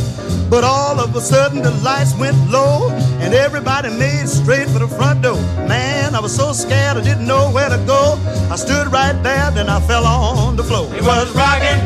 But 0.49 0.65
all 0.65 0.99
of 0.99 1.15
a 1.15 1.21
sudden 1.21 1.61
the 1.63 1.73
lights 1.83 2.15
went 2.15 2.37
low 2.51 2.89
and 3.21 3.35
everybody 3.35 3.91
made 3.91 4.27
straight 4.27 4.69
for 4.69 4.79
the 4.79 4.89
front 4.89 5.21
door. 5.21 5.41
Man, 5.69 6.15
I 6.15 6.21
was 6.21 6.35
so 6.35 6.53
scared 6.53 6.97
I 6.97 7.03
didn't 7.03 7.27
know 7.27 7.51
where 7.51 7.69
to 7.69 7.79
go. 7.87 8.19
I 8.53 8.57
stood 8.57 8.93
right 8.93 9.15
there, 9.23 9.51
then 9.53 9.71
I 9.71 9.81
fell 9.81 10.05
on 10.05 10.57
the 10.57 10.63
floor. 10.63 10.85
It 10.95 11.03
was 11.03 11.35
rocking. 11.35 11.81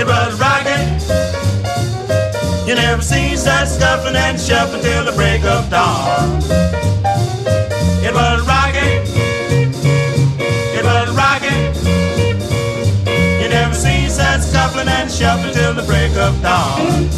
It 0.00 0.06
was 0.06 0.40
rocking. 0.40 0.88
You 2.66 2.74
never 2.74 3.02
seen 3.02 3.36
such 3.36 3.68
scuffling 3.68 4.16
and 4.16 4.40
shuffling 4.40 4.80
till 4.80 5.04
the 5.04 5.12
break 5.12 5.44
of 5.44 5.68
dawn. 5.68 6.38
It 8.02 8.14
was 8.14 8.46
rocking. 8.48 9.04
It 10.72 10.82
was 10.82 11.10
rocking. 11.14 11.74
You 13.42 13.48
never 13.50 13.74
seen 13.74 14.08
such 14.08 14.40
scuffling 14.40 14.88
and 14.88 15.10
shuffling 15.12 15.52
till 15.52 15.74
the 15.74 15.82
break 15.82 16.16
of 16.16 16.40
dawn. 16.40 17.10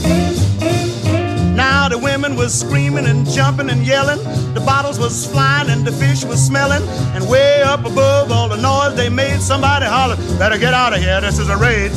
Now 1.54 1.88
the 1.88 1.98
women 1.98 2.34
was 2.34 2.52
screaming 2.52 3.06
and 3.06 3.24
jumping 3.28 3.70
and 3.70 3.86
yelling. 3.86 4.18
The 4.54 4.60
bottles 4.60 4.98
was 4.98 5.26
flying 5.26 5.70
and 5.70 5.84
the 5.84 5.92
fish 5.92 6.24
was 6.24 6.44
smelling. 6.44 6.82
And 7.14 7.28
way 7.28 7.62
up 7.62 7.84
above 7.84 8.32
all 8.32 8.48
the 8.48 8.56
noise 8.56 8.96
they 8.96 9.08
made, 9.08 9.40
somebody 9.40 9.86
hollered, 9.86 10.18
"Better 10.38 10.58
get 10.58 10.74
out 10.74 10.92
of 10.92 11.00
here! 11.00 11.20
This 11.20 11.38
is 11.38 11.48
a 11.48 11.56
raid." 11.56 11.92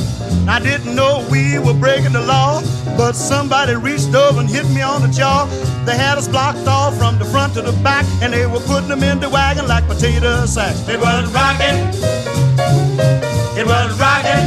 I 0.48 0.60
didn't 0.60 0.94
know 0.94 1.26
we 1.30 1.58
were 1.58 1.74
breaking 1.74 2.14
the 2.14 2.22
law, 2.22 2.62
but 2.98 3.16
somebody 3.16 3.76
reached 3.76 4.14
over 4.14 4.40
and 4.42 4.50
hit 4.50 4.68
me 4.70 4.82
on 4.82 5.02
the 5.02 5.08
jaw. 5.08 5.48
They 5.86 5.96
had 5.96 6.18
us 6.18 6.28
blocked 6.28 6.68
off 6.68 6.98
from 6.98 7.18
the 7.18 7.26
front 7.26 7.54
to 7.54 7.62
the 7.62 7.72
back, 7.84 8.06
and 8.22 8.34
they 8.34 8.46
were 8.46 8.60
putting 8.60 8.90
them 8.90 9.04
in 9.04 9.20
the 9.20 9.30
wagon 9.30 9.68
like 9.68 9.88
potato 9.88 10.46
sacks. 10.46 10.80
It 10.88 11.00
was 11.00 11.30
rocking. 11.32 11.78
It 13.58 13.66
was 13.66 13.98
rocking. 14.00 14.44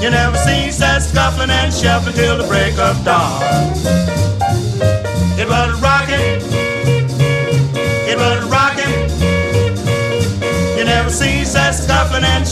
You 0.00 0.10
never 0.10 0.36
seen 0.38 0.72
such 0.72 1.02
scuffling 1.02 1.50
and 1.50 1.72
shuffling 1.72 2.14
till 2.14 2.36
the 2.38 2.44
break 2.44 2.78
of 2.78 3.04
dawn. 3.04 4.11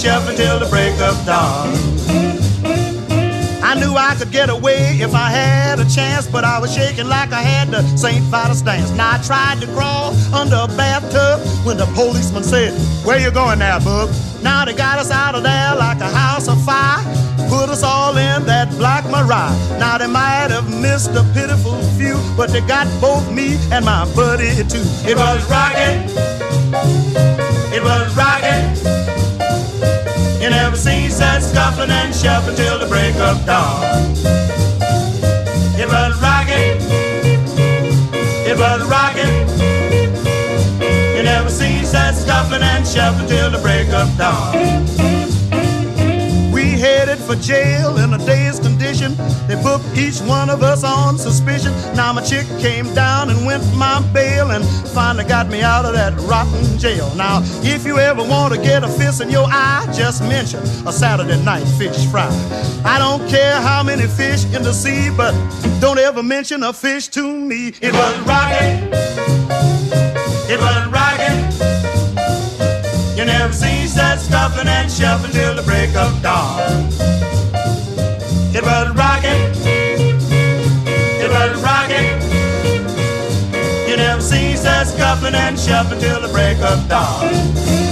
Shuffling 0.01 0.37
till 0.37 0.59
the 0.59 0.67
break 0.67 0.95
of 1.01 1.15
dawn. 1.27 1.69
I 3.63 3.75
knew 3.79 3.95
I 3.95 4.15
could 4.17 4.33
get 4.33 4.49
away 4.49 4.97
if 4.99 5.15
I 5.15 5.29
had 5.29 5.79
a 5.79 5.85
chance, 5.85 6.27
but 6.27 6.43
I 6.43 6.59
was 6.59 6.75
shaking 6.75 7.07
like 7.07 7.33
I 7.33 7.43
had 7.43 7.69
the 7.69 7.83
St. 7.99 8.25
Vitus 8.25 8.63
dance. 8.63 8.91
Now 8.93 9.13
I 9.13 9.23
tried 9.23 9.61
to 9.61 9.67
crawl 9.75 10.15
under 10.35 10.57
a 10.57 10.69
bathtub 10.69 11.47
when 11.67 11.77
the 11.77 11.85
policeman 11.95 12.43
said, 12.43 12.73
Where 13.05 13.21
you 13.21 13.31
going 13.31 13.59
now, 13.59 13.79
bub? 13.79 14.09
Now 14.43 14.65
they 14.65 14.73
got 14.73 14.99
us 14.99 15.11
out 15.11 15.35
of 15.35 15.43
there 15.43 15.77
like 15.77 16.01
a 16.01 16.09
house 16.09 16.49
of 16.49 16.65
fire. 16.65 17.05
Put 17.51 17.69
us 17.69 17.83
all 17.83 18.17
in 18.17 18.47
that 18.47 18.71
black 18.79 19.05
Mariah. 19.05 19.53
Now 19.79 19.99
they 19.99 20.07
might 20.07 20.49
have 20.51 20.69
missed 20.81 21.11
a 21.11 21.25
pitiful 21.35 21.77
few, 21.99 22.17
but 22.39 22.49
they 22.51 22.63
got 22.63 22.89
both 23.03 23.31
me 23.31 23.59
and 23.71 23.85
my 23.85 24.11
buddy 24.15 24.65
too. 24.65 24.83
It 25.05 25.17
was 25.17 25.45
rocking. 25.51 26.09
It 27.77 27.83
was 27.83 28.17
rocking. 28.17 29.00
Never 30.71 30.83
seen 30.83 31.11
such 31.11 31.43
scuffling 31.43 31.91
and 31.91 32.15
shuffling 32.15 32.55
till 32.55 32.79
the 32.79 32.87
break 32.87 33.17
of 33.17 33.45
dawn. 33.45 33.83
It 35.77 35.89
was 35.89 36.23
rocking. 36.23 36.79
It 38.47 38.57
was 38.57 38.81
rocking. 38.89 39.49
You 41.17 41.25
never 41.25 41.51
seen 41.51 41.85
such 41.85 42.15
scuffling 42.15 42.63
and 42.63 42.87
shuffling 42.87 43.27
till 43.27 43.51
the 43.51 43.59
break 43.59 43.89
of 43.89 44.17
dawn. 44.17 45.10
For 47.31 47.37
jail 47.37 47.97
in 47.99 48.13
a 48.13 48.19
dazed 48.19 48.61
condition. 48.65 49.15
They 49.47 49.55
put 49.63 49.81
each 49.97 50.19
one 50.19 50.51
of 50.51 50.65
us 50.65 50.83
on 50.83 51.17
suspicion. 51.17 51.71
Now 51.95 52.13
my 52.13 52.23
chick 52.23 52.45
came 52.59 52.93
down 52.93 53.31
and 53.31 53.47
went 53.47 53.63
my 53.77 54.03
bail 54.13 54.51
and 54.51 54.65
finally 54.89 55.23
got 55.23 55.49
me 55.49 55.63
out 55.63 55.85
of 55.85 55.93
that 55.93 56.13
rotten 56.23 56.77
jail. 56.77 57.15
Now, 57.15 57.39
if 57.63 57.87
you 57.87 58.01
ever 58.01 58.25
want 58.25 58.55
to 58.55 58.61
get 58.61 58.83
a 58.83 58.89
fist 58.89 59.21
in 59.21 59.31
your 59.31 59.47
eye, 59.47 59.87
just 59.97 60.23
mention 60.23 60.59
a 60.89 60.93
Saturday 60.93 61.41
night 61.45 61.63
fish 61.79 62.05
fry. 62.07 62.27
I 62.85 62.99
don't 62.99 63.25
care 63.29 63.61
how 63.61 63.85
many 63.85 64.09
fish 64.09 64.45
in 64.47 64.65
the 64.65 64.73
sea, 64.73 65.09
but 65.17 65.31
don't 65.81 66.01
ever 66.01 66.25
mention 66.25 66.65
a 66.65 66.73
fish 66.73 67.07
to 67.11 67.23
me. 67.23 67.69
It 67.81 67.93
was 67.93 68.19
rocking. 68.27 68.91
It 70.51 70.59
was 70.59 70.89
rocking. 70.89 71.90
You 73.21 73.27
never 73.27 73.53
seen 73.53 73.87
such 73.87 74.21
scuffling 74.21 74.67
and 74.67 74.91
shuffling 74.91 75.33
till 75.33 75.55
the 75.55 75.63
break 75.63 75.95
of 75.95 76.23
dawn. 76.23 76.89
It 78.57 78.63
was 78.63 78.97
rocking. 78.97 79.43
It 81.21 81.31
was 81.31 81.63
rocking. 81.63 82.19
You 83.87 83.99
never 83.99 84.23
seen 84.23 84.57
such 84.57 84.87
scuffling 84.87 85.35
and 85.35 85.61
shuffling 85.61 86.01
till 86.01 86.23
the 86.23 86.29
break 86.29 86.57
of 86.61 86.89
dawn. 86.89 87.90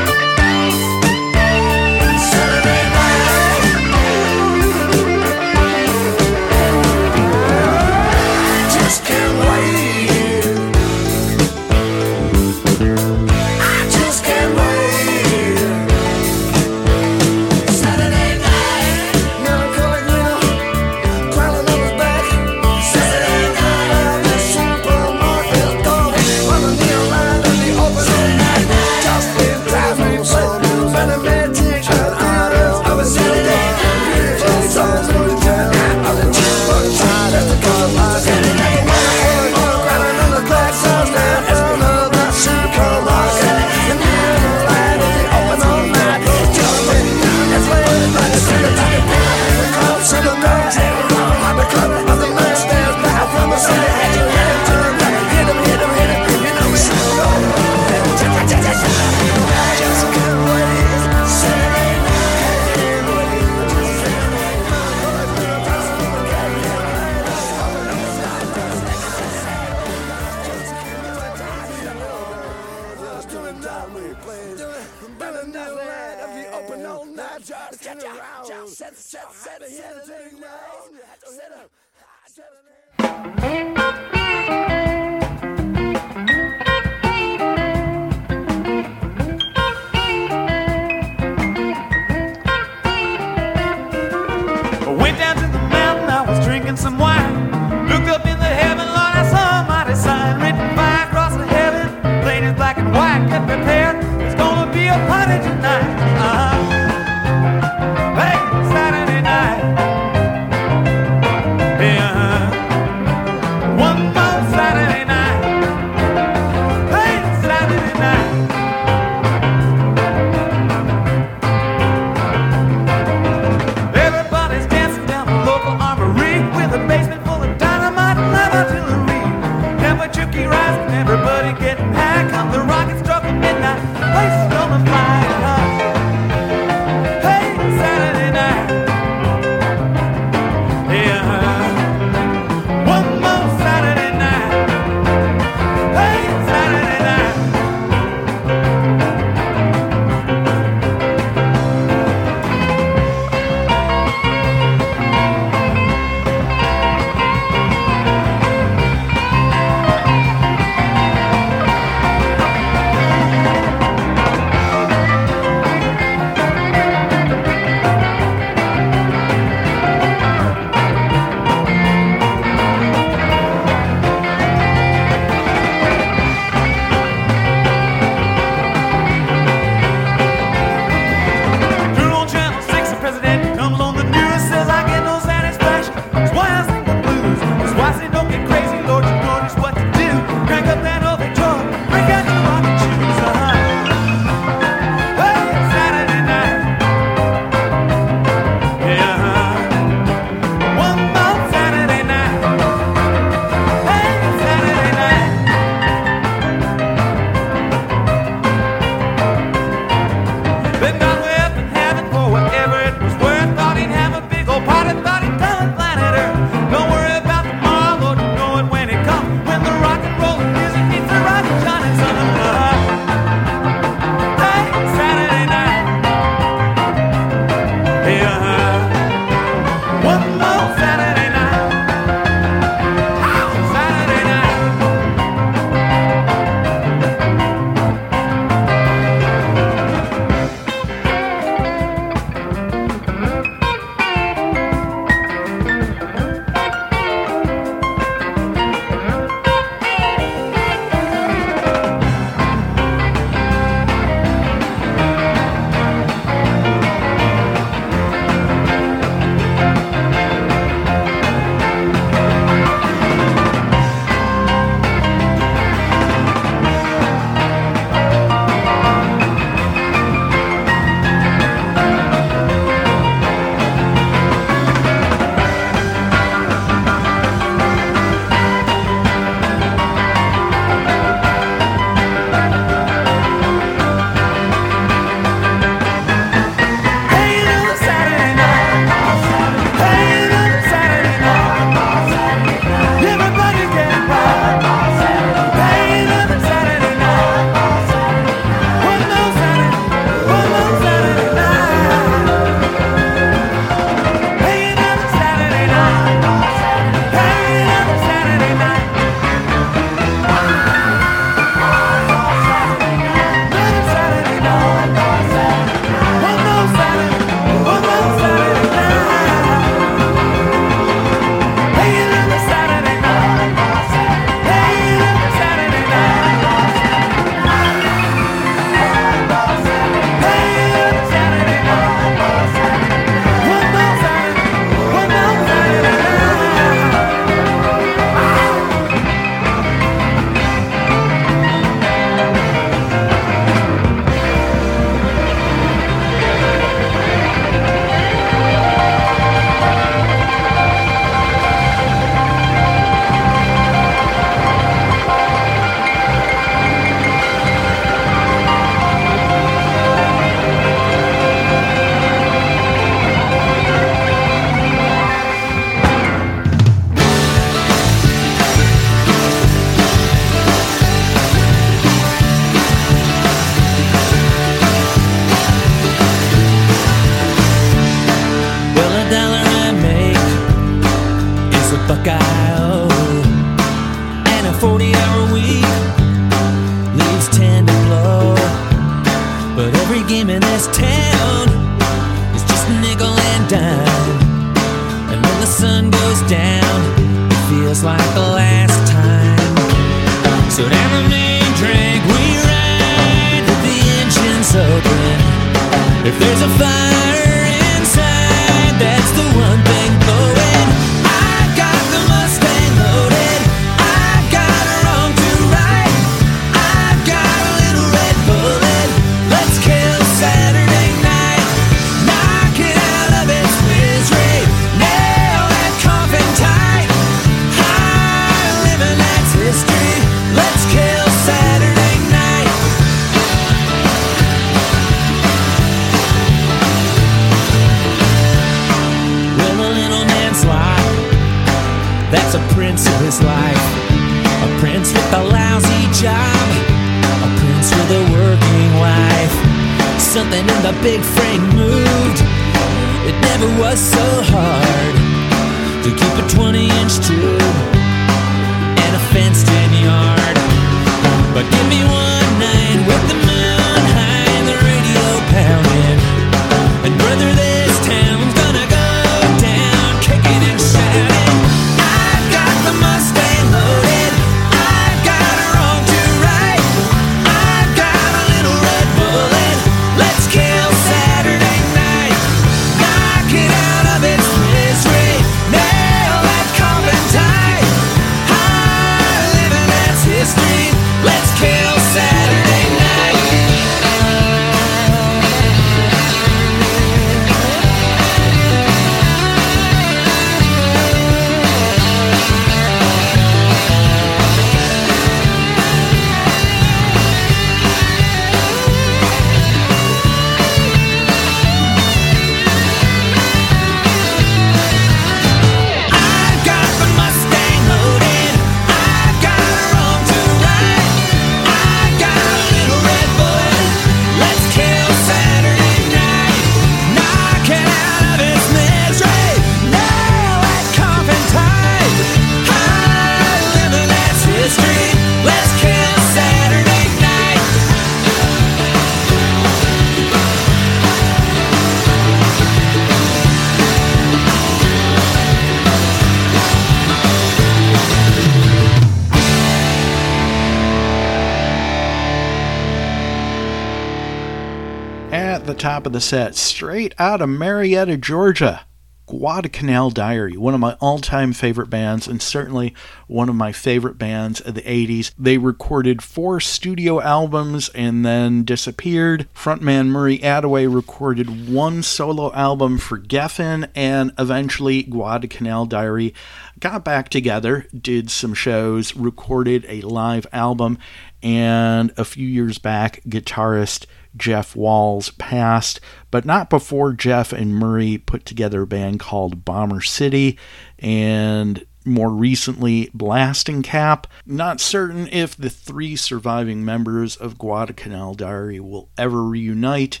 Top 555.78 555.86
of 555.86 555.92
the 555.92 556.00
set, 556.00 556.34
straight 556.34 556.92
out 556.98 557.22
of 557.22 557.28
Marietta, 557.28 557.96
Georgia, 557.96 558.62
Guadalcanal 559.06 559.90
Diary, 559.90 560.36
one 560.36 560.52
of 560.52 560.58
my 560.58 560.72
all 560.80 560.98
time 560.98 561.32
favorite 561.32 561.70
bands, 561.70 562.08
and 562.08 562.20
certainly 562.20 562.74
one 563.06 563.28
of 563.28 563.36
my 563.36 563.52
favorite 563.52 563.96
bands 563.96 564.40
of 564.40 564.54
the 564.54 564.62
80s. 564.62 565.12
They 565.16 565.38
recorded 565.38 566.02
four 566.02 566.40
studio 566.40 567.00
albums 567.00 567.68
and 567.76 568.04
then 568.04 568.42
disappeared. 568.42 569.28
Frontman 569.36 569.86
Murray 569.86 570.18
Attaway 570.18 570.66
recorded 570.66 571.48
one 571.48 571.84
solo 571.84 572.32
album 572.32 572.78
for 572.78 572.98
Geffen, 572.98 573.70
and 573.76 574.10
eventually 574.18 574.82
Guadalcanal 574.82 575.66
Diary 575.66 576.12
got 576.58 576.84
back 576.84 577.08
together, 577.08 577.68
did 577.72 578.10
some 578.10 578.34
shows, 578.34 578.96
recorded 578.96 579.64
a 579.68 579.82
live 579.82 580.26
album, 580.32 580.76
and 581.22 581.92
a 581.96 582.04
few 582.04 582.26
years 582.26 582.58
back, 582.58 583.00
guitarist 583.04 583.86
Jeff 584.18 584.54
Walls 584.54 585.10
passed, 585.12 585.80
but 586.10 586.24
not 586.24 586.50
before 586.50 586.92
Jeff 586.92 587.32
and 587.32 587.54
Murray 587.54 587.98
put 587.98 588.24
together 588.24 588.62
a 588.62 588.66
band 588.66 589.00
called 589.00 589.44
Bomber 589.44 589.80
City 589.80 590.38
and 590.78 591.64
more 591.84 592.10
recently 592.10 592.90
Blasting 592.92 593.62
Cap. 593.62 594.06
Not 594.26 594.60
certain 594.60 595.08
if 595.08 595.36
the 595.36 595.50
three 595.50 595.96
surviving 595.96 596.64
members 596.64 597.16
of 597.16 597.38
Guadalcanal 597.38 598.14
Diary 598.14 598.60
will 598.60 598.90
ever 598.98 599.22
reunite. 599.22 600.00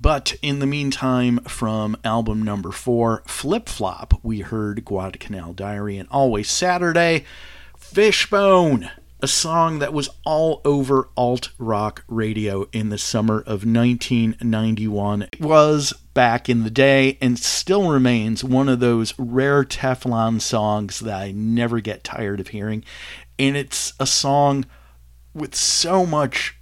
But 0.00 0.34
in 0.40 0.60
the 0.60 0.66
meantime, 0.66 1.40
from 1.40 1.96
album 2.04 2.42
number 2.42 2.72
four, 2.72 3.22
Flip 3.26 3.68
Flop, 3.68 4.14
we 4.22 4.40
heard 4.40 4.84
Guadalcanal 4.84 5.52
Diary 5.52 5.98
and 5.98 6.08
Always 6.10 6.48
Saturday, 6.48 7.24
Fishbone, 7.76 8.90
a 9.22 9.28
song 9.28 9.78
that 9.80 9.92
was 9.92 10.08
all 10.24 10.60
over 10.64 11.08
alt 11.16 11.50
rock 11.58 12.04
radio 12.08 12.66
in 12.72 12.88
the 12.88 12.98
summer 12.98 13.40
of 13.40 13.64
1991. 13.64 15.22
It 15.22 15.40
was 15.40 15.92
back 16.14 16.48
in 16.48 16.64
the 16.64 16.70
day 16.70 17.18
and 17.20 17.38
still 17.38 17.90
remains 17.90 18.42
one 18.42 18.68
of 18.68 18.80
those 18.80 19.14
rare 19.18 19.64
Teflon 19.64 20.40
songs 20.40 21.00
that 21.00 21.20
I 21.20 21.32
never 21.32 21.80
get 21.80 22.04
tired 22.04 22.40
of 22.40 22.48
hearing. 22.48 22.84
And 23.38 23.56
it's 23.56 23.92
a 24.00 24.06
song 24.06 24.64
with 25.34 25.54
so 25.54 26.06
much 26.06 26.56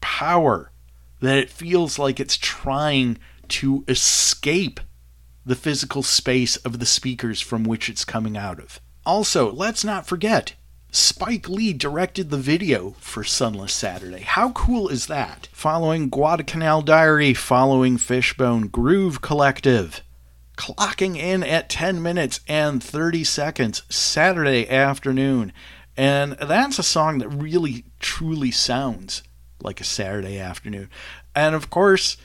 power 0.00 0.72
that 1.20 1.38
it 1.38 1.50
feels 1.50 1.98
like 1.98 2.18
it's 2.18 2.36
trying 2.36 3.18
to 3.48 3.84
escape 3.88 4.80
the 5.44 5.56
physical 5.56 6.02
space 6.02 6.56
of 6.56 6.78
the 6.78 6.86
speakers 6.86 7.40
from 7.40 7.64
which 7.64 7.88
it's 7.88 8.04
coming 8.04 8.36
out 8.36 8.60
of. 8.60 8.80
Also, 9.06 9.50
let's 9.52 9.84
not 9.84 10.06
forget, 10.06 10.54
Spike 10.92 11.48
Lee 11.48 11.72
directed 11.72 12.30
the 12.30 12.36
video 12.36 12.96
for 12.98 13.22
Sunless 13.22 13.72
Saturday. 13.72 14.22
How 14.22 14.50
cool 14.50 14.88
is 14.88 15.06
that? 15.06 15.48
Following 15.52 16.08
Guadalcanal 16.08 16.82
Diary, 16.82 17.32
following 17.32 17.96
Fishbone 17.96 18.66
Groove 18.66 19.20
Collective. 19.20 20.00
Clocking 20.56 21.16
in 21.16 21.44
at 21.44 21.68
10 21.68 22.02
minutes 22.02 22.40
and 22.48 22.82
30 22.82 23.22
seconds 23.22 23.82
Saturday 23.88 24.68
afternoon. 24.68 25.52
And 25.96 26.32
that's 26.32 26.80
a 26.80 26.82
song 26.82 27.18
that 27.18 27.28
really, 27.28 27.84
truly 28.00 28.50
sounds 28.50 29.22
like 29.62 29.80
a 29.80 29.84
Saturday 29.84 30.40
afternoon. 30.40 30.90
And 31.36 31.54
of 31.54 31.70
course, 31.70 32.16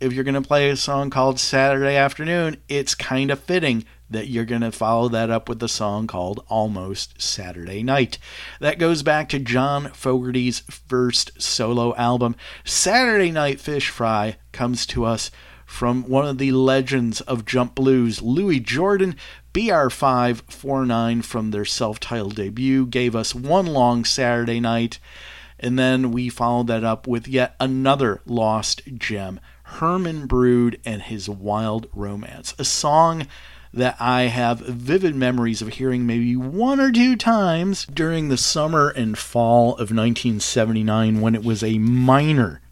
if 0.00 0.12
you're 0.12 0.24
going 0.24 0.34
to 0.34 0.42
play 0.42 0.68
a 0.68 0.76
song 0.76 1.08
called 1.08 1.40
Saturday 1.40 1.96
Afternoon, 1.96 2.58
it's 2.68 2.94
kind 2.94 3.30
of 3.30 3.40
fitting 3.40 3.86
that 4.10 4.28
you're 4.28 4.44
going 4.44 4.60
to 4.60 4.72
follow 4.72 5.08
that 5.08 5.30
up 5.30 5.48
with 5.48 5.58
the 5.58 5.68
song 5.68 6.06
called 6.06 6.44
Almost 6.48 7.20
Saturday 7.20 7.82
Night. 7.82 8.18
That 8.60 8.78
goes 8.78 9.02
back 9.02 9.28
to 9.30 9.38
John 9.38 9.90
Fogerty's 9.92 10.60
first 10.60 11.40
solo 11.40 11.94
album. 11.96 12.36
Saturday 12.64 13.30
Night 13.30 13.60
Fish 13.60 13.88
Fry 13.88 14.36
comes 14.52 14.86
to 14.86 15.04
us 15.04 15.30
from 15.66 16.04
one 16.04 16.26
of 16.26 16.38
the 16.38 16.52
legends 16.52 17.20
of 17.22 17.44
jump 17.44 17.74
blues, 17.74 18.22
Louis 18.22 18.60
Jordan. 18.60 19.16
BR549 19.52 21.24
from 21.24 21.50
their 21.50 21.64
self 21.64 21.98
titled 21.98 22.36
debut 22.36 22.86
gave 22.86 23.16
us 23.16 23.34
one 23.34 23.66
long 23.66 24.04
Saturday 24.04 24.60
night. 24.60 24.98
And 25.58 25.78
then 25.78 26.12
we 26.12 26.28
followed 26.28 26.66
that 26.68 26.84
up 26.84 27.06
with 27.06 27.26
yet 27.26 27.56
another 27.58 28.20
lost 28.26 28.82
gem, 28.94 29.40
Herman 29.64 30.26
Brood 30.26 30.78
and 30.84 31.02
his 31.02 31.28
Wild 31.28 31.88
Romance, 31.94 32.54
a 32.58 32.64
song 32.64 33.26
that 33.76 33.96
I 34.00 34.22
have 34.22 34.60
vivid 34.60 35.14
memories 35.14 35.60
of 35.60 35.74
hearing 35.74 36.06
maybe 36.06 36.34
one 36.34 36.80
or 36.80 36.90
two 36.90 37.14
times 37.14 37.84
during 37.84 38.28
the 38.28 38.38
summer 38.38 38.88
and 38.88 39.16
fall 39.16 39.72
of 39.72 39.92
1979 39.92 41.20
when 41.20 41.34
it 41.34 41.44
was 41.44 41.62
a 41.62 41.78
minor, 41.78 42.62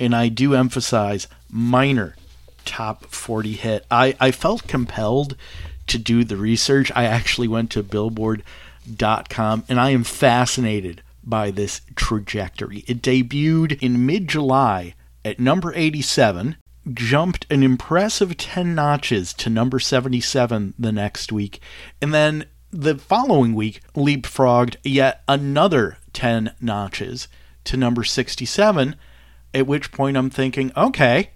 and 0.00 0.16
I 0.16 0.28
do 0.28 0.54
emphasize 0.54 1.28
minor, 1.50 2.16
top 2.64 3.04
40 3.06 3.52
hit. 3.52 3.86
I, 3.90 4.16
I 4.18 4.30
felt 4.30 4.66
compelled 4.66 5.36
to 5.88 5.98
do 5.98 6.24
the 6.24 6.36
research. 6.36 6.90
I 6.94 7.04
actually 7.04 7.48
went 7.48 7.70
to 7.72 7.82
Billboard.com 7.82 9.64
and 9.68 9.78
I 9.78 9.90
am 9.90 10.04
fascinated 10.04 11.02
by 11.22 11.50
this 11.50 11.82
trajectory. 11.94 12.84
It 12.88 13.02
debuted 13.02 13.82
in 13.82 14.06
mid 14.06 14.28
July 14.28 14.94
at 15.24 15.38
number 15.38 15.72
87, 15.74 16.56
jumped 16.92 17.46
an 17.50 17.62
impressive 17.62 18.36
10 18.36 18.74
notches 18.74 19.32
to 19.34 19.50
number 19.50 19.78
77 19.78 20.74
the 20.78 20.92
next 20.92 21.32
week, 21.32 21.60
and 22.00 22.12
then 22.12 22.46
the 22.70 22.96
following 22.96 23.54
week 23.54 23.80
leapfrogged 23.94 24.76
yet 24.82 25.22
another 25.28 25.98
10 26.12 26.54
notches 26.60 27.28
to 27.64 27.76
number 27.76 28.02
67, 28.02 28.96
at 29.54 29.66
which 29.66 29.92
point 29.92 30.16
I'm 30.16 30.30
thinking, 30.30 30.72
okay, 30.76 31.30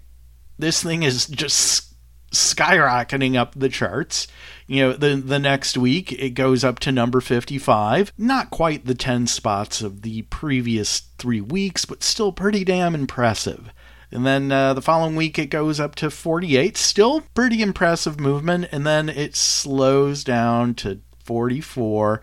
this 0.57 0.81
thing 0.81 1.03
is 1.03 1.27
just 1.27 1.93
skyrocketing 2.31 3.35
up 3.35 3.53
the 3.55 3.69
charts. 3.69 4.27
You 4.65 4.81
know, 4.83 4.93
the 4.93 5.15
the 5.15 5.39
next 5.39 5.77
week 5.77 6.11
it 6.11 6.31
goes 6.31 6.63
up 6.63 6.79
to 6.79 6.91
number 6.91 7.21
55. 7.21 8.11
Not 8.17 8.49
quite 8.49 8.85
the 8.85 8.95
10 8.95 9.27
spots 9.27 9.81
of 9.81 10.01
the 10.01 10.23
previous 10.23 10.99
3 11.17 11.41
weeks, 11.41 11.85
but 11.85 12.03
still 12.03 12.31
pretty 12.31 12.65
damn 12.65 12.95
impressive. 12.95 13.71
And 14.11 14.25
then 14.25 14.51
uh, 14.51 14.73
the 14.73 14.81
following 14.81 15.15
week 15.15 15.37
it 15.37 15.47
goes 15.47 15.79
up 15.79 15.95
to 15.95 16.09
48. 16.09 16.77
Still 16.77 17.21
pretty 17.33 17.61
impressive 17.61 18.19
movement. 18.19 18.67
And 18.71 18.85
then 18.85 19.09
it 19.09 19.35
slows 19.35 20.23
down 20.23 20.75
to 20.75 21.01
44, 21.25 22.21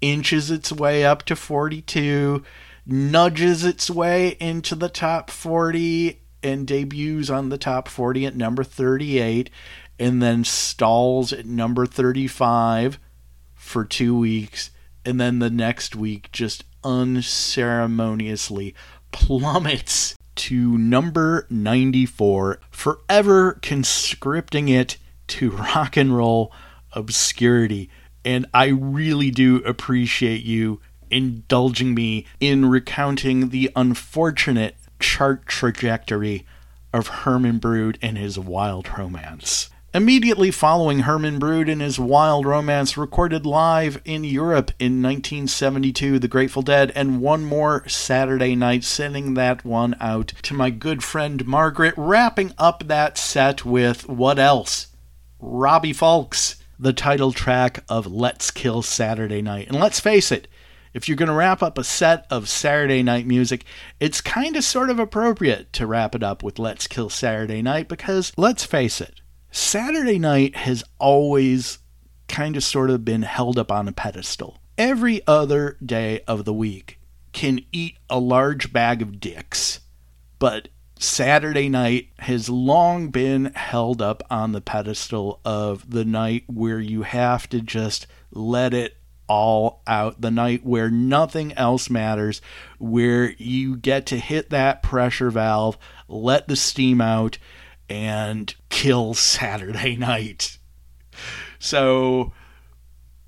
inches 0.00 0.50
its 0.50 0.72
way 0.72 1.04
up 1.04 1.24
to 1.24 1.36
42, 1.36 2.42
nudges 2.86 3.64
its 3.64 3.90
way 3.90 4.36
into 4.40 4.74
the 4.74 4.88
top 4.88 5.30
40, 5.30 6.22
and 6.42 6.66
debuts 6.66 7.28
on 7.28 7.50
the 7.50 7.58
top 7.58 7.88
40 7.88 8.26
at 8.26 8.36
number 8.36 8.64
38, 8.64 9.50
and 9.98 10.22
then 10.22 10.44
stalls 10.44 11.32
at 11.32 11.44
number 11.44 11.84
35 11.84 12.98
for 13.54 13.84
two 13.84 14.16
weeks. 14.16 14.70
And 15.04 15.20
then 15.20 15.38
the 15.38 15.50
next 15.50 15.94
week 15.94 16.30
just 16.32 16.64
unceremoniously 16.82 18.74
plummets 19.12 20.16
to 20.36 20.78
number 20.78 21.46
94, 21.50 22.60
forever 22.70 23.58
conscripting 23.62 24.68
it 24.68 24.96
to 25.28 25.50
rock 25.74 25.96
and 25.96 26.16
roll 26.16 26.52
obscurity. 26.92 27.90
And 28.24 28.46
I 28.52 28.66
really 28.66 29.30
do 29.30 29.56
appreciate 29.58 30.42
you 30.44 30.80
indulging 31.10 31.94
me 31.94 32.26
in 32.40 32.66
recounting 32.66 33.50
the 33.50 33.70
unfortunate 33.76 34.76
chart 34.98 35.46
trajectory 35.46 36.44
of 36.92 37.08
Herman 37.08 37.58
Brood 37.58 37.98
and 38.02 38.16
his 38.18 38.38
wild 38.38 38.98
romance. 38.98 39.70
Immediately 39.96 40.50
following 40.50 40.98
Herman 40.98 41.38
Brood 41.38 41.70
and 41.70 41.80
his 41.80 41.98
Wild 41.98 42.44
Romance, 42.44 42.98
recorded 42.98 43.46
live 43.46 43.98
in 44.04 44.24
Europe 44.24 44.70
in 44.78 45.00
1972, 45.00 46.18
The 46.18 46.28
Grateful 46.28 46.60
Dead, 46.60 46.92
and 46.94 47.22
one 47.22 47.46
more 47.46 47.82
Saturday 47.88 48.54
night, 48.54 48.84
sending 48.84 49.32
that 49.32 49.64
one 49.64 49.96
out 49.98 50.34
to 50.42 50.52
my 50.52 50.68
good 50.68 51.02
friend 51.02 51.46
Margaret, 51.46 51.94
wrapping 51.96 52.52
up 52.58 52.88
that 52.88 53.16
set 53.16 53.64
with 53.64 54.06
what 54.06 54.38
else? 54.38 54.88
Robbie 55.40 55.94
Fulks, 55.94 56.56
the 56.78 56.92
title 56.92 57.32
track 57.32 57.82
of 57.88 58.06
Let's 58.06 58.50
Kill 58.50 58.82
Saturday 58.82 59.40
Night. 59.40 59.68
And 59.68 59.80
let's 59.80 59.98
face 59.98 60.30
it, 60.30 60.46
if 60.92 61.08
you're 61.08 61.16
going 61.16 61.30
to 61.30 61.34
wrap 61.34 61.62
up 61.62 61.78
a 61.78 61.84
set 61.84 62.26
of 62.30 62.50
Saturday 62.50 63.02
night 63.02 63.26
music, 63.26 63.64
it's 63.98 64.20
kind 64.20 64.56
of 64.56 64.64
sort 64.64 64.90
of 64.90 64.98
appropriate 64.98 65.72
to 65.72 65.86
wrap 65.86 66.14
it 66.14 66.22
up 66.22 66.42
with 66.42 66.58
Let's 66.58 66.86
Kill 66.86 67.08
Saturday 67.08 67.62
Night 67.62 67.88
because, 67.88 68.34
let's 68.36 68.66
face 68.66 69.00
it, 69.00 69.22
Saturday 69.56 70.18
night 70.18 70.54
has 70.54 70.84
always 70.98 71.78
kind 72.28 72.58
of 72.58 72.62
sort 72.62 72.90
of 72.90 73.06
been 73.06 73.22
held 73.22 73.58
up 73.58 73.72
on 73.72 73.88
a 73.88 73.92
pedestal. 73.92 74.58
Every 74.76 75.22
other 75.26 75.78
day 75.84 76.20
of 76.28 76.44
the 76.44 76.52
week 76.52 77.00
can 77.32 77.60
eat 77.72 77.96
a 78.10 78.18
large 78.18 78.70
bag 78.70 79.00
of 79.00 79.18
dicks, 79.18 79.80
but 80.38 80.68
Saturday 80.98 81.70
night 81.70 82.08
has 82.18 82.50
long 82.50 83.08
been 83.08 83.46
held 83.54 84.02
up 84.02 84.22
on 84.28 84.52
the 84.52 84.60
pedestal 84.60 85.40
of 85.42 85.88
the 85.88 86.04
night 86.04 86.44
where 86.48 86.78
you 86.78 87.04
have 87.04 87.48
to 87.48 87.62
just 87.62 88.06
let 88.30 88.74
it 88.74 88.98
all 89.26 89.80
out. 89.86 90.20
The 90.20 90.30
night 90.30 90.66
where 90.66 90.90
nothing 90.90 91.54
else 91.54 91.88
matters, 91.88 92.42
where 92.78 93.30
you 93.38 93.76
get 93.76 94.04
to 94.06 94.18
hit 94.18 94.50
that 94.50 94.82
pressure 94.82 95.30
valve, 95.30 95.78
let 96.08 96.46
the 96.46 96.56
steam 96.56 97.00
out, 97.00 97.38
and 97.88 98.54
kill 98.68 99.14
Saturday 99.14 99.96
night. 99.98 100.58
So 101.58 102.32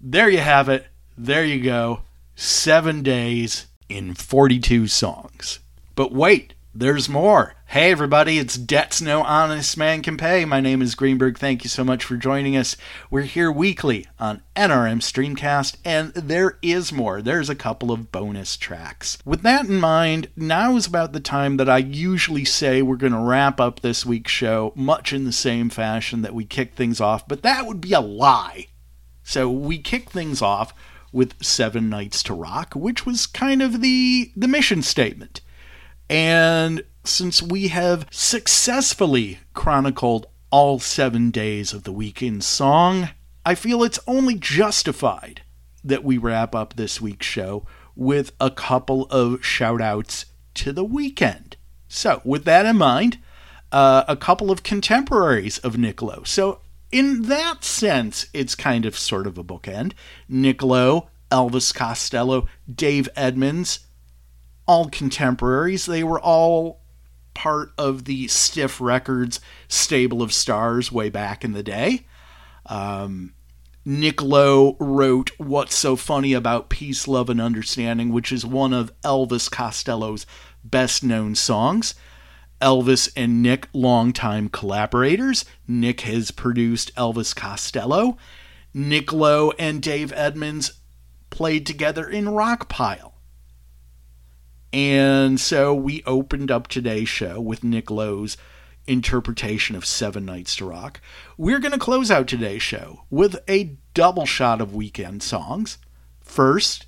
there 0.01 0.29
you 0.29 0.39
have 0.39 0.69
it. 0.69 0.87
There 1.17 1.45
you 1.45 1.63
go. 1.63 2.03
Seven 2.35 3.03
days 3.03 3.67
in 3.89 4.15
42 4.15 4.87
songs. 4.87 5.59
But 5.95 6.13
wait, 6.13 6.55
there's 6.75 7.09
more. 7.09 7.55
Hey, 7.73 7.91
everybody, 7.91 8.39
it's 8.39 8.57
Debts 8.57 9.03
No 9.03 9.23
Honest 9.23 9.77
Man 9.77 10.01
Can 10.01 10.17
Pay. 10.17 10.47
My 10.47 10.59
name 10.59 10.81
is 10.81 10.95
Greenberg. 10.95 11.37
Thank 11.37 11.65
you 11.65 11.69
so 11.69 11.85
much 11.85 12.03
for 12.03 12.17
joining 12.17 12.57
us. 12.57 12.79
We're 13.11 13.21
here 13.25 13.53
weekly 13.53 14.07
on 14.19 14.41
NRM 14.57 15.03
Streamcast, 15.03 15.77
and 15.85 16.15
there 16.15 16.57
is 16.63 16.95
more. 16.95 17.21
There's 17.21 17.51
a 17.51 17.55
couple 17.55 17.93
of 17.93 18.11
bonus 18.11 18.57
tracks. 18.57 19.19
With 19.23 19.43
that 19.43 19.67
in 19.67 19.77
mind, 19.77 20.31
now 20.35 20.77
is 20.77 20.87
about 20.87 21.13
the 21.13 21.21
time 21.21 21.59
that 21.59 21.69
I 21.69 21.77
usually 21.77 22.47
say 22.47 22.81
we're 22.81 22.97
going 22.97 23.13
to 23.13 23.19
wrap 23.19 23.61
up 23.61 23.81
this 23.81 24.07
week's 24.07 24.33
show, 24.33 24.73
much 24.75 25.13
in 25.13 25.25
the 25.25 25.31
same 25.31 25.69
fashion 25.69 26.23
that 26.23 26.33
we 26.33 26.47
kick 26.47 26.75
things 26.75 27.03
off, 27.03 27.29
but 27.29 27.43
that 27.43 27.67
would 27.67 27.83
be 27.83 27.93
a 27.93 28.01
lie. 28.01 28.69
So 29.25 29.51
we 29.51 29.77
kick 29.77 30.09
things 30.09 30.41
off 30.41 30.73
with 31.13 31.35
Seven 31.45 31.91
Nights 31.91 32.23
to 32.23 32.33
Rock, 32.33 32.73
which 32.75 33.05
was 33.05 33.27
kind 33.27 33.61
of 33.61 33.83
the 33.83 34.33
the 34.35 34.49
mission 34.49 34.81
statement. 34.81 35.43
And 36.09 36.83
since 37.09 37.43
we 37.43 37.69
have 37.69 38.07
successfully 38.11 39.39
chronicled 39.55 40.27
all 40.51 40.79
seven 40.79 41.31
days 41.31 41.73
of 41.73 41.85
the 41.85 41.93
week 41.93 42.23
in 42.23 42.41
song, 42.41 43.11
I 43.45 43.55
feel 43.55 43.83
it's 43.83 43.99
only 44.07 44.35
justified 44.35 45.43
that 45.83 46.05
we 46.05 46.19
wrap 46.19 46.55
up 46.55 46.75
this 46.75 47.01
week's 47.01 47.27
show 47.27 47.67
with 47.97 48.33
a 48.41 48.51
couple 48.51 49.07
of 49.07 49.45
shout 49.45 49.81
outs 49.81 50.27
to 50.55 50.73
the 50.73 50.85
weekend. 50.85 51.57
So, 51.89 52.21
with 52.25 52.45
that 52.45 52.67
in 52.67 52.77
mind, 52.77 53.19
uh, 53.73 54.05
a 54.07 54.17
couple 54.17 54.51
of 54.51 54.63
contemporaries 54.63 55.59
of 55.59 55.79
Nick 55.79 56.03
Lowe. 56.03 56.23
So, 56.25 56.61
in 56.93 57.23
that 57.23 57.65
sense, 57.65 58.27
it's 58.33 58.55
kind 58.55 58.87
of 58.87 58.97
sort 58.97 59.27
of 59.27 59.37
a 59.37 59.45
bookend. 59.45 59.93
Nick 60.29 60.63
Lowe, 60.63 61.09
Elvis 61.31 61.75
Costello, 61.75 62.47
Dave 62.73 63.09
Edmunds, 63.17 63.81
all 64.67 64.89
contemporaries. 64.89 65.87
They 65.87 66.05
were 66.05 66.21
all 66.21 66.78
part 67.39 67.71
of 67.79 68.05
the 68.05 68.27
Stiff 68.27 68.81
Records 68.81 69.41
stable 69.69 70.23
of 70.23 70.33
stars 70.33 70.91
way 70.91 71.09
back 71.09 71.45
in 71.45 71.53
the 71.53 71.63
day. 71.63 72.05
Um, 72.67 73.33
Nick 73.85 74.21
Lowe 74.21 74.77
wrote 74.81 75.31
What's 75.39 75.77
So 75.77 75.95
Funny 75.95 76.33
About 76.33 76.69
Peace, 76.69 77.07
Love, 77.07 77.31
and 77.31 77.41
Understanding, 77.41 78.13
which 78.13 78.33
is 78.33 78.45
one 78.45 78.73
of 78.73 78.93
Elvis 79.03 79.49
Costello's 79.49 80.27
best 80.65 81.05
known 81.05 81.37
songs. 81.37 81.95
Elvis 82.61 83.09
and 83.15 83.41
Nick, 83.41 83.69
longtime 83.73 84.49
collaborators. 84.49 85.45
Nick 85.69 86.01
has 86.01 86.33
produced 86.33 86.93
Elvis 86.97 87.37
Costello. 87.37 88.19
Nick 88.75 89.13
Lowe 89.13 89.53
and 89.61 89.81
Dave 89.81 90.13
Edmunds 90.13 90.73
played 91.31 91.65
together 91.65 92.09
in 92.09 92.25
Rockpile. 92.25 93.08
And 94.73 95.41
so 95.41 95.75
we 95.75 96.03
opened 96.05 96.51
up 96.51 96.69
today's 96.69 97.09
show 97.09 97.41
with 97.41 97.65
Nick 97.65 97.91
Lowe's 97.91 98.37
interpretation 98.87 99.77
of 99.77 99.85
Seven 99.85 100.25
Nights 100.25 100.57
to 100.57 100.65
Rock. 100.65 101.01
We're 101.37 101.59
going 101.59 101.73
to 101.73 101.79
close 101.79 102.11
out 102.11 102.27
today's 102.27 102.63
show 102.63 103.05
with 103.11 103.39
a 103.49 103.77
double 103.95 104.27
shot 104.27 104.61
of 104.61 104.75
weekend 104.75 105.23
songs. 105.23 105.79
First, 106.21 106.87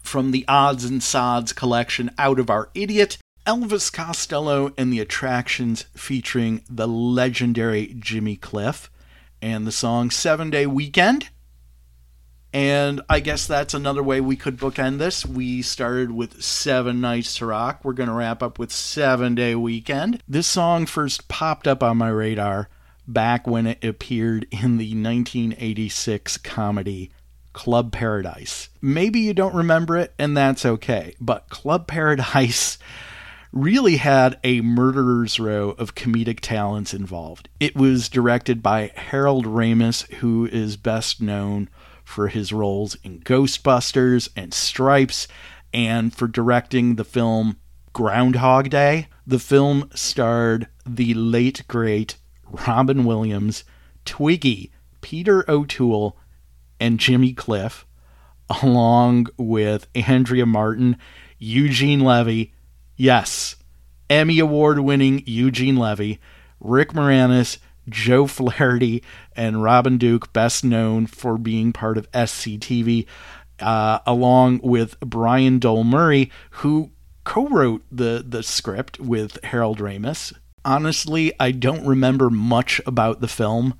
from 0.00 0.30
the 0.30 0.44
Odds 0.46 0.84
and 0.84 1.02
Sods 1.02 1.52
collection 1.52 2.10
Out 2.18 2.38
of 2.38 2.50
Our 2.50 2.70
Idiot, 2.74 3.18
Elvis 3.46 3.92
Costello 3.92 4.72
and 4.78 4.92
the 4.92 5.00
Attractions 5.00 5.86
featuring 5.96 6.62
the 6.68 6.88
legendary 6.88 7.94
Jimmy 7.98 8.36
Cliff, 8.36 8.90
and 9.42 9.66
the 9.66 9.72
song 9.72 10.10
Seven 10.10 10.50
Day 10.50 10.66
Weekend. 10.66 11.28
And 12.54 13.00
I 13.10 13.18
guess 13.18 13.48
that's 13.48 13.74
another 13.74 14.02
way 14.02 14.20
we 14.20 14.36
could 14.36 14.56
bookend 14.56 14.98
this. 14.98 15.26
We 15.26 15.60
started 15.60 16.12
with 16.12 16.40
Seven 16.40 17.00
Nights 17.00 17.36
to 17.38 17.46
Rock. 17.46 17.80
We're 17.82 17.94
going 17.94 18.08
to 18.08 18.14
wrap 18.14 18.44
up 18.44 18.60
with 18.60 18.70
Seven 18.70 19.34
Day 19.34 19.56
Weekend. 19.56 20.22
This 20.28 20.46
song 20.46 20.86
first 20.86 21.26
popped 21.26 21.66
up 21.66 21.82
on 21.82 21.96
my 21.96 22.10
radar 22.10 22.68
back 23.08 23.48
when 23.48 23.66
it 23.66 23.82
appeared 23.82 24.46
in 24.52 24.78
the 24.78 24.94
1986 24.94 26.36
comedy 26.38 27.10
Club 27.54 27.90
Paradise. 27.90 28.68
Maybe 28.80 29.18
you 29.18 29.34
don't 29.34 29.54
remember 29.54 29.96
it, 29.96 30.14
and 30.16 30.36
that's 30.36 30.64
okay, 30.64 31.16
but 31.20 31.48
Club 31.48 31.88
Paradise 31.88 32.78
really 33.52 33.96
had 33.96 34.38
a 34.44 34.60
murderer's 34.60 35.40
row 35.40 35.70
of 35.70 35.96
comedic 35.96 36.38
talents 36.38 36.94
involved. 36.94 37.48
It 37.58 37.74
was 37.74 38.08
directed 38.08 38.62
by 38.62 38.92
Harold 38.94 39.44
Ramis, 39.44 40.08
who 40.14 40.46
is 40.46 40.76
best 40.76 41.20
known 41.20 41.68
for 42.04 42.28
his 42.28 42.52
roles 42.52 42.96
in 43.02 43.20
Ghostbusters 43.20 44.28
and 44.36 44.52
Stripes, 44.54 45.26
and 45.72 46.14
for 46.14 46.28
directing 46.28 46.94
the 46.94 47.04
film 47.04 47.56
Groundhog 47.92 48.70
Day. 48.70 49.08
The 49.26 49.38
film 49.38 49.90
starred 49.94 50.68
the 50.86 51.14
late 51.14 51.64
great 51.66 52.16
Robin 52.66 53.04
Williams, 53.04 53.64
Twiggy, 54.04 54.70
Peter 55.00 55.48
O'Toole, 55.50 56.16
and 56.78 57.00
Jimmy 57.00 57.32
Cliff, 57.32 57.86
along 58.62 59.28
with 59.36 59.86
Andrea 59.94 60.46
Martin, 60.46 60.98
Eugene 61.38 62.00
Levy, 62.00 62.52
yes, 62.96 63.56
Emmy 64.10 64.38
Award 64.38 64.80
winning 64.80 65.22
Eugene 65.26 65.76
Levy, 65.76 66.20
Rick 66.60 66.92
Moranis, 66.92 67.58
Joe 67.88 68.26
Flaherty, 68.26 69.02
and 69.36 69.62
Robin 69.62 69.98
Duke, 69.98 70.32
best 70.32 70.64
known 70.64 71.06
for 71.06 71.38
being 71.38 71.72
part 71.72 71.98
of 71.98 72.10
SCTV, 72.12 73.06
uh, 73.60 74.00
along 74.06 74.60
with 74.62 74.98
Brian 75.00 75.58
Doyle-Murray, 75.58 76.30
who 76.50 76.90
co-wrote 77.24 77.82
the 77.90 78.24
the 78.26 78.42
script 78.42 79.00
with 79.00 79.42
Harold 79.44 79.78
Ramis. 79.78 80.32
Honestly, 80.64 81.32
I 81.38 81.50
don't 81.50 81.86
remember 81.86 82.30
much 82.30 82.80
about 82.86 83.20
the 83.20 83.28
film, 83.28 83.74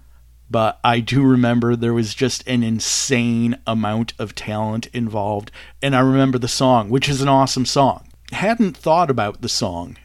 but 0.51 0.79
I 0.85 1.01
do 1.01 1.23
remember 1.23 1.75
there 1.75 1.95
was 1.95 2.15
just 2.15 2.47
an 2.47 2.63
insane 2.63 3.59
amount 3.67 4.13
of 4.19 4.35
talent 4.35 4.87
involved, 4.93 5.51
and 5.83 5.97
I 5.97 6.01
remember 6.01 6.39
the 6.39 6.49
song, 6.49 6.91
which 6.91 7.09
is 7.09 7.21
an 7.21 7.29
awesome 7.29 7.67
song. 7.67 8.09
Hadn't 8.33 8.77
thought 8.77 9.11
about 9.11 9.41
the 9.41 9.49
song 9.49 9.97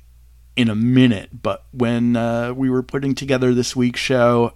in 0.60 0.68
a 0.68 0.76
minute, 0.76 1.30
but 1.42 1.64
when 1.72 2.18
uh, 2.18 2.52
we 2.52 2.70
were 2.70 2.84
putting 2.84 3.16
together 3.16 3.54
this 3.54 3.78
week's 3.78 4.02
show, 4.02 4.52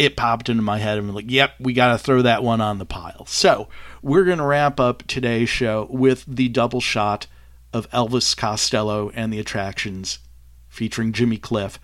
it 0.00 0.16
popped 0.16 0.48
into 0.48 0.64
my 0.64 0.78
head 0.78 0.98
and 0.98 1.08
I'm 1.08 1.14
like, 1.14 1.30
yep, 1.30 1.52
we 1.60 1.74
got 1.74 1.92
to 1.92 1.98
throw 1.98 2.22
that 2.22 2.42
one 2.42 2.60
on 2.60 2.78
the 2.78 2.84
pile. 2.84 3.24
So 3.26 3.68
we're 4.02 4.24
going 4.24 4.38
to 4.38 4.44
wrap 4.44 4.80
up 4.80 5.04
today's 5.06 5.48
show 5.48 5.86
with 5.90 6.24
the 6.26 6.48
double 6.48 6.80
shot 6.80 7.28
of 7.72 7.88
Elvis 7.92 8.36
Costello 8.36 9.12
and 9.14 9.32
the 9.32 9.38
Attractions 9.38 10.18
featuring 10.68 11.12
Jimmy 11.12 11.36
Cliff 11.36 11.78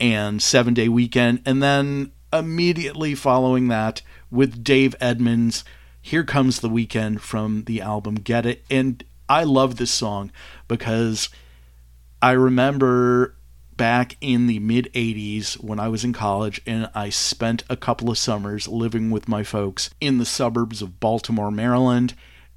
and 0.00 0.42
Seven 0.42 0.72
Day 0.72 0.88
Weekend. 0.88 1.42
And 1.44 1.62
then 1.62 2.12
immediately 2.32 3.14
following 3.14 3.68
that 3.68 4.00
with 4.30 4.64
Dave 4.64 4.94
Edmunds, 5.02 5.64
Here 6.00 6.24
Comes 6.24 6.60
the 6.60 6.70
Weekend 6.70 7.20
from 7.20 7.64
the 7.64 7.82
album 7.82 8.14
Get 8.14 8.46
It. 8.46 8.64
And 8.70 9.04
I 9.28 9.44
love 9.44 9.76
this 9.76 9.90
song 9.90 10.32
because 10.66 11.28
I 12.22 12.32
remember 12.32 13.34
back 13.76 14.16
in 14.20 14.46
the 14.46 14.60
mid 14.60 14.88
80s 14.94 15.54
when 15.54 15.80
I 15.80 15.88
was 15.88 16.04
in 16.04 16.12
college 16.12 16.62
and 16.64 16.88
I 16.94 17.10
spent 17.10 17.64
a 17.68 17.76
couple 17.76 18.10
of 18.10 18.18
summers 18.18 18.68
living 18.68 19.10
with 19.10 19.28
my 19.28 19.42
folks 19.42 19.90
in 20.00 20.18
the 20.18 20.24
suburbs 20.24 20.80
of 20.80 21.00
Baltimore, 21.00 21.50
Maryland. 21.50 22.14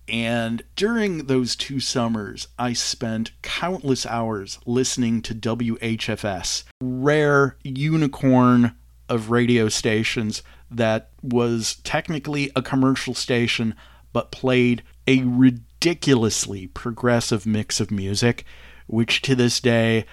And 0.08 0.61
during 0.76 1.26
those 1.26 1.56
two 1.56 1.80
summers, 1.80 2.48
I 2.60 2.74
spent 2.74 3.32
countless 3.42 4.06
hours 4.06 4.60
listening 4.68 5.24
to 5.24 5.34
WHFS, 5.34 6.64
rare 6.80 7.58
unicorn 7.64 8.76
of 9.10 9.32
radio 9.32 9.68
stations 9.68 10.44
that 10.69 11.10
was 11.24 11.77
technically 11.84 12.52
a 12.56 12.61
commercial 12.61 13.16
station 13.16 13.74
but 14.14 14.32
played 14.32 14.84
a 15.08 15.24
ridiculously 15.24 16.68
progressive 16.68 17.48
mix 17.48 17.80
of 17.80 17.90
music, 17.90 18.45
which 18.88 19.22
to 19.24 19.36
this 19.36 19.60
day 19.60 20.06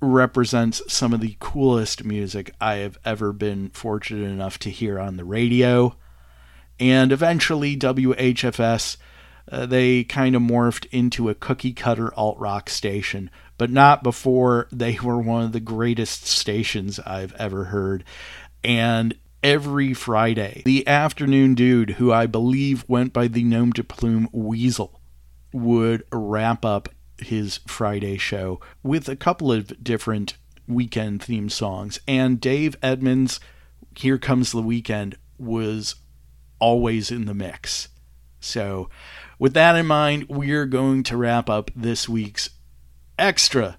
represents 0.00 0.82
some 0.92 1.12
of 1.12 1.20
the 1.20 1.36
coolest 1.38 2.04
music 2.04 2.54
I 2.60 2.76
have 2.76 2.98
ever 3.04 3.32
been 3.32 3.70
fortunate 3.70 4.30
enough 4.30 4.58
to 4.60 4.70
hear 4.70 4.98
on 4.98 5.16
the 5.16 5.24
radio. 5.24 5.96
And 6.78 7.12
eventually, 7.12 7.76
WHFS, 7.76 8.96
uh, 9.50 9.66
they 9.66 10.04
kind 10.04 10.34
of 10.34 10.42
morphed 10.42 10.86
into 10.90 11.28
a 11.28 11.34
cookie 11.34 11.72
cutter 11.72 12.12
alt 12.14 12.38
rock 12.38 12.68
station, 12.68 13.30
but 13.58 13.70
not 13.70 14.02
before 14.02 14.68
they 14.72 14.98
were 15.02 15.20
one 15.20 15.44
of 15.44 15.52
the 15.52 15.60
greatest 15.60 16.26
stations 16.26 16.98
I've 17.00 17.34
ever 17.34 17.64
heard. 17.64 18.04
And 18.62 19.14
every 19.42 19.94
Friday, 19.94 20.62
the 20.64 20.86
afternoon 20.88 21.54
dude, 21.54 21.90
who 21.90 22.12
I 22.12 22.26
believe 22.26 22.84
went 22.88 23.12
by 23.12 23.28
the 23.28 23.44
nom 23.44 23.70
de 23.70 23.84
plume 23.84 24.28
Weasel, 24.32 25.00
would 25.52 26.02
wrap 26.10 26.64
up 26.64 26.88
his 27.24 27.58
Friday 27.66 28.16
show 28.16 28.60
with 28.82 29.08
a 29.08 29.16
couple 29.16 29.52
of 29.52 29.82
different 29.82 30.34
weekend 30.66 31.22
theme 31.22 31.48
songs. 31.48 31.98
And 32.06 32.40
Dave 32.40 32.76
Edmunds' 32.82 33.40
Here 33.96 34.18
Comes 34.18 34.52
the 34.52 34.62
Weekend 34.62 35.16
was 35.38 35.96
always 36.58 37.10
in 37.10 37.26
the 37.26 37.34
mix. 37.34 37.88
So, 38.40 38.88
with 39.38 39.54
that 39.54 39.76
in 39.76 39.86
mind, 39.86 40.28
we're 40.28 40.66
going 40.66 41.02
to 41.04 41.16
wrap 41.16 41.48
up 41.48 41.70
this 41.74 42.08
week's 42.08 42.50
extra 43.18 43.78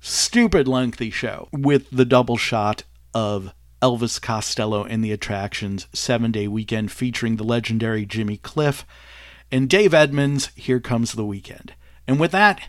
stupid 0.00 0.68
lengthy 0.68 1.10
show 1.10 1.48
with 1.52 1.90
the 1.90 2.04
double 2.04 2.36
shot 2.36 2.84
of 3.14 3.52
Elvis 3.82 4.20
Costello 4.20 4.84
and 4.84 5.04
the 5.04 5.12
Attractions 5.12 5.86
seven 5.92 6.32
day 6.32 6.48
weekend 6.48 6.90
featuring 6.90 7.36
the 7.36 7.44
legendary 7.44 8.06
Jimmy 8.06 8.36
Cliff 8.38 8.86
and 9.50 9.68
Dave 9.68 9.94
Edmunds. 9.94 10.50
Here 10.54 10.80
comes 10.80 11.12
the 11.12 11.24
weekend. 11.24 11.74
And 12.06 12.20
with 12.20 12.30
that, 12.32 12.68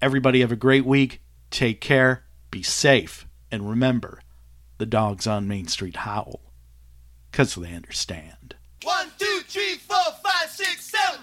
everybody 0.00 0.40
have 0.40 0.52
a 0.52 0.56
great 0.56 0.86
week. 0.86 1.20
Take 1.50 1.80
care, 1.80 2.24
be 2.50 2.62
safe, 2.62 3.26
and 3.50 3.68
remember 3.68 4.20
the 4.78 4.86
dogs 4.86 5.26
on 5.26 5.46
Main 5.46 5.68
Street 5.68 5.96
howl 5.96 6.40
because 7.30 7.54
they 7.54 7.74
understand. 7.74 8.56
One, 8.82 9.08
two, 9.18 9.40
three, 9.46 9.76
four, 9.76 9.96
five, 10.22 10.50
six, 10.50 10.90
seven. 10.90 11.20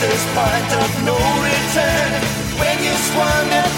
Wednesday's 0.00 0.26
point 0.32 0.70
of 0.78 1.04
no 1.04 1.16
return. 1.42 2.10
When 2.60 2.78
you 2.84 2.94
squander 2.94 3.64
all 3.66 3.77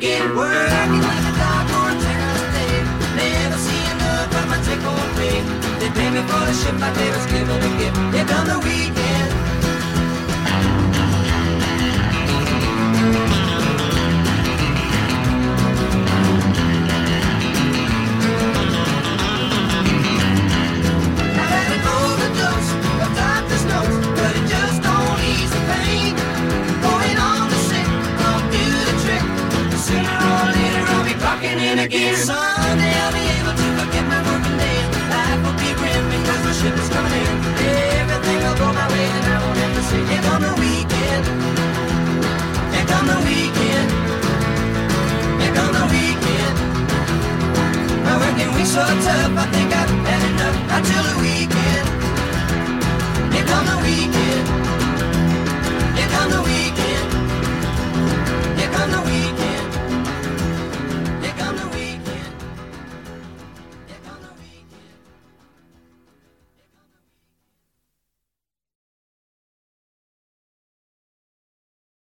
clocking 0.00 0.12
in 0.12 0.30
again, 0.30 0.36
working 0.36 1.00
like 1.00 1.24
a 1.24 1.38
dog 1.38 1.70
or 1.70 1.90
a 1.90 2.00
terrorist 2.00 2.46
day. 2.54 2.84
Never 3.16 3.56
see 3.56 3.92
enough 3.92 4.34
of 4.34 4.48
my 4.48 4.56
home 4.56 5.14
pay. 5.16 5.40
They 5.78 5.90
pay 5.90 6.10
me 6.10 6.20
for 6.22 6.44
the 6.46 6.52
ship 6.52 6.74
my 6.78 6.92
neighbors 6.94 7.26
giving 7.26 7.48
a 7.48 7.78
gift. 7.78 8.14
Here 8.14 8.24
come 8.24 8.46
the 8.46 8.58
weekend. 8.60 8.99
again. 31.90 32.14
Someday 32.14 32.94
I'll 33.02 33.12
be 33.12 33.24
able 33.38 33.54
to 33.54 33.66
forget 33.78 34.04
my 34.06 34.20
broken 34.22 34.54
day. 34.58 34.78
Life 35.10 35.40
will 35.42 35.58
be 35.58 35.70
grim 35.74 36.04
because 36.14 36.40
my 36.46 36.52
ship 36.54 36.74
is 36.78 36.88
coming 36.88 37.12
in. 37.12 37.36
Everything 37.98 38.38
will 38.46 38.58
go 38.62 38.68
my 38.72 38.86
way 38.94 39.06
and 39.10 39.26
I 39.26 39.36
won't 39.42 39.58
ever 39.58 39.82
to 39.90 39.96
here 40.10 40.22
come 40.22 40.42
the 40.46 40.54
weekend. 40.62 41.24
Here 42.74 42.86
come 42.90 43.06
the 43.10 43.18
weekend. 43.26 43.88
Here 45.42 45.54
come 45.58 45.72
the 45.78 45.84
weekend. 45.90 46.56
My 48.06 48.14
working 48.22 48.50
week's 48.54 48.70
so 48.70 48.82
tough, 48.86 49.34
I 49.34 49.46
think 49.50 49.70
I've 49.74 49.90
had 50.06 50.22
enough 50.30 50.58
until 50.78 51.02
the 51.10 51.16
weekend. 51.26 51.86
Here 53.34 53.46
come 53.50 53.66
the 53.66 53.78
weekend. 53.82 54.46
Here 55.98 56.10
come 56.14 56.30
the 56.36 56.42
weekend. 56.46 57.08
Here 58.58 58.70
come 58.74 58.90
the 58.94 59.02
weekend. 59.10 59.29